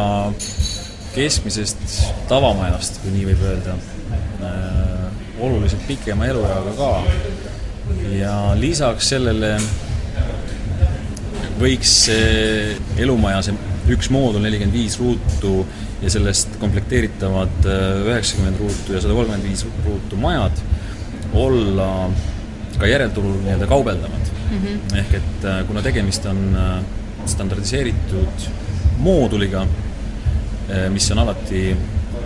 keskmisest 1.13 1.97
tavamajast, 2.29 3.01
kui 3.01 3.13
nii 3.13 3.25
võib 3.31 3.43
öelda 3.49 3.75
äh,, 4.45 5.09
oluliselt 5.43 5.85
pikema 5.87 6.29
elueaga 6.29 6.73
ka. 6.77 6.91
ja 8.13 8.37
lisaks 8.57 9.11
sellele 9.13 9.55
võiks 11.59 11.97
see 12.07 12.73
elumaja, 13.01 13.41
see 13.45 13.72
üks 13.91 14.09
moodul, 14.13 14.43
nelikümmend 14.43 14.75
viis 14.75 14.95
ruutu 14.99 15.63
ja 16.03 16.11
sellest 16.11 16.57
komplekteeritavad 16.61 17.67
äh, 17.67 18.03
üheksakümmend 18.07 18.59
ruutu 18.61 18.95
ja 18.95 19.01
sada 19.03 19.15
kolmkümmend 19.17 19.47
viis 19.47 19.65
ruutu 19.85 20.19
majad 20.19 20.61
olla 21.33 21.89
ka 22.79 22.87
järelturul 22.89 23.41
nii-öelda 23.43 23.67
kaubeldavad 23.67 24.31
mm. 24.51 24.59
-hmm. 24.59 24.97
ehk 24.99 25.13
et 25.19 25.45
äh, 25.45 25.65
kuna 25.67 25.81
tegemist 25.81 26.25
on 26.25 26.55
äh, 26.55 26.83
standardiseeritud 27.25 28.47
mooduliga, 28.97 29.65
mis 30.89 31.11
on 31.11 31.19
alati 31.19 31.75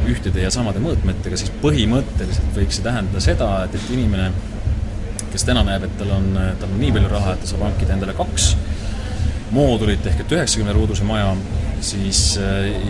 ühtede 0.09 0.41
ja 0.41 0.49
samade 0.51 0.79
mõõtmetega, 0.81 1.37
siis 1.37 1.51
põhimõtteliselt 1.61 2.55
võiks 2.55 2.77
see 2.77 2.85
tähendada 2.85 3.21
seda, 3.21 3.47
et, 3.65 3.75
et 3.75 3.91
inimene, 3.93 4.31
kes 5.31 5.45
täna 5.45 5.63
näeb, 5.65 5.85
et 5.87 5.95
tal 5.97 6.11
on, 6.17 6.27
tal 6.33 6.69
on 6.69 6.79
nii 6.81 6.91
palju 6.97 7.11
raha, 7.13 7.33
et 7.33 7.45
ta 7.45 7.49
saab 7.49 7.65
hankida 7.65 7.93
endale 7.93 8.13
kaks 8.17 8.51
moodulit 9.51 10.05
ehk 10.05 10.25
et 10.25 10.35
üheksakümne 10.37 10.75
ruuduse 10.75 11.05
maja, 11.07 11.31
siis 11.81 12.39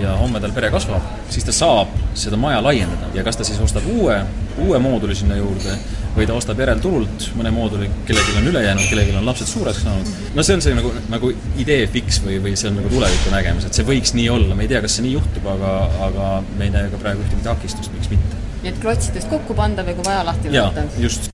ja 0.01 0.15
homme 0.17 0.39
tal 0.43 0.53
pere 0.55 0.71
kasvab, 0.73 1.03
siis 1.29 1.45
ta 1.45 1.55
saab 1.55 1.93
seda 2.17 2.39
maja 2.39 2.61
laiendada 2.63 3.11
ja 3.15 3.23
kas 3.25 3.37
ta 3.39 3.47
siis 3.47 3.59
ostab 3.63 3.85
uue, 3.91 4.17
uue 4.63 4.79
mooduli 4.81 5.15
sinna 5.15 5.37
juurde 5.37 5.75
või 6.17 6.25
ta 6.25 6.33
ostab 6.37 6.59
järelturult 6.63 7.27
mõne 7.37 7.51
mooduli, 7.53 7.89
kellelgi 8.07 8.39
on 8.39 8.49
üle 8.49 8.63
jäänud, 8.63 8.87
kellelgi 8.89 9.13
on 9.19 9.27
lapsed 9.27 9.51
suureks 9.51 9.83
saanud. 9.85 10.09
no 10.33 10.45
see 10.45 10.57
on 10.57 10.65
see 10.65 10.73
nagu, 10.77 10.93
nagu 11.13 11.31
idee 11.61 11.85
fiks 11.93 12.21
või, 12.25 12.39
või 12.41 12.55
see 12.57 12.71
on 12.71 12.79
nagu 12.81 12.91
tuleviku 12.93 13.33
nägemus, 13.33 13.69
et 13.69 13.77
see 13.77 13.85
võiks 13.87 14.15
nii 14.17 14.27
olla, 14.33 14.57
me 14.57 14.65
ei 14.65 14.73
tea, 14.73 14.81
kas 14.85 14.97
see 14.97 15.05
nii 15.05 15.15
juhtub, 15.19 15.47
aga, 15.53 15.77
aga 16.09 16.33
me 16.49 16.69
ei 16.69 16.73
näe 16.73 16.91
ka 16.93 17.01
praegu 17.05 17.25
ühtegi 17.25 17.45
takistust, 17.45 17.93
miks 17.93 18.13
mitte. 18.15 18.43
nii 18.63 18.73
et 18.73 18.81
klotsidest 18.81 19.29
kokku 19.29 19.57
panda 19.57 19.85
või 19.85 19.99
kui 19.99 20.09
vaja, 20.09 20.25
lahti 20.31 20.53
võtta? 20.53 20.89
just 21.03 21.29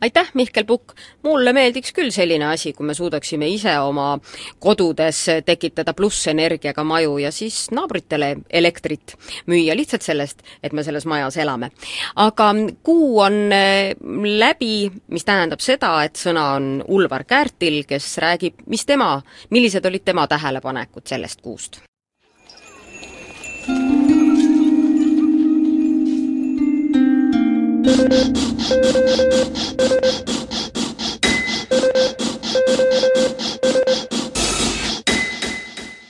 aitäh, 0.00 0.30
Mihkel 0.34 0.64
Pukk! 0.64 0.92
mulle 1.22 1.52
meeldiks 1.52 1.92
küll 1.92 2.10
selline 2.14 2.46
asi, 2.52 2.72
kui 2.72 2.86
me 2.86 2.94
suudaksime 2.94 3.48
ise 3.48 3.72
oma 3.78 4.14
kodudes 4.58 5.24
tekitada 5.46 5.94
plussenergiaga 5.94 6.84
maju 6.84 7.18
ja 7.18 7.32
siis 7.32 7.68
naabritele 7.74 8.36
elektrit 8.50 9.16
müüa 9.50 9.76
lihtsalt 9.76 10.06
sellest, 10.06 10.42
et 10.62 10.72
me 10.72 10.84
selles 10.86 11.06
majas 11.06 11.36
elame. 11.36 11.70
aga 12.16 12.50
kuu 12.82 13.20
on 13.20 13.52
äh, 13.52 13.92
läbi, 14.44 14.90
mis 15.08 15.24
tähendab 15.24 15.60
seda, 15.60 15.96
et 16.04 16.16
sõna 16.16 16.54
on 16.56 16.72
Ulvar 16.88 17.24
Käärtil, 17.24 17.84
kes 17.88 18.16
räägib, 18.18 18.64
mis 18.66 18.86
tema, 18.86 19.14
millised 19.50 19.86
olid 19.86 20.04
tema 20.04 20.26
tähelepanekud 20.26 21.06
sellest 21.06 21.40
kuust 21.40 21.82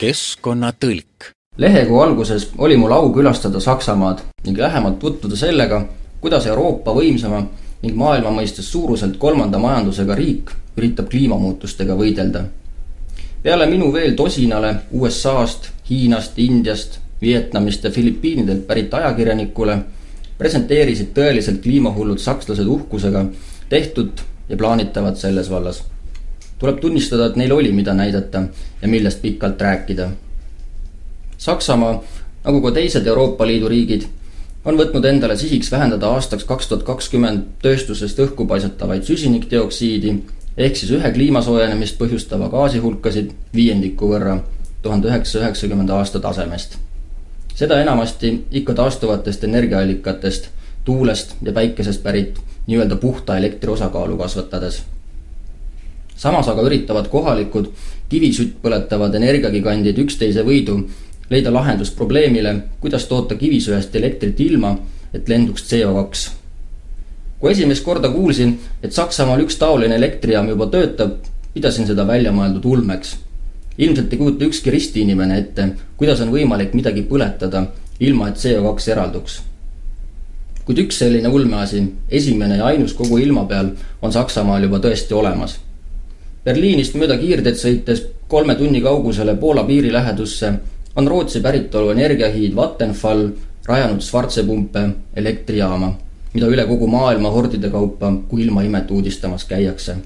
keskkonnatõlk. 0.00 1.30
lehekuu 1.56 2.00
alguses 2.00 2.50
oli 2.58 2.76
mul 2.76 2.92
au 2.92 3.12
külastada 3.12 3.60
Saksamaad 3.60 4.18
ning 4.44 4.58
lähemalt 4.58 4.98
tutvuda 4.98 5.36
sellega, 5.36 5.84
kuidas 6.20 6.46
Euroopa 6.46 6.94
võimsama 6.96 7.42
ning 7.82 7.96
maailma 7.96 8.30
mõistes 8.30 8.70
suuruselt 8.72 9.16
kolmanda 9.16 9.58
majandusega 9.58 10.14
riik 10.14 10.50
üritab 10.76 11.08
kliimamuutustega 11.12 11.94
võidelda. 11.94 12.44
peale 13.42 13.66
minu 13.66 13.92
veel 13.92 14.14
tosinale 14.16 14.74
USA-st, 14.92 15.70
Hiinast, 15.90 16.38
Indiast, 16.38 16.98
Vietnamist 17.22 17.84
ja 17.84 17.90
Filipiinidelt 17.90 18.66
pärit 18.66 18.94
ajakirjanikule 18.94 19.78
presenteerisid 20.40 21.12
tõeliselt 21.16 21.62
kliimahullud 21.62 22.18
sakslased 22.18 22.66
uhkusega 22.66 23.26
tehtud 23.68 24.24
ja 24.48 24.56
plaanitavat 24.56 25.20
selles 25.20 25.50
vallas 25.52 25.84
tuleb 26.60 26.80
tunnistada, 26.80 27.26
et 27.30 27.36
neil 27.40 27.52
oli, 27.56 27.72
mida 27.72 27.94
näidata 27.96 28.42
ja 28.82 28.88
millest 28.88 29.22
pikalt 29.22 29.60
rääkida. 29.60 30.10
Saksamaa, 31.40 32.02
nagu 32.44 32.60
ka 32.60 32.72
teised 32.76 33.06
Euroopa 33.06 33.46
Liidu 33.48 33.68
riigid, 33.68 34.04
on 34.64 34.76
võtnud 34.76 35.06
endale 35.08 35.38
sihiks 35.40 35.72
vähendada 35.72 36.10
aastaks 36.12 36.44
kaks 36.44 36.68
tuhat 36.68 36.84
kakskümmend 36.84 37.46
tööstusest 37.64 38.20
õhku 38.20 38.44
paisatavaid 38.48 39.08
süsinikdioksiidi 39.08 40.12
ehk 40.56 40.76
siis 40.76 40.92
ühe 40.98 41.12
kliima 41.16 41.40
soojenemist 41.42 41.96
põhjustava 41.96 42.50
gaasi 42.52 42.82
hulkasid 42.84 43.32
viiendiku 43.56 44.12
võrra 44.12 44.36
tuhande 44.82 45.08
üheksasaja 45.08 45.46
üheksakümnenda 45.46 45.96
aasta 45.96 46.20
tasemest. 46.20 46.76
Seda 47.60 47.80
enamasti 47.82 48.32
ikka 48.60 48.74
taastuvatest 48.74 49.44
energiaallikatest, 49.44 50.48
tuulest 50.84 51.36
ja 51.42 51.52
päikesest 51.52 52.02
pärit 52.02 52.40
nii-öelda 52.66 52.96
puhta 52.96 53.36
elektri 53.36 53.70
osakaalu 53.70 54.16
kasvatades 54.16 54.80
samas 56.20 56.48
aga 56.52 56.64
üritavad 56.68 57.08
kohalikud 57.08 57.70
kivisütt 58.12 58.58
põletavad 58.64 59.14
energiagigandid 59.16 59.98
üksteise 60.02 60.44
võidu 60.44 60.76
leida 61.30 61.52
lahendust 61.54 61.96
probleemile, 61.96 62.56
kuidas 62.82 63.06
toota 63.08 63.38
kivisöest 63.38 63.94
elektrit 63.96 64.40
ilma, 64.44 64.74
et 65.14 65.28
lenduks 65.30 65.64
CO2. 65.70 66.28
kui 67.40 67.52
esimest 67.52 67.84
korda 67.84 68.10
kuulsin, 68.12 68.58
et 68.82 68.92
Saksamaal 68.92 69.40
üks 69.46 69.56
taoline 69.56 69.96
elektrijaam 69.96 70.50
juba 70.50 70.66
töötab, 70.66 71.22
pidasin 71.54 71.86
seda 71.88 72.04
väljamõeldud 72.06 72.66
ulmeks. 72.68 73.14
Ilmselt 73.80 74.12
ei 74.12 74.18
kujuta 74.20 74.44
ükski 74.44 74.70
ristiinimene 74.70 75.38
ette, 75.40 75.70
kuidas 75.96 76.20
on 76.20 76.30
võimalik 76.34 76.74
midagi 76.76 77.06
põletada, 77.08 77.64
ilma 78.00 78.28
et 78.28 78.36
CO2 78.36 78.92
eralduks. 78.92 79.40
kuid 80.64 80.78
üks 80.78 81.00
selline 81.02 81.28
ulmeasi, 81.28 81.80
esimene 82.08 82.60
ja 82.60 82.68
ainus 82.70 82.92
kogu 82.94 83.18
ilma 83.18 83.44
peal, 83.48 83.72
on 84.02 84.12
Saksamaal 84.12 84.62
juba 84.68 84.78
tõesti 84.78 85.16
olemas 85.16 85.58
Berliinist 86.40 86.94
mööda 86.96 87.18
kiirteed 87.20 87.58
sõites 87.60 87.98
kolme 88.32 88.54
tunni 88.56 88.80
kaugusele 88.80 89.34
Poola 89.36 89.60
piiri 89.68 89.90
lähedusse 89.92 90.52
on 90.96 91.08
Rootsi 91.08 91.42
päritolu 91.44 91.90
energiahiid 91.92 92.54
Vattenfall 92.56 93.26
rajanud 93.66 94.00
Schwarzepumpe 94.00 94.86
elektrijaama, 95.20 95.90
mida 96.32 96.48
üle 96.48 96.64
kogu 96.70 96.88
maailma 96.88 97.28
hordide 97.34 97.68
kaupa 97.68 98.14
kui 98.30 98.46
ilmaimet 98.46 98.90
uudistamas 98.90 99.44
käiakse. 99.50 99.98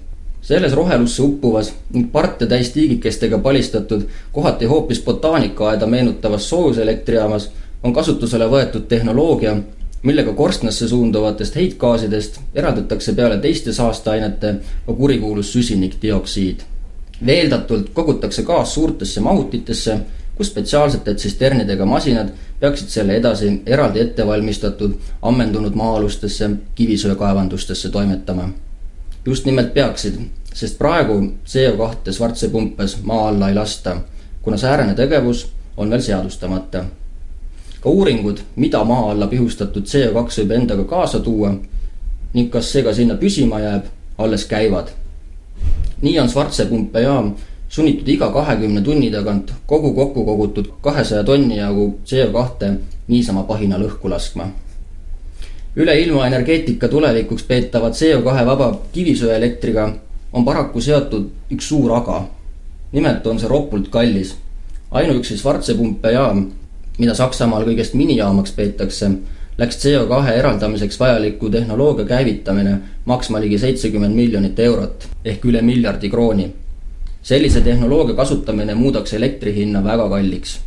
Selles 0.45 0.73
rohelusse 0.73 1.23
uppuvas 1.23 1.73
ning 1.93 2.13
parte 2.13 2.47
täis 2.47 2.71
tiigikestega 2.71 3.39
palistatud, 3.39 4.03
kohati 4.33 4.65
hoopis 4.65 5.03
botaanikaaeda 5.03 5.87
meenutavas 5.87 6.49
soojuselektrijaama's 6.49 7.51
on 7.83 7.93
kasutusele 7.93 8.49
võetud 8.49 8.85
tehnoloogia, 8.89 9.57
millega 10.03 10.33
korstnasse 10.33 10.89
suunduvatest 10.89 11.57
heitgaasidest 11.57 12.41
eraldatakse 12.55 13.13
peale 13.13 13.39
teiste 13.41 13.73
saasteainete 13.73 14.55
ka 14.87 14.93
kurikuulus 14.93 15.53
süsinikdioksiid. 15.53 16.61
veeldatult 17.27 17.89
kogutakse 17.95 18.43
gaas 18.43 18.75
suurtesse 18.75 19.21
mahutitesse, 19.21 19.99
kus 20.35 20.47
spetsiaalsete 20.47 21.15
tsisternidega 21.15 21.87
masinad 21.87 22.29
peaksid 22.61 22.89
selle 22.89 23.17
edasi 23.17 23.63
eraldi 23.67 24.01
ettevalmistatud 24.01 24.95
ammendunud 25.23 25.75
maa-alustesse 25.75 26.51
kivisöekaevandustesse 26.75 27.89
toimetama. 27.89 28.49
Just 29.27 29.45
nimelt 29.45 29.75
peaksid, 29.75 30.19
sest 30.55 30.79
praegu 30.79 31.21
CO2 31.47 32.13
Schwarze-pumpes 32.13 32.99
maa 33.03 33.29
alla 33.29 33.49
ei 33.49 33.55
lasta, 33.55 33.97
kuna 34.43 34.57
säärane 34.57 34.95
tegevus 34.95 35.49
on 35.77 35.91
veel 35.91 36.03
seadustamata 36.03 36.85
ka 37.85 37.91
uuringud, 37.91 38.39
mida 38.57 38.85
maa 38.85 39.11
alla 39.11 39.27
pihustatud 39.27 39.85
CO2 39.85 40.39
võib 40.41 40.53
endaga 40.57 40.85
kaasa 40.89 41.19
tuua 41.21 41.51
ning 42.35 42.49
kas 42.51 42.71
see 42.73 42.83
ka 42.83 42.95
sinna 42.97 43.15
püsima 43.21 43.61
jääb, 43.61 43.91
alles 44.19 44.47
käivad. 44.49 44.89
nii 46.03 46.19
on 46.21 46.29
Schwarze-pumpe 46.29 47.01
jaam 47.01 47.35
sunnitud 47.69 48.09
iga 48.09 48.31
kahekümne 48.33 48.81
tunni 48.81 49.11
tagant 49.11 49.53
kogu 49.67 49.93
kokku 49.95 50.25
kogutud 50.25 50.73
kahesaja 50.81 51.25
tonni 51.25 51.57
jagu 51.57 51.99
CO2 52.07 52.73
niisama 53.09 53.43
pahinal 53.43 53.85
õhku 53.85 54.11
laskma. 54.11 54.49
Üleilma 55.77 56.27
energeetika 56.27 56.89
tulevikuks 56.89 57.43
peetava 57.43 57.89
CO2 57.91 58.47
vaba 58.47 58.81
kivisöeelektriga 58.93 59.93
on 60.33 60.45
paraku 60.45 60.81
seotud 60.81 61.31
üks 61.51 61.69
suur 61.69 61.93
aga. 61.93 62.25
nimelt 62.93 63.27
on 63.27 63.39
see 63.39 63.49
ropult 63.49 63.89
kallis. 63.89 64.37
ainuüksi 64.91 65.39
Schwarze-pumpe 65.39 66.13
jaam 66.13 66.47
mida 66.99 67.15
Saksamaal 67.15 67.65
kõigest 67.67 67.97
minijaamaks 67.99 68.53
peetakse, 68.55 69.09
läks 69.59 69.79
CO2 69.83 70.35
eraldamiseks 70.39 70.99
vajaliku 71.01 71.51
tehnoloogia 71.51 72.07
käivitamine 72.07 72.75
maksma 73.07 73.41
ligi 73.43 73.59
seitsekümmend 73.59 74.15
miljonit 74.15 74.59
eurot 74.59 75.09
ehk 75.25 75.45
üle 75.45 75.63
miljardi 75.63 76.11
krooni. 76.11 76.53
sellise 77.23 77.61
tehnoloogia 77.61 78.15
kasutamine 78.15 78.75
muudaks 78.75 79.13
elektri 79.13 79.55
hinna 79.55 79.85
väga 79.85 80.09
kalliks. 80.09 80.61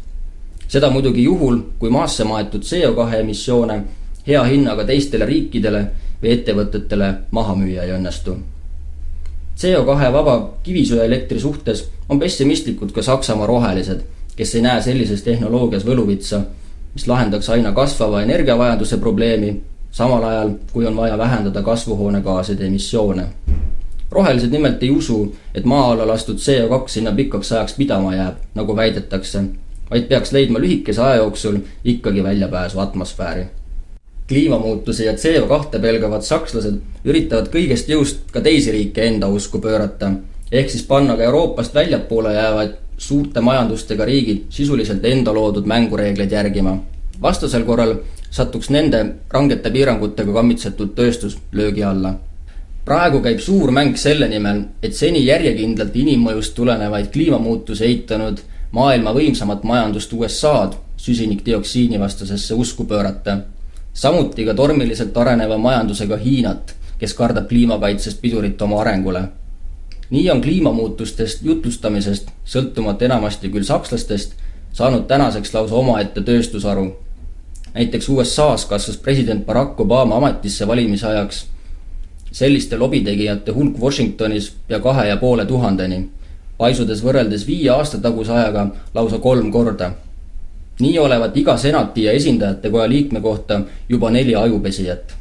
seda 0.68 0.90
muidugi 0.90 1.24
juhul, 1.24 1.60
kui 1.80 1.90
maasse 1.90 2.24
maetud 2.24 2.62
CO2 2.62 3.16
emissioone 3.20 3.84
hea 4.28 4.44
hinnaga 4.44 4.84
teistele 4.86 5.26
riikidele 5.26 5.86
või 6.22 6.34
ettevõtetele 6.34 7.14
maha 7.32 7.56
müüa 7.56 7.84
ei 7.84 7.96
õnnestu. 7.96 8.38
CO2 9.58 10.12
vaba 10.14 10.36
kivisöeelektri 10.64 11.40
suhtes 11.40 11.90
on 12.10 12.20
pessimistlikud 12.20 12.92
ka 12.92 13.02
Saksamaa 13.02 13.48
rohelised 13.48 14.04
kes 14.38 14.56
ei 14.56 14.62
näe 14.62 14.82
sellises 14.82 15.24
tehnoloogias 15.26 15.86
võluvitsa, 15.86 16.42
mis 16.94 17.08
lahendaks 17.10 17.50
aina 17.50 17.72
kasvava 17.74 18.22
energiavajaduse 18.22 19.00
probleemi, 19.02 19.50
samal 19.92 20.24
ajal 20.24 20.52
kui 20.74 20.86
on 20.86 20.96
vaja 20.96 21.18
vähendada 21.18 21.62
kasvuhoonegaaside 21.62 22.66
emissioone. 22.66 23.28
rohelised 24.12 24.52
nimelt 24.52 24.84
ei 24.84 24.90
usu, 24.90 25.36
et 25.56 25.66
maa 25.66 25.92
alla 25.92 26.08
lastud 26.08 26.38
CO2 26.38 26.88
sinna 26.88 27.12
pikaks 27.12 27.52
ajaks 27.52 27.74
pidama 27.74 28.16
jääb, 28.16 28.36
nagu 28.56 28.76
väidetakse, 28.76 29.44
vaid 29.92 30.04
peaks 30.04 30.32
leidma 30.32 30.60
lühikese 30.60 31.02
aja 31.02 31.16
jooksul 31.16 31.58
ikkagi 31.84 32.24
väljapääsu 32.24 32.80
atmosfääri. 32.80 33.46
Kliimamuutusi 34.28 35.06
ja 35.06 35.14
CO2 35.14 35.80
pelgavad 35.82 36.22
sakslased 36.22 37.06
üritavad 37.06 37.48
kõigest 37.54 37.88
jõust 37.92 38.28
ka 38.32 38.42
teisi 38.42 38.72
riike 38.72 39.06
enda 39.08 39.28
usku 39.28 39.62
pöörata, 39.64 40.12
ehk 40.52 40.70
siis 40.70 40.84
panna 40.84 41.16
ka 41.16 41.24
Euroopast 41.24 41.76
väljapoole 41.76 42.34
jäävaid 42.34 42.76
suurte 42.98 43.42
majandustega 43.42 44.06
riigid 44.06 44.46
sisuliselt 44.50 45.06
enda 45.06 45.34
loodud 45.34 45.66
mängureegleid 45.66 46.32
järgima. 46.32 46.78
vastasel 47.22 47.64
korral 47.64 47.96
satuks 48.30 48.70
nende 48.70 49.00
rangete 49.32 49.72
piirangutega 49.72 50.34
kammitsetud 50.34 50.96
tööstus 50.96 51.38
löögi 51.52 51.84
alla. 51.84 52.14
praegu 52.86 53.22
käib 53.22 53.40
suur 53.40 53.72
mäng 53.72 53.98
selle 53.98 54.28
nimel, 54.28 54.62
et 54.84 54.94
seni 54.94 55.26
järjekindlalt 55.26 55.96
inimmõjust 55.96 56.56
tulenevaid 56.56 57.12
kliimamuutusi 57.14 57.86
eitanud 57.86 58.40
maailma 58.72 59.14
võimsamat 59.14 59.64
majandust 59.64 60.14
USA-d 60.14 60.74
süsinikdioksiini 60.98 62.00
vastasesse 62.00 62.54
usku 62.54 62.86
pöörata. 62.86 63.38
Samuti 63.98 64.46
ka 64.46 64.54
tormiliselt 64.54 65.18
areneva 65.18 65.58
majandusega 65.58 66.22
Hiinat, 66.22 66.76
kes 67.02 67.18
kardab 67.18 67.50
kliimakaitsest 67.50 68.22
pidurit 68.22 68.62
oma 68.62 68.82
arengule 68.82 69.24
nii 70.10 70.32
on 70.32 70.42
kliimamuutustest 70.42 71.44
jutlustamisest, 71.44 72.30
sõltumata 72.46 73.06
enamasti 73.06 73.50
küll 73.52 73.68
sakslastest, 73.68 74.38
saanud 74.74 75.08
tänaseks 75.08 75.54
lausa 75.54 75.76
omaette 75.76 76.22
tööstusharu. 76.22 76.96
näiteks 77.74 78.10
USA-s 78.10 78.66
kasvas 78.66 78.98
president 78.98 79.46
Barack 79.46 79.80
Obama 79.80 80.18
ametisse 80.18 80.68
valimise 80.68 81.08
ajaks 81.08 81.46
selliste 82.32 82.78
lobitegijate 82.78 83.52
hulk 83.52 83.80
Washingtonis 83.82 84.54
pea 84.68 84.80
kahe 84.80 85.08
ja 85.08 85.18
poole 85.18 85.46
tuhandeni, 85.46 86.10
paisudes 86.58 87.04
võrreldes 87.04 87.48
viie 87.48 87.70
aasta 87.70 87.98
taguse 87.98 88.32
ajaga 88.32 88.68
lausa 88.94 89.20
kolm 89.20 89.52
korda. 89.52 89.92
Nii 90.80 91.00
olevat 91.00 91.38
iga 91.38 91.58
senati 91.58 92.04
ja 92.04 92.12
esindajate 92.12 92.70
koja 92.70 92.90
liikme 92.90 93.22
kohta 93.22 93.62
juba 93.90 94.10
neli 94.10 94.36
ajupesijat. 94.36 95.16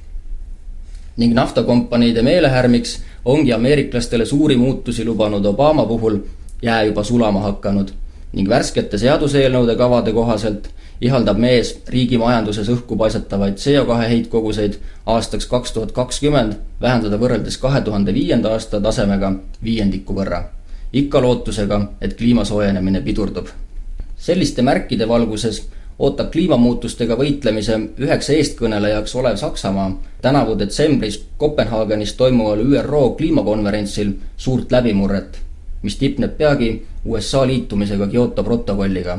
ning 1.17 1.35
naftakompaniide 1.35 2.23
meelehärmiks 2.23 3.01
ongi 3.25 3.53
ameeriklastele 3.53 4.27
suuri 4.27 4.57
muutusi 4.57 5.05
lubanud 5.05 5.45
Obama 5.45 5.87
puhul 5.87 6.19
jää 6.63 6.83
juba 6.83 7.05
sulama 7.05 7.41
hakanud 7.41 7.89
ning 8.33 8.49
värskete 8.49 8.99
seaduseelnõude 8.99 9.77
kavade 9.77 10.13
kohaselt 10.13 10.69
ihaldab 11.01 11.39
mees 11.39 11.73
riigi 11.93 12.19
majanduses 12.19 12.69
õhku 12.73 12.97
paisatavaid 13.01 13.61
CO2 13.61 13.99
heitkoguseid 14.13 14.79
aastaks 15.07 15.47
kaks 15.47 15.73
tuhat 15.73 15.93
kakskümmend 15.97 16.57
vähendada 16.81 17.21
võrreldes 17.21 17.59
kahe 17.61 17.81
tuhande 17.85 18.15
viienda 18.15 18.53
aasta 18.57 18.81
tasemega 18.81 19.33
viiendiku 19.65 20.15
võrra. 20.17 20.43
ikka 20.93 21.21
lootusega, 21.21 21.81
et 22.01 22.17
kliima 22.17 22.45
soojenemine 22.45 23.01
pidurdub. 23.01 23.49
Selliste 24.17 24.63
märkide 24.63 25.09
valguses 25.09 25.67
ootab 25.99 26.31
kliimamuutustega 26.33 27.17
võitlemise 27.17 27.79
üheks 28.01 28.29
eestkõnelejaks 28.35 29.15
olev 29.17 29.37
Saksamaa 29.41 29.89
tänavu 30.23 30.59
detsembris 30.59 31.23
Kopenhaagenis 31.37 32.15
toimuval 32.15 32.61
ÜRO 32.61 33.11
kliimakonverentsil 33.17 34.13
suurt 34.37 34.73
läbimurret, 34.73 35.41
mis 35.83 35.97
tipneb 35.97 36.37
peagi 36.37 36.87
USA 37.05 37.47
liitumisega 37.47 38.07
Kyoto 38.07 38.45
protokolliga. 38.45 39.19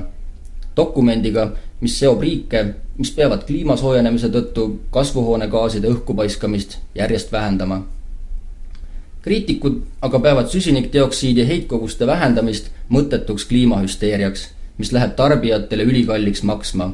dokumendiga, 0.77 1.51
mis 1.81 1.99
seob 1.99 2.21
riike, 2.21 2.65
mis 2.97 3.11
peavad 3.11 3.43
kliima 3.47 3.77
soojenemise 3.77 4.29
tõttu 4.29 4.79
kasvuhoonegaaside 4.91 5.87
õhku 5.87 6.13
paiskamist 6.15 6.77
järjest 6.95 7.31
vähendama. 7.31 7.85
kriitikud 9.21 9.81
aga 10.01 10.19
peavad 10.19 10.47
süsinikdioksiidi 10.47 11.47
heitkoguste 11.47 12.07
vähendamist 12.07 12.69
mõttetuks 12.89 13.45
kliimahüsteeriaks 13.47 14.56
mis 14.77 14.91
läheb 14.91 15.15
tarbijatele 15.15 15.83
ülikalliks 15.83 16.43
maksma, 16.43 16.91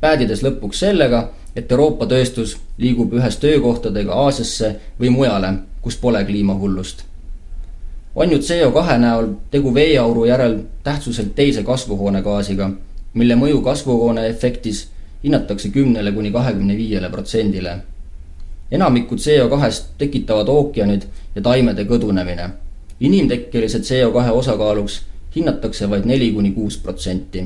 päädides 0.00 0.42
lõpuks 0.42 0.84
sellega, 0.84 1.28
et 1.56 1.72
Euroopa 1.72 2.06
tööstus 2.06 2.56
liigub 2.78 3.12
ühes 3.14 3.36
töökohtadega 3.42 4.14
Aasiasse 4.24 4.74
või 5.00 5.10
mujale, 5.10 5.52
kus 5.82 5.96
pole 5.96 6.24
kliimahullust. 6.24 7.04
on 8.14 8.32
ju 8.32 8.38
CO2 8.38 8.98
näol 8.98 9.28
tegu 9.50 9.74
veeauru 9.74 10.24
järel 10.24 10.58
tähtsuselt 10.82 11.34
teise 11.34 11.62
kasvuhoonegaasiga, 11.62 12.70
mille 13.14 13.34
mõju 13.34 13.62
kasvuhoone 13.62 14.26
efektis 14.26 14.88
hinnatakse 15.24 15.68
kümnele 15.68 16.12
kuni 16.12 16.32
kahekümne 16.32 16.76
viiele 16.76 17.10
protsendile. 17.10 17.78
enamikku 18.70 19.14
CO2-st 19.14 19.84
tekitavad 19.98 20.48
ookeanid 20.48 21.02
ja 21.34 21.42
taimede 21.42 21.84
kõdunemine. 21.84 22.50
inimtekkelise 23.00 23.78
CO2 23.78 24.30
osakaaluks 24.30 25.02
hinnatakse 25.36 25.90
vaid 25.90 26.04
neli 26.04 26.32
kuni 26.32 26.50
kuus 26.50 26.78
protsenti. 26.78 27.44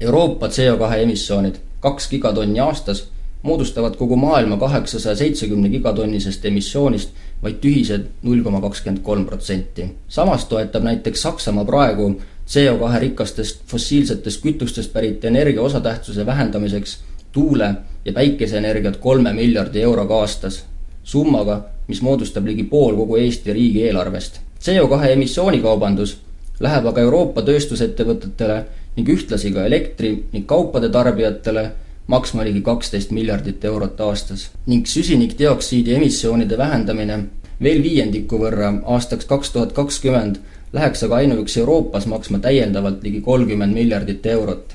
Euroopa 0.00 0.46
CO2 0.46 0.94
emissioonid, 1.02 1.54
kaks 1.80 2.08
gigatonni 2.08 2.60
aastas, 2.60 3.08
moodustavad 3.42 3.96
kogu 3.96 4.16
maailma 4.16 4.56
kaheksasaja 4.56 5.16
seitsmekümne 5.16 5.68
gigatonnisest 5.68 6.44
emissioonist 6.44 7.10
vaid 7.42 7.60
tühised 7.60 8.06
null 8.22 8.42
koma 8.42 8.60
kakskümmend 8.60 9.02
kolm 9.02 9.24
protsenti. 9.24 9.84
samas 10.08 10.44
toetab 10.44 10.82
näiteks 10.82 11.22
Saksamaa 11.22 11.64
praegu 11.64 12.20
CO2 12.48 13.00
rikastest 13.00 13.60
fossiilsetest 13.66 14.42
kütustest 14.42 14.92
pärit 14.92 15.24
energia 15.24 15.62
osatähtsuse 15.62 16.26
vähendamiseks 16.26 16.98
tuule- 17.32 17.74
ja 18.04 18.12
päikeseenergiat 18.12 18.96
kolme 18.96 19.32
miljardi 19.32 19.80
euroga 19.80 20.20
aastas, 20.20 20.64
summaga, 21.02 21.64
mis 21.88 22.02
moodustab 22.02 22.46
ligi 22.46 22.64
pool 22.64 22.96
kogu 22.96 23.16
Eesti 23.16 23.52
riigieelarvest. 23.52 24.40
CO2 24.60 25.06
emissioonikaubandus 25.08 26.18
läheb 26.60 26.86
aga 26.86 27.00
Euroopa 27.00 27.42
tööstusettevõtetele 27.42 28.58
ning 28.96 29.08
ühtlasi 29.10 29.50
ka 29.54 29.64
elektri 29.66 30.12
ning 30.32 30.46
kaupade 30.46 30.90
tarbijatele 30.94 31.64
maksma 32.06 32.44
ligi 32.44 32.60
kaksteist 32.62 33.10
miljardit 33.16 33.64
eurot 33.64 34.00
aastas 34.00 34.50
ning 34.66 34.86
süsinikdioksiidi 34.86 35.94
emissioonide 35.96 36.58
vähendamine 36.58 37.18
veel 37.62 37.82
viiendiku 37.82 38.38
võrra 38.38 38.70
aastaks 38.96 39.26
kaks 39.30 39.50
tuhat 39.54 39.72
kakskümmend 39.72 40.38
läheks 40.72 41.04
aga 41.06 41.20
ainuüksi 41.22 41.60
Euroopas 41.60 42.06
maksma 42.10 42.38
täiendavalt 42.38 43.02
ligi 43.02 43.20
kolmkümmend 43.20 43.74
miljardit 43.74 44.26
eurot. 44.26 44.74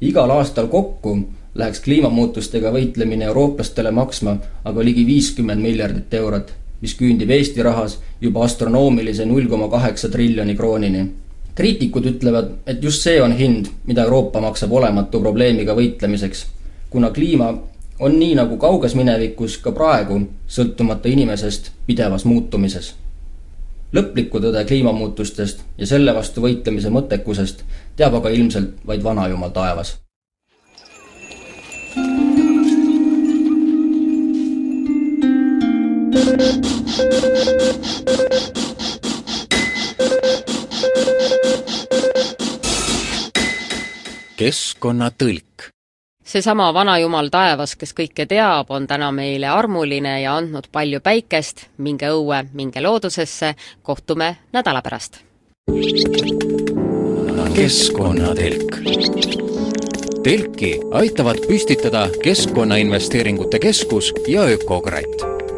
igal 0.00 0.30
aastal 0.30 0.66
kokku 0.66 1.18
läheks 1.54 1.80
kliimamuutustega 1.80 2.72
võitlemine 2.72 3.24
eurooplastele 3.24 3.90
maksma 3.90 4.36
aga 4.64 4.84
ligi 4.84 5.06
viiskümmend 5.06 5.62
miljardit 5.62 6.14
eurot 6.14 6.52
mis 6.80 6.94
küündib 6.94 7.30
Eesti 7.30 7.62
rahas 7.62 7.98
juba 8.20 8.44
astronoomilise 8.44 9.26
null 9.26 9.48
koma 9.48 9.68
kaheksa 9.68 10.08
triljoni 10.08 10.56
kroonini. 10.56 11.10
kriitikud 11.54 12.06
ütlevad, 12.06 12.50
et 12.66 12.82
just 12.82 13.02
see 13.02 13.22
on 13.22 13.32
hind, 13.36 13.66
mida 13.86 14.04
Euroopa 14.04 14.40
maksab 14.40 14.72
olematu 14.72 15.20
probleemiga 15.20 15.74
võitlemiseks, 15.76 16.46
kuna 16.90 17.10
kliima 17.10 17.58
on 17.98 18.18
nii 18.18 18.34
nagu 18.34 18.56
kauges 18.56 18.94
minevikus 18.94 19.58
ka 19.58 19.72
praegu, 19.72 20.20
sõltumata 20.48 21.08
inimesest, 21.08 21.72
pidevas 21.86 22.24
muutumises. 22.24 22.94
lõplikku 23.92 24.38
tõde 24.40 24.64
kliimamuutustest 24.64 25.64
ja 25.78 25.86
selle 25.86 26.14
vastu 26.14 26.40
võitlemise 26.40 26.90
mõttekusest 26.90 27.64
teab 27.96 28.14
aga 28.14 28.30
ilmselt 28.30 28.86
vaid 28.86 29.02
vanajumal 29.02 29.50
taevas 29.50 29.98
keskkonnatõlk 44.40 45.70
seesama 46.30 46.68
vanajumal 46.74 47.28
taevas, 47.32 47.74
kes 47.76 47.92
kõike 47.96 48.24
teab, 48.30 48.70
on 48.70 48.86
täna 48.86 49.10
meile 49.12 49.50
armuline 49.50 50.20
ja 50.22 50.36
andnud 50.38 50.68
palju 50.72 51.00
päikest, 51.02 51.66
minge 51.82 52.08
õue, 52.14 52.44
minge 52.54 52.80
loodusesse, 52.80 53.54
kohtume 53.82 54.36
nädala 54.52 54.82
pärast. 54.82 55.20
keskkonnatelk. 57.54 58.78
telki 60.22 60.72
aitavad 60.92 61.42
püstitada 61.48 62.08
Keskkonnainvesteeringute 62.22 63.58
Keskus 63.58 64.12
ja 64.28 64.42
Ökokratt 64.42 65.49